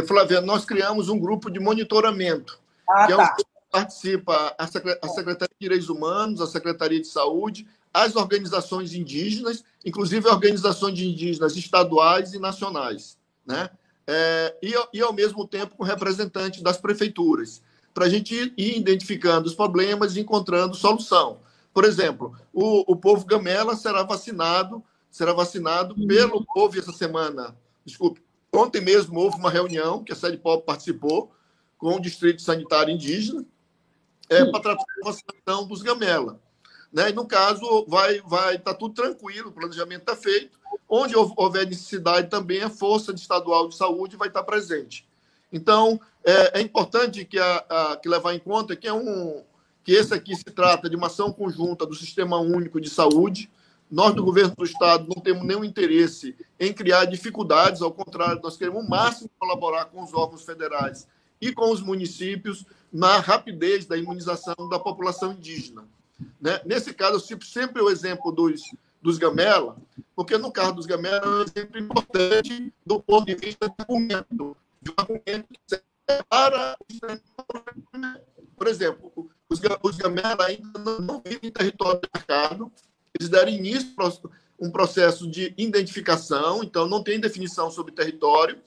Flávia, 0.07 0.41
nós 0.41 0.65
criamos 0.65 1.09
um 1.09 1.19
grupo 1.19 1.51
de 1.51 1.59
monitoramento, 1.59 2.59
ah, 2.89 3.07
que 3.07 3.13
é 3.13 3.17
um 3.17 3.19
tá. 3.19 3.35
que 3.35 3.45
participa 3.71 4.55
a 4.59 4.67
Secretaria 4.67 5.49
de 5.49 5.61
Direitos 5.61 5.89
Humanos, 5.89 6.41
a 6.41 6.47
Secretaria 6.47 7.01
de 7.01 7.07
Saúde, 7.07 7.67
as 7.93 8.17
organizações 8.17 8.95
indígenas, 8.95 9.65
inclusive 9.85 10.29
organizações 10.29 10.99
indígenas 11.01 11.57
estaduais 11.57 12.35
e 12.35 12.39
nacionais, 12.39 13.19
né? 13.47 13.71
É, 14.07 14.57
e, 14.63 14.73
e, 14.95 15.03
ao 15.03 15.13
mesmo 15.13 15.47
tempo, 15.47 15.77
com 15.77 15.85
representantes 15.85 16.63
das 16.63 16.79
prefeituras, 16.79 17.61
para 17.93 18.07
a 18.07 18.09
gente 18.09 18.35
ir, 18.35 18.55
ir, 18.57 18.79
identificando 18.79 19.47
os 19.47 19.55
problemas 19.55 20.17
e 20.17 20.21
encontrando 20.21 20.75
solução. 20.75 21.41
Por 21.75 21.85
exemplo, 21.85 22.35
o, 22.53 22.91
o 22.93 22.97
povo 22.97 23.27
Gamela 23.27 23.77
será 23.77 24.03
vacinado, 24.03 24.83
será 25.11 25.35
vacinado 25.35 25.95
uhum. 25.95 26.07
pelo 26.07 26.45
povo 26.47 26.79
essa 26.79 26.93
semana. 26.93 27.55
Desculpe, 27.85 28.23
ontem 28.53 28.81
mesmo 28.81 29.19
houve 29.21 29.37
uma 29.37 29.51
reunião 29.51 30.03
que 30.03 30.13
a 30.13 30.17
Sede 30.17 30.39
Pop 30.39 30.65
participou 30.65 31.33
com 31.77 31.95
o 31.95 32.01
Distrito 32.01 32.43
Sanitário 32.43 32.93
Indígena 32.93 33.45
é, 34.29 34.45
para 34.45 34.61
tratar 34.61 34.85
a 35.03 35.05
vacinação 35.05 35.67
dos 35.67 35.83
Gamela. 35.83 36.41
Né? 36.93 37.11
E 37.11 37.13
no 37.13 37.27
caso, 37.27 37.85
vai 37.87 38.21
vai 38.23 38.57
estar 38.57 38.73
tá 38.73 38.79
tudo 38.79 38.95
tranquilo, 38.95 39.51
o 39.51 39.53
planejamento 39.53 40.01
está 40.01 40.17
feito. 40.17 40.59
Onde 40.89 41.15
houver 41.17 41.67
necessidade 41.67 42.29
também, 42.29 42.63
a 42.63 42.71
Força 42.71 43.13
Estadual 43.13 43.69
de 43.69 43.77
Saúde 43.77 44.17
vai 44.17 44.29
estar 44.29 44.41
tá 44.41 44.47
presente. 44.47 45.07
Então, 45.53 46.01
é, 46.25 46.61
é 46.61 46.63
importante 46.63 47.25
que, 47.25 47.39
a, 47.39 47.57
a, 47.69 47.97
que 47.97 48.09
levar 48.09 48.35
em 48.35 48.39
conta 48.39 48.77
que, 48.77 48.87
é 48.87 48.93
um, 48.93 49.43
que 49.83 49.93
esse 49.93 50.13
aqui 50.13 50.35
se 50.35 50.45
trata 50.45 50.89
de 50.89 50.97
uma 50.97 51.07
ação 51.07 51.33
conjunta 51.33 51.87
do 51.87 51.95
Sistema 51.95 52.39
Único 52.39 52.81
de 52.81 52.91
Saúde. 52.91 53.51
Nós, 53.91 54.15
do 54.15 54.23
governo 54.23 54.55
do 54.57 54.65
Estado, 54.65 55.07
não 55.09 55.23
temos 55.23 55.45
nenhum 55.45 55.65
interesse 55.65 56.37
em 56.61 56.73
criar 56.73 57.07
dificuldades, 57.07 57.81
ao 57.81 57.91
contrário, 57.91 58.41
nós 58.43 58.57
queremos 58.57 58.85
o 58.85 58.89
máximo 58.89 59.31
colaborar 59.39 59.87
com 59.87 60.03
os 60.03 60.13
órgãos 60.13 60.45
federais 60.45 61.09
e 61.41 61.53
com 61.53 61.71
os 61.71 61.81
municípios 61.81 62.67
na 62.93 63.19
rapidez 63.19 63.87
da 63.87 63.97
imunização 63.97 64.69
da 64.69 64.79
população 64.79 65.33
indígena. 65.33 65.85
Né? 66.41 66.61
Nesse 66.65 66.93
caso, 66.93 67.17
eu 67.17 67.21
cito 67.21 67.47
sempre 67.47 67.81
o 67.81 67.91
exemplo 67.91 68.33
dos, 68.33 68.63
dos 69.01 69.19
Gamela, 69.19 69.77
porque 70.15 70.37
no 70.37 70.51
caso 70.51 70.75
dos 70.75 70.87
Gamela 70.87 71.25
é 71.25 71.29
um 71.29 71.43
exemplo 71.43 71.79
importante 71.79 72.73
do 72.85 73.01
ponto 73.01 73.27
de 73.27 73.35
vista 73.35 73.69
do 73.69 73.75
argumento, 73.79 74.57
de 74.83 74.91
um 74.91 75.19
que 75.19 75.61
serve 75.67 76.25
para 76.29 76.77
Por 78.57 78.67
exemplo, 78.67 79.31
os, 79.49 79.61
os 79.83 79.97
Gamela 79.97 80.47
ainda 80.47 80.79
não, 80.79 80.99
não 80.99 81.23
vivem 81.25 81.49
em 81.49 81.53
território 81.53 82.01
marcado, 82.13 82.73
eles 83.19 83.29
deram 83.29 83.51
início 83.51 83.93
a 83.99 84.13
um 84.59 84.71
processo 84.71 85.29
de 85.29 85.55
identificação, 85.57 86.63
então 86.63 86.89
não 86.89 87.03
tem 87.03 87.21
definição 87.21 87.71
sobre 87.71 87.93
território, 87.93 88.59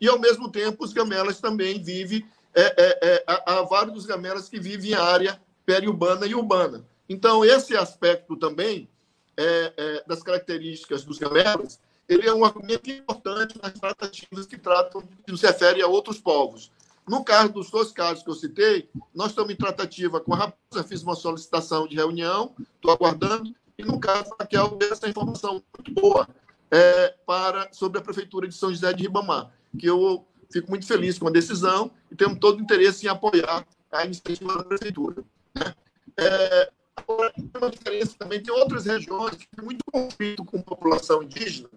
e 0.00 0.08
ao 0.08 0.18
mesmo 0.18 0.50
tempo 0.50 0.84
os 0.84 0.92
gamelas 0.92 1.40
também 1.40 1.82
vivem, 1.82 2.26
é, 2.54 2.62
é, 2.62 2.98
é, 3.02 3.24
há, 3.26 3.62
vários 3.62 3.94
dos 3.94 4.06
gamelas 4.06 4.48
que 4.48 4.58
vivem 4.58 4.90
em 4.90 4.94
área 4.94 5.40
periurbana 5.64 6.26
e 6.26 6.34
urbana. 6.34 6.84
Então, 7.08 7.44
esse 7.44 7.76
aspecto 7.76 8.36
também 8.36 8.88
é, 9.36 9.72
é, 9.76 10.04
das 10.06 10.22
características 10.22 11.04
dos 11.04 11.18
gamelas, 11.18 11.78
ele 12.08 12.26
é 12.26 12.34
um 12.34 12.44
argumento 12.44 12.90
importante 12.90 13.58
nas 13.62 13.72
tratativas 13.74 14.46
que 14.46 14.56
tratam, 14.56 15.02
que 15.24 15.36
se 15.36 15.46
refere 15.46 15.82
a 15.82 15.86
outros 15.86 16.18
povos. 16.18 16.70
No 17.06 17.24
caso 17.24 17.52
dos 17.52 17.70
dois 17.70 17.92
casos 17.92 18.24
que 18.24 18.30
eu 18.30 18.34
citei, 18.34 18.88
nós 19.14 19.28
estamos 19.28 19.52
em 19.52 19.56
tratativa 19.56 20.20
com 20.20 20.34
a 20.34 20.36
Raposa, 20.36 20.88
fiz 20.88 21.02
uma 21.02 21.14
solicitação 21.14 21.86
de 21.86 21.94
reunião, 21.94 22.54
estou 22.76 22.90
aguardando, 22.90 23.54
e 23.78 23.84
no 23.84 24.00
caso 24.00 24.34
Raquel, 24.38 24.78
essa 24.90 25.08
informação 25.08 25.62
muito 25.76 25.92
boa 26.00 26.28
é, 26.70 27.14
para, 27.26 27.72
sobre 27.72 27.98
a 27.98 28.02
Prefeitura 28.02 28.48
de 28.48 28.54
São 28.54 28.70
José 28.70 28.92
de 28.92 29.02
Ribamar, 29.02 29.52
que 29.78 29.86
eu 29.86 30.26
fico 30.50 30.70
muito 30.70 30.86
feliz 30.86 31.18
com 31.18 31.28
a 31.28 31.30
decisão 31.30 31.90
e 32.10 32.16
temos 32.16 32.38
todo 32.38 32.58
o 32.58 32.62
interesse 32.62 33.06
em 33.06 33.08
apoiar 33.08 33.66
a 33.92 34.04
iniciativa 34.04 34.58
da 34.58 34.64
Prefeitura. 34.64 35.22
Né? 35.54 35.74
É, 36.18 36.72
Agora, 36.96 37.30
tem 37.30 37.50
uma 37.54 37.70
diferença 37.70 38.16
também, 38.18 38.42
tem 38.42 38.52
outras 38.52 38.86
regiões 38.86 39.36
que 39.36 39.46
tem 39.54 39.64
muito 39.64 39.84
conflito 39.92 40.44
com 40.44 40.58
a 40.58 40.62
população 40.62 41.22
indígena, 41.22 41.68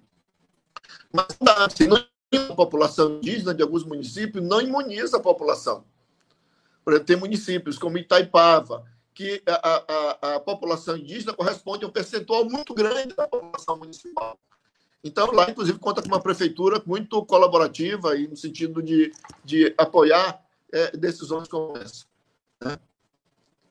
mas 1.11 1.27
assim, 1.57 1.87
não, 1.87 1.97
a 1.97 2.55
população 2.55 3.17
indígena 3.17 3.53
de 3.53 3.61
alguns 3.61 3.83
municípios 3.83 4.43
não 4.43 4.61
imuniza 4.61 5.17
a 5.17 5.19
população. 5.19 5.83
Por 6.85 6.93
exemplo, 6.93 7.07
tem 7.07 7.17
municípios 7.17 7.77
como 7.77 7.97
Itaipava, 7.97 8.85
que 9.19 9.43
a, 9.45 9.83
a, 10.21 10.35
a 10.35 10.39
população 10.39 10.95
indígena 10.95 11.33
corresponde 11.33 11.83
a 11.83 11.89
um 11.89 11.91
percentual 11.91 12.45
muito 12.45 12.73
grande 12.73 13.13
da 13.13 13.27
população 13.27 13.77
municipal. 13.77 14.39
Então, 15.03 15.29
lá, 15.33 15.51
inclusive, 15.51 15.77
conta 15.77 16.01
com 16.01 16.07
uma 16.07 16.21
prefeitura 16.21 16.81
muito 16.85 17.25
colaborativa 17.25 18.15
e 18.15 18.29
no 18.29 18.37
sentido 18.37 18.81
de, 18.81 19.11
de 19.43 19.75
apoiar 19.77 20.41
é, 20.71 20.95
decisões 20.95 21.49
como 21.49 21.77
essa. 21.77 22.05
Né? 22.63 22.79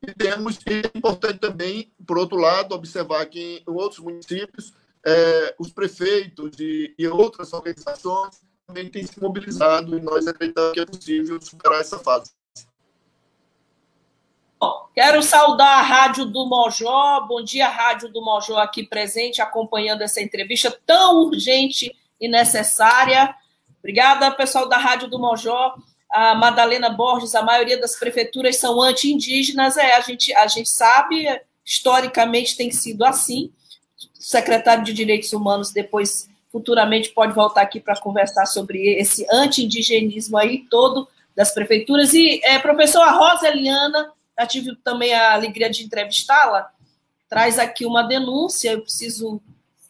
E 0.03 0.13
temos, 0.13 0.59
e 0.67 0.85
é 0.85 0.91
importante 0.95 1.39
também, 1.39 1.91
por 2.05 2.19
outro 2.19 2.37
lado, 2.37 2.75
observar 2.75 3.25
que 3.25 3.63
em 3.67 3.71
outros 3.71 4.01
municípios, 4.01 4.71
é, 5.03 5.55
os 5.57 5.71
prefeitos 5.71 6.59
e, 6.59 6.93
e, 6.95 7.07
outras 7.07 7.51
organizações 7.53 8.39
também 8.67 8.87
têm 8.87 9.03
se 9.03 9.19
mobilizado 9.19 9.97
e 9.97 9.99
nós 10.01 10.27
acreditamos 10.27 10.73
que 10.73 10.79
é 10.79 10.85
possível 10.85 11.41
superar 11.41 11.81
essa 11.81 11.97
fase. 11.97 12.37
Bom, 14.59 14.89
quero 14.93 15.23
saudar 15.23 15.79
a 15.79 15.81
Rádio 15.81 16.25
do 16.25 16.45
Mojó. 16.47 17.21
Bom 17.27 17.43
dia, 17.43 17.67
Rádio 17.67 18.09
do 18.09 18.21
Mojó 18.21 18.57
aqui 18.57 18.83
presente, 18.83 19.41
acompanhando 19.41 20.01
essa 20.01 20.21
entrevista 20.21 20.77
tão 20.85 21.23
urgente 21.23 21.95
e 22.19 22.27
necessária. 22.27 23.33
Obrigada, 23.79 24.29
pessoal 24.31 24.67
da 24.67 24.77
Rádio 24.77 25.07
do 25.07 25.17
Mojó 25.17 25.75
a 26.09 26.33
Madalena 26.33 26.89
Borges, 26.89 27.35
a 27.35 27.43
maioria 27.43 27.79
das 27.79 27.95
prefeituras 27.95 28.57
são 28.57 28.81
anti-indígenas, 28.81 29.77
é, 29.77 29.95
a 29.95 30.01
gente, 30.01 30.33
a 30.33 30.47
gente 30.47 30.69
sabe, 30.69 31.27
historicamente 31.63 32.57
tem 32.57 32.71
sido 32.71 33.05
assim. 33.05 33.51
O 34.17 34.21
secretário 34.21 34.83
de 34.83 34.91
Direitos 34.91 35.31
Humanos 35.33 35.71
depois, 35.71 36.27
futuramente, 36.51 37.09
pode 37.09 37.33
voltar 37.33 37.61
aqui 37.61 37.79
para 37.79 37.99
conversar 37.99 38.47
sobre 38.47 38.95
esse 38.95 39.25
anti-indigenismo 39.31 40.35
aí 40.35 40.65
todo 40.69 41.07
das 41.35 41.53
prefeituras. 41.53 42.13
E, 42.13 42.41
é, 42.43 42.57
professora 42.57 43.11
Rosa 43.11 43.47
Eliana, 43.47 44.11
eu 44.39 44.47
tive 44.47 44.75
também 44.77 45.13
a 45.13 45.33
alegria 45.33 45.69
de 45.69 45.83
entrevistá-la, 45.83 46.71
traz 47.27 47.59
aqui 47.59 47.85
uma 47.85 48.03
denúncia, 48.03 48.71
eu 48.71 48.81
preciso 48.81 49.41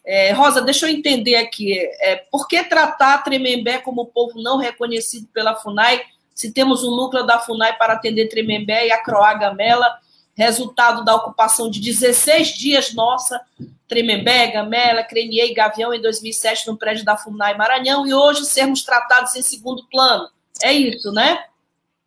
é, 0.06 0.32
Rosa, 0.32 0.60
deixa 0.60 0.88
eu 0.88 0.89
entender 0.89 1.36
aqui. 1.36 1.78
É, 2.02 2.16
por 2.32 2.47
que 2.47 2.64
tratar 2.64 3.20
Tremembé 3.20 3.78
como 3.78 4.08
povo 4.08 4.41
não 4.41 4.58
reconhecido 4.58 5.28
pela 5.28 5.56
FUNAI, 5.56 6.02
se 6.34 6.52
temos 6.52 6.84
um 6.84 6.95
núcleo 6.95 7.28
da 7.28 7.38
FUNAI 7.38 7.78
para 7.78 7.93
atender 7.93 8.28
Tremembé 8.28 8.88
e 8.88 8.91
a 8.91 9.04
Croá 9.04 9.36
Gamela, 9.36 10.00
resultado 10.34 11.06
da 11.06 11.14
ocupação 11.14 11.70
de 11.70 11.80
16 11.80 12.47
dias 12.58 12.93
nossa, 12.93 13.39
Tremembé, 13.88 14.47
Gamela, 14.47 15.04
Crenier 15.04 15.52
e 15.52 15.54
Gavião 15.54 15.93
em 15.93 16.02
2007 16.02 16.66
no 16.68 16.78
prédio 16.78 17.06
da 17.06 17.16
FUNAI 17.16 17.56
Maranhão, 17.56 18.08
e 18.08 18.14
hoje 18.14 18.45
sermos 18.45 18.82
tratados 18.82 19.36
em 19.36 19.43
segundo 19.43 19.86
plano. 19.91 20.28
É 20.64 20.74
isso, 20.74 21.12
né? 21.12 21.43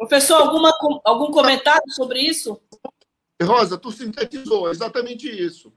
Professor, 0.09 0.36
alguma, 0.36 0.72
algum 1.05 1.30
comentário 1.30 1.90
sobre 1.90 2.20
isso? 2.20 2.61
Rosa, 3.42 3.76
tu 3.76 3.90
sintetizou 3.90 4.70
exatamente 4.70 5.28
isso 5.28 5.72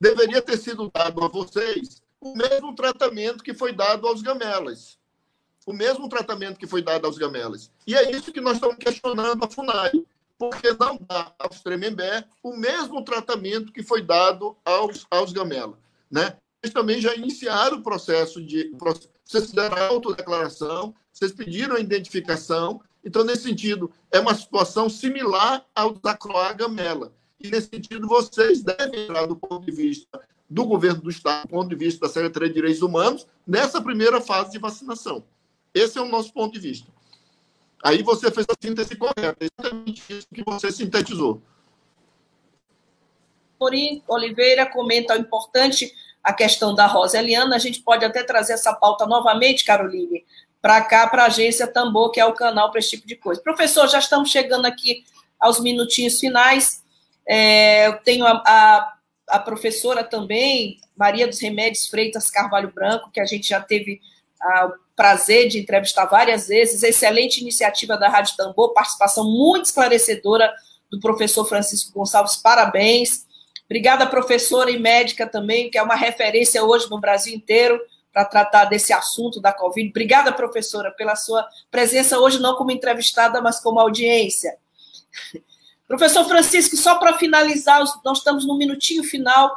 deveria 0.00 0.42
ter 0.42 0.56
sido 0.56 0.90
dado 0.92 1.24
a 1.24 1.28
vocês 1.28 2.02
o 2.20 2.34
mesmo 2.34 2.74
tratamento 2.74 3.42
que 3.42 3.54
foi 3.54 3.72
dado 3.72 4.06
aos 4.06 4.22
gamelas. 4.22 4.98
O 5.66 5.72
mesmo 5.72 6.08
tratamento 6.08 6.58
que 6.58 6.66
foi 6.66 6.82
dado 6.82 7.06
aos 7.06 7.16
gamelas. 7.16 7.70
E 7.86 7.94
é 7.94 8.10
isso 8.10 8.32
que 8.32 8.40
nós 8.40 8.54
estamos 8.54 8.76
questionando 8.76 9.44
a 9.44 9.50
FUNAI. 9.50 9.92
Porque 10.36 10.72
não 10.72 10.98
dá 11.08 11.32
aos 11.38 11.60
Tremembé 11.60 12.24
o 12.42 12.56
mesmo 12.56 13.02
tratamento 13.04 13.72
que 13.72 13.82
foi 13.82 14.02
dado 14.02 14.56
aos, 14.64 15.06
aos 15.10 15.32
gamelas. 15.32 15.78
Né? 16.10 16.36
também 16.72 16.98
já 16.98 17.14
iniciaram 17.14 17.78
o 17.78 17.82
processo 17.82 18.42
de. 18.42 18.72
Vocês 19.24 19.50
fizeram 19.50 19.76
a 19.76 19.88
autodeclaração, 19.88 20.94
vocês 21.12 21.30
pediram 21.30 21.76
a 21.76 21.80
identificação. 21.80 22.80
Então, 23.04 23.22
nesse 23.22 23.42
sentido, 23.42 23.92
é 24.10 24.18
uma 24.18 24.34
situação 24.34 24.88
similar 24.88 25.64
ao 25.74 25.92
da 25.92 26.16
Croa 26.16 26.52
Gamela. 26.52 27.12
E, 27.38 27.48
nesse 27.50 27.68
sentido, 27.68 28.08
vocês 28.08 28.62
devem 28.62 29.04
entrar 29.04 29.26
do 29.26 29.36
ponto 29.36 29.64
de 29.64 29.72
vista 29.72 30.20
do 30.48 30.64
governo 30.64 31.02
do 31.02 31.10
Estado, 31.10 31.42
do 31.42 31.48
ponto 31.48 31.68
de 31.68 31.74
vista 31.74 32.06
da 32.06 32.12
Secretaria 32.12 32.48
de 32.48 32.54
Direitos 32.54 32.80
Humanos, 32.80 33.26
nessa 33.46 33.82
primeira 33.82 34.20
fase 34.20 34.52
de 34.52 34.58
vacinação. 34.58 35.24
Esse 35.74 35.98
é 35.98 36.00
o 36.00 36.08
nosso 36.08 36.32
ponto 36.32 36.52
de 36.54 36.60
vista. 36.60 36.90
Aí 37.82 38.02
você 38.02 38.30
fez 38.30 38.46
a 38.48 38.54
síntese 38.58 38.96
correta, 38.96 39.36
exatamente 39.40 40.02
isso 40.08 40.26
que 40.32 40.42
você 40.42 40.72
sintetizou. 40.72 41.42
Torim 43.58 44.02
Oliveira 44.08 44.64
comenta 44.64 45.14
o 45.14 45.18
importante 45.18 45.92
a 46.22 46.32
questão 46.32 46.74
da 46.74 46.86
Rosa 46.86 47.18
Eliana. 47.18 47.56
A 47.56 47.58
gente 47.58 47.82
pode 47.82 48.04
até 48.04 48.22
trazer 48.22 48.54
essa 48.54 48.72
pauta 48.72 49.06
novamente, 49.06 49.64
Caroline, 49.64 50.24
para 50.64 50.80
cá, 50.80 51.06
para 51.06 51.24
a 51.24 51.26
agência 51.26 51.66
Tambor, 51.66 52.10
que 52.10 52.18
é 52.18 52.24
o 52.24 52.32
canal 52.32 52.70
para 52.70 52.80
esse 52.80 52.88
tipo 52.88 53.06
de 53.06 53.16
coisa. 53.16 53.38
Professor, 53.38 53.86
já 53.86 53.98
estamos 53.98 54.30
chegando 54.30 54.64
aqui 54.64 55.04
aos 55.38 55.60
minutinhos 55.60 56.18
finais. 56.18 56.82
É, 57.28 57.86
eu 57.86 57.98
tenho 57.98 58.24
a, 58.24 58.42
a, 58.46 58.94
a, 59.28 59.38
professora 59.40 60.02
também, 60.02 60.78
Maria 60.96 61.26
dos 61.26 61.38
Remédios 61.38 61.86
Freitas 61.86 62.30
Carvalho 62.30 62.72
Branco, 62.72 63.10
que 63.12 63.20
a 63.20 63.26
gente 63.26 63.46
já 63.46 63.60
teve 63.60 64.00
o 64.40 64.72
prazer 64.96 65.48
de 65.48 65.58
entrevistar 65.58 66.06
várias 66.06 66.48
vezes. 66.48 66.82
Excelente 66.82 67.42
iniciativa 67.42 67.98
da 67.98 68.08
Rádio 68.08 68.34
Tambor, 68.34 68.72
participação 68.72 69.30
muito 69.30 69.66
esclarecedora 69.66 70.50
do 70.90 70.98
professor 70.98 71.44
Francisco 71.44 71.92
Gonçalves. 71.92 72.36
Parabéns. 72.36 73.26
Obrigada, 73.66 74.06
professora 74.06 74.70
e 74.70 74.78
médica 74.78 75.26
também, 75.26 75.70
que 75.70 75.76
é 75.76 75.82
uma 75.82 75.94
referência 75.94 76.64
hoje 76.64 76.88
no 76.90 76.98
Brasil 76.98 77.34
inteiro 77.34 77.78
para 78.14 78.24
tratar 78.24 78.66
desse 78.66 78.92
assunto 78.92 79.40
da 79.40 79.52
Covid. 79.52 79.90
Obrigada, 79.90 80.32
professora, 80.32 80.92
pela 80.92 81.16
sua 81.16 81.46
presença 81.68 82.16
hoje, 82.20 82.40
não 82.40 82.54
como 82.54 82.70
entrevistada, 82.70 83.42
mas 83.42 83.58
como 83.58 83.80
audiência. 83.80 84.56
Professor 85.88 86.24
Francisco, 86.24 86.76
só 86.76 86.94
para 86.94 87.18
finalizar, 87.18 87.82
nós 88.04 88.18
estamos 88.18 88.46
no 88.46 88.56
minutinho 88.56 89.02
final. 89.02 89.52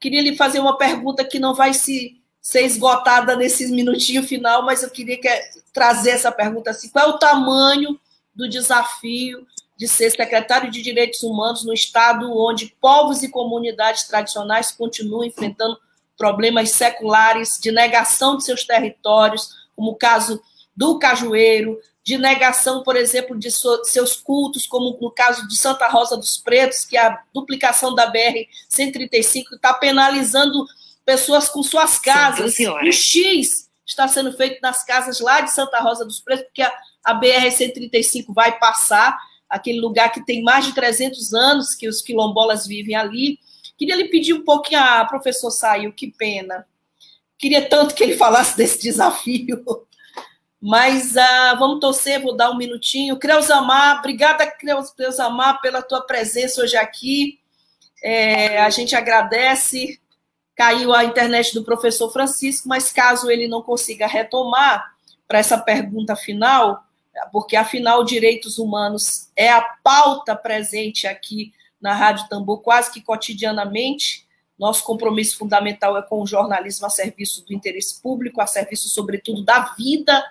Queria 0.00 0.20
lhe 0.20 0.36
fazer 0.36 0.58
uma 0.58 0.76
pergunta 0.76 1.24
que 1.24 1.38
não 1.38 1.54
vai 1.54 1.72
se 1.72 2.20
ser 2.42 2.62
esgotada 2.62 3.36
nesse 3.36 3.70
minutinho 3.70 4.24
final, 4.24 4.64
mas 4.64 4.82
eu 4.82 4.90
queria 4.90 5.18
que, 5.18 5.28
trazer 5.72 6.10
essa 6.10 6.32
pergunta 6.32 6.70
assim: 6.70 6.88
qual 6.88 7.06
é 7.06 7.08
o 7.10 7.18
tamanho 7.18 7.98
do 8.34 8.48
desafio 8.48 9.46
de 9.76 9.86
ser 9.86 10.10
secretário 10.10 10.70
de 10.70 10.82
Direitos 10.82 11.22
Humanos 11.22 11.64
no 11.64 11.72
estado 11.72 12.36
onde 12.36 12.74
povos 12.80 13.22
e 13.22 13.30
comunidades 13.30 14.02
tradicionais 14.04 14.72
continuam 14.72 15.24
enfrentando 15.24 15.78
problemas 16.20 16.72
seculares 16.72 17.58
de 17.58 17.72
negação 17.72 18.36
de 18.36 18.44
seus 18.44 18.62
territórios, 18.62 19.48
como 19.74 19.92
o 19.92 19.96
caso 19.96 20.42
do 20.76 20.98
Cajueiro, 20.98 21.80
de 22.04 22.18
negação, 22.18 22.82
por 22.82 22.94
exemplo, 22.94 23.38
de 23.38 23.50
seus 23.50 24.16
cultos, 24.16 24.66
como 24.66 24.98
no 25.00 25.10
caso 25.10 25.48
de 25.48 25.56
Santa 25.56 25.88
Rosa 25.88 26.18
dos 26.18 26.36
Pretos, 26.36 26.84
que 26.84 26.98
a 26.98 27.22
duplicação 27.32 27.94
da 27.94 28.12
BR-135 28.12 29.54
está 29.54 29.72
penalizando 29.72 30.66
pessoas 31.06 31.48
com 31.48 31.62
suas 31.62 31.98
casas. 31.98 32.54
O 32.58 32.92
X 32.92 33.70
está 33.86 34.06
sendo 34.06 34.30
feito 34.34 34.60
nas 34.60 34.84
casas 34.84 35.20
lá 35.20 35.40
de 35.40 35.50
Santa 35.50 35.80
Rosa 35.80 36.04
dos 36.04 36.20
Pretos, 36.20 36.44
porque 36.44 36.62
a, 36.62 36.72
a 37.02 37.18
BR-135 37.18 38.26
vai 38.28 38.58
passar, 38.58 39.18
aquele 39.48 39.80
lugar 39.80 40.12
que 40.12 40.24
tem 40.24 40.42
mais 40.42 40.66
de 40.66 40.74
300 40.74 41.32
anos 41.32 41.74
que 41.74 41.88
os 41.88 42.02
quilombolas 42.02 42.66
vivem 42.66 42.94
ali. 42.94 43.38
Queria 43.80 43.96
lhe 43.96 44.08
pedir 44.08 44.34
um 44.34 44.44
pouquinho, 44.44 44.78
ah, 44.78 45.06
professor 45.06 45.50
saiu, 45.50 45.90
que 45.90 46.08
pena. 46.08 46.66
Queria 47.38 47.66
tanto 47.66 47.94
que 47.94 48.04
ele 48.04 48.14
falasse 48.14 48.54
desse 48.54 48.78
desafio. 48.78 49.64
Mas 50.60 51.16
ah, 51.16 51.54
vamos 51.58 51.80
torcer, 51.80 52.20
vou 52.20 52.36
dar 52.36 52.50
um 52.50 52.58
minutinho. 52.58 53.18
Creusamar, 53.18 54.00
obrigada, 54.00 54.46
Creusamar, 54.46 55.62
pela 55.62 55.80
tua 55.80 56.02
presença 56.02 56.60
hoje 56.60 56.76
aqui. 56.76 57.40
É, 58.04 58.60
a 58.60 58.68
gente 58.68 58.94
agradece. 58.94 59.98
Caiu 60.54 60.92
a 60.92 61.02
internet 61.02 61.54
do 61.54 61.64
professor 61.64 62.12
Francisco, 62.12 62.68
mas 62.68 62.92
caso 62.92 63.30
ele 63.30 63.48
não 63.48 63.62
consiga 63.62 64.06
retomar 64.06 64.94
para 65.26 65.38
essa 65.38 65.56
pergunta 65.56 66.14
final, 66.14 66.84
porque 67.32 67.56
afinal 67.56 68.04
direitos 68.04 68.58
humanos 68.58 69.30
é 69.34 69.48
a 69.48 69.62
pauta 69.82 70.36
presente 70.36 71.06
aqui 71.06 71.54
na 71.80 71.94
Rádio 71.94 72.28
Tambor 72.28 72.60
quase 72.60 72.92
que 72.92 73.00
cotidianamente. 73.00 74.26
Nosso 74.58 74.84
compromisso 74.84 75.38
fundamental 75.38 75.96
é 75.96 76.02
com 76.02 76.22
o 76.22 76.26
jornalismo 76.26 76.86
a 76.86 76.90
serviço 76.90 77.44
do 77.46 77.54
interesse 77.54 78.00
público, 78.02 78.40
a 78.40 78.46
serviço, 78.46 78.88
sobretudo, 78.88 79.42
da 79.42 79.74
vida 79.76 80.22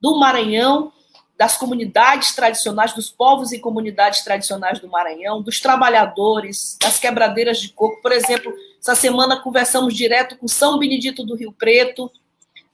do 0.00 0.18
Maranhão, 0.18 0.92
das 1.36 1.56
comunidades 1.56 2.34
tradicionais, 2.34 2.92
dos 2.92 3.10
povos 3.10 3.50
e 3.50 3.58
comunidades 3.58 4.22
tradicionais 4.22 4.78
do 4.78 4.88
Maranhão, 4.88 5.42
dos 5.42 5.58
trabalhadores, 5.58 6.76
das 6.80 6.98
quebradeiras 6.98 7.58
de 7.60 7.70
coco. 7.70 8.00
Por 8.00 8.12
exemplo, 8.12 8.52
essa 8.78 8.94
semana 8.94 9.40
conversamos 9.40 9.94
direto 9.94 10.36
com 10.36 10.46
São 10.46 10.78
Benedito 10.78 11.24
do 11.24 11.34
Rio 11.34 11.52
Preto, 11.52 12.10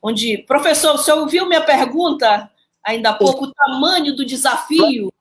onde, 0.02 0.38
professor, 0.38 0.94
o 0.94 0.98
senhor 0.98 1.20
ouviu 1.20 1.46
minha 1.46 1.62
pergunta? 1.62 2.50
ainda 2.86 3.10
há 3.10 3.14
pouco, 3.14 3.46
o 3.46 3.52
tamanho 3.52 4.14
do 4.14 4.24
desafio. 4.24 5.12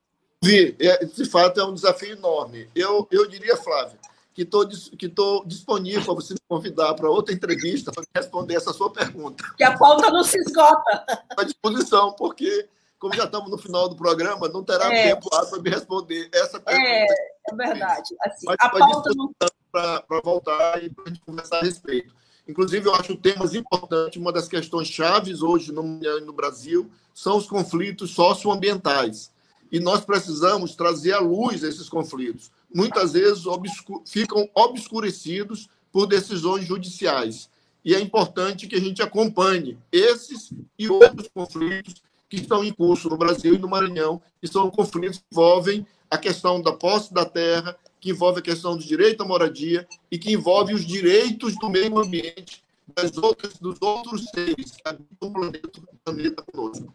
Vi, 0.46 0.76
é, 0.80 1.04
de 1.06 1.26
fato 1.26 1.60
é 1.60 1.66
um 1.66 1.74
desafio 1.74 2.12
enorme. 2.12 2.70
Eu, 2.76 3.08
eu 3.10 3.28
diria, 3.28 3.58
Flávio, 3.58 3.98
que 4.32 4.43
estou 4.43 4.68
que 4.68 5.10
tô 5.10 5.43
disponível 5.43 6.04
para 6.04 6.14
você 6.14 6.34
me 6.34 6.39
convidar 6.48 6.93
para 6.93 7.10
outra 7.10 7.34
entrevista 7.34 7.91
para 7.91 8.04
responder 8.16 8.56
essa 8.56 8.72
sua 8.72 8.91
pergunta. 8.91 9.43
Que 9.58 9.64
a 9.64 9.76
pauta 9.76 10.12
não 10.12 10.24
se 10.24 10.38
esgota. 10.38 11.04
À 11.36 11.43
disposição, 11.43 12.14
porque, 12.14 12.68
como 13.00 13.16
já 13.16 13.24
estamos 13.24 13.50
no 13.50 13.58
final 13.58 13.89
do 13.89 13.96
programa, 13.96 14.48
não 14.48 14.64
terá 14.64 14.93
é. 14.93 15.10
tempo 15.10 15.28
para 15.30 15.60
me 15.60 15.70
responder 15.70 16.30
essa 16.32 16.60
pergunta. 16.60 16.88
É, 16.88 17.06
é 17.50 17.56
verdade. 17.56 18.16
Assim, 18.22 18.46
Mas 18.46 18.58
a 18.60 18.70
pauta 18.70 19.10
não. 19.16 19.34
Para 19.72 20.22
voltar 20.24 20.82
e 20.84 20.89
para 20.89 21.06
a 21.06 21.08
gente 21.10 21.20
conversar 21.22 21.58
a 21.58 21.62
respeito. 21.62 22.14
Inclusive, 22.48 22.88
eu 22.88 22.93
acho 22.93 23.16
temas 23.18 23.56
importantes. 23.56 24.22
Uma 24.22 24.32
das 24.32 24.48
questões 24.48 24.88
chaves 24.88 25.41
hoje 25.41 25.72
no, 25.74 25.82
no 25.82 26.32
Brasil 26.32 26.89
são 27.14 27.36
os 27.36 27.48
conflitos 27.48 28.12
socioambientais. 28.12 29.34
E 29.72 29.80
nós 29.80 30.05
precisamos 30.05 30.76
trazer 30.76 31.13
à 31.13 31.20
luz 31.20 31.63
esses 31.63 31.89
conflitos. 31.89 32.51
Muitas 32.74 33.13
vezes 33.13 33.45
obscu 33.45 34.03
ficam 34.05 34.49
obscurecidos 34.53 35.70
por 35.91 36.07
decisões 36.07 36.66
judiciais. 36.66 37.49
E 37.84 37.93
é 37.93 37.99
importante 37.99 38.68
que 38.68 38.76
a 38.76 38.80
gente 38.80 39.01
acompanhe 39.01 39.78
esses 39.91 40.51
e 40.78 40.89
outros 40.89 41.30
conflitos 41.34 42.01
que 42.28 42.38
estão 42.38 42.63
em 42.63 42.74
curso 42.74 43.09
no 43.09 43.18
Brasil 43.18 43.53
e 43.53 43.59
no 43.59 43.70
Maranhão, 43.70 44.22
que 44.41 44.47
são 44.47 44.70
conflitos 44.72 45.20
que 45.20 45.26
envolvem 45.32 45.86
a 46.09 46.18
questão 46.18 46.61
da 46.61 46.74
posse 46.74 47.13
da 47.13 47.26
terra, 47.26 47.78
que 47.99 48.09
envolve 48.09 48.39
a 48.39 48.43
questão 48.43 48.76
do 48.76 48.84
direito 48.84 49.24
à 49.24 49.26
moradia 49.26 49.88
e 50.11 50.18
que 50.18 50.32
envolve 50.32 50.74
os 50.74 50.86
direitos 50.86 51.55
do 51.57 51.70
meio 51.70 51.97
ambiente 51.99 52.63
das 52.95 53.18
outras, 53.18 53.57
dos 53.57 53.82
outros 53.82 54.26
seres 54.26 54.72
que 54.72 54.82
habitam 54.86 55.30
o 55.30 55.34
planeta, 55.34 55.70
o 55.80 55.97
planeta 56.03 56.43
conosco. 56.43 56.93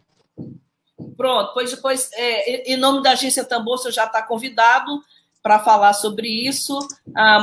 Pronto, 1.17 1.53
pois 1.53 1.71
depois, 1.71 2.09
é, 2.13 2.73
em 2.73 2.77
nome 2.77 3.01
da 3.01 3.11
agência 3.11 3.43
Tambor, 3.43 3.77
você 3.77 3.91
já 3.91 4.05
está 4.05 4.21
convidado 4.21 5.01
para 5.43 5.59
falar 5.59 5.93
sobre 5.93 6.27
isso. 6.27 6.79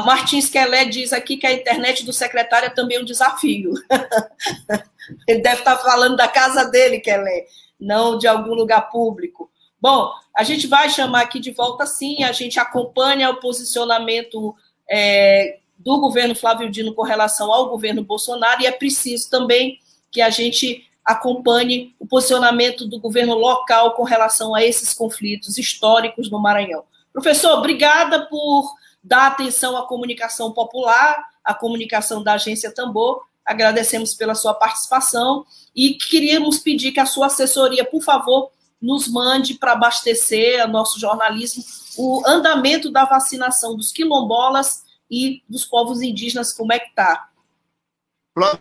Martins 0.05 0.49
Kelé 0.49 0.85
diz 0.85 1.13
aqui 1.13 1.37
que 1.37 1.47
a 1.47 1.53
internet 1.53 2.05
do 2.05 2.13
secretário 2.13 2.67
é 2.67 2.71
também 2.71 3.01
um 3.01 3.05
desafio. 3.05 3.73
Ele 5.27 5.41
deve 5.41 5.61
estar 5.61 5.77
tá 5.77 5.83
falando 5.83 6.17
da 6.17 6.29
casa 6.29 6.65
dele, 6.65 7.01
Kelé, 7.01 7.47
não 7.79 8.17
de 8.17 8.27
algum 8.27 8.55
lugar 8.55 8.89
público. 8.91 9.51
Bom, 9.81 10.13
a 10.37 10.43
gente 10.43 10.67
vai 10.67 10.89
chamar 10.91 11.23
aqui 11.23 11.41
de 11.41 11.51
volta 11.53 11.87
sim, 11.87 12.25
a 12.25 12.33
gente 12.33 12.59
acompanha 12.59 13.31
o 13.31 13.41
posicionamento 13.41 14.55
é, 14.91 15.59
do 15.79 16.01
governo 16.01 16.35
Flávio 16.35 16.71
Dino 16.71 16.95
com 16.95 17.03
relação 17.03 17.53
ao 17.53 17.69
governo 17.69 18.03
Bolsonaro 18.03 18.63
e 18.63 18.67
é 18.67 18.73
preciso 18.73 19.31
também 19.31 19.79
que 20.11 20.21
a 20.21 20.31
gente 20.31 20.85
acompanhe 21.09 21.95
o 21.99 22.07
posicionamento 22.07 22.87
do 22.87 23.01
governo 23.01 23.33
local 23.33 23.93
com 23.95 24.03
relação 24.03 24.55
a 24.55 24.63
esses 24.63 24.93
conflitos 24.93 25.57
históricos 25.57 26.31
no 26.31 26.39
Maranhão. 26.39 26.85
Professor, 27.11 27.53
obrigada 27.53 28.27
por 28.27 28.71
dar 29.03 29.29
atenção 29.29 29.75
à 29.75 29.87
comunicação 29.87 30.53
popular, 30.53 31.25
à 31.43 31.55
comunicação 31.55 32.23
da 32.23 32.35
agência 32.35 32.75
Tambor. 32.75 33.25
Agradecemos 33.43 34.13
pela 34.13 34.35
sua 34.35 34.53
participação 34.53 35.47
e 35.75 35.95
queríamos 35.95 36.59
pedir 36.59 36.93
que 36.93 37.01
a 37.01 37.07
sua 37.07 37.29
assessoria, 37.29 37.87
por 37.87 38.03
favor, 38.03 38.51
nos 38.81 39.09
mande 39.09 39.55
para 39.55 39.73
abastecer 39.73 40.63
o 40.67 40.69
nosso 40.69 41.01
jornalismo 41.01 41.65
o 41.97 42.23
andamento 42.27 42.91
da 42.91 43.07
vacinação 43.07 43.75
dos 43.75 43.91
quilombolas 43.91 44.85
e 45.11 45.43
dos 45.49 45.65
povos 45.65 46.03
indígenas, 46.03 46.53
como 46.53 46.71
é 46.71 46.79
que 46.79 46.91
está. 46.91 47.31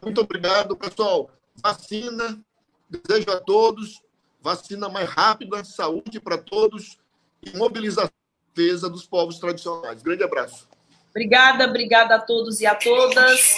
Muito 0.02 0.22
obrigado, 0.22 0.76
pessoal. 0.78 1.30
Vacina, 1.62 2.40
desejo 2.90 3.32
a 3.32 3.40
todos 3.40 4.02
vacina 4.48 4.88
mais 4.88 5.10
rápida, 5.10 5.64
saúde 5.66 6.22
para 6.22 6.38
todos 6.38 6.98
e 7.44 7.56
mobilização 7.58 8.10
defesa 8.56 8.90
dos 8.90 9.06
povos 9.06 9.40
tradicionais. 9.40 10.02
Grande 10.02 10.24
abraço. 10.24 10.68
Obrigada, 11.10 11.66
obrigada 11.66 12.16
a 12.16 12.20
todos 12.20 12.62
e 12.62 12.66
a 12.66 12.74
todas. 12.74 13.54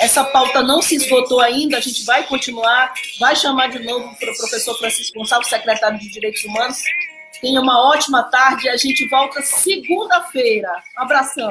Essa 0.00 0.24
pauta 0.24 0.62
não 0.62 0.80
se 0.80 0.96
esgotou 0.96 1.40
ainda, 1.40 1.76
a 1.76 1.80
gente 1.80 2.04
vai 2.04 2.24
continuar, 2.26 2.94
vai 3.18 3.36
chamar 3.36 3.68
de 3.68 3.80
novo 3.80 4.16
para 4.18 4.32
o 4.32 4.36
professor 4.36 4.78
Francisco 4.78 5.18
Gonçalves, 5.18 5.48
secretário 5.48 5.98
de 5.98 6.08
Direitos 6.08 6.44
Humanos. 6.44 6.78
Tenha 7.40 7.60
uma 7.60 7.88
ótima 7.90 8.22
tarde, 8.24 8.68
a 8.68 8.76
gente 8.76 9.06
volta 9.08 9.42
segunda-feira. 9.42 10.70
Abração. 10.96 11.50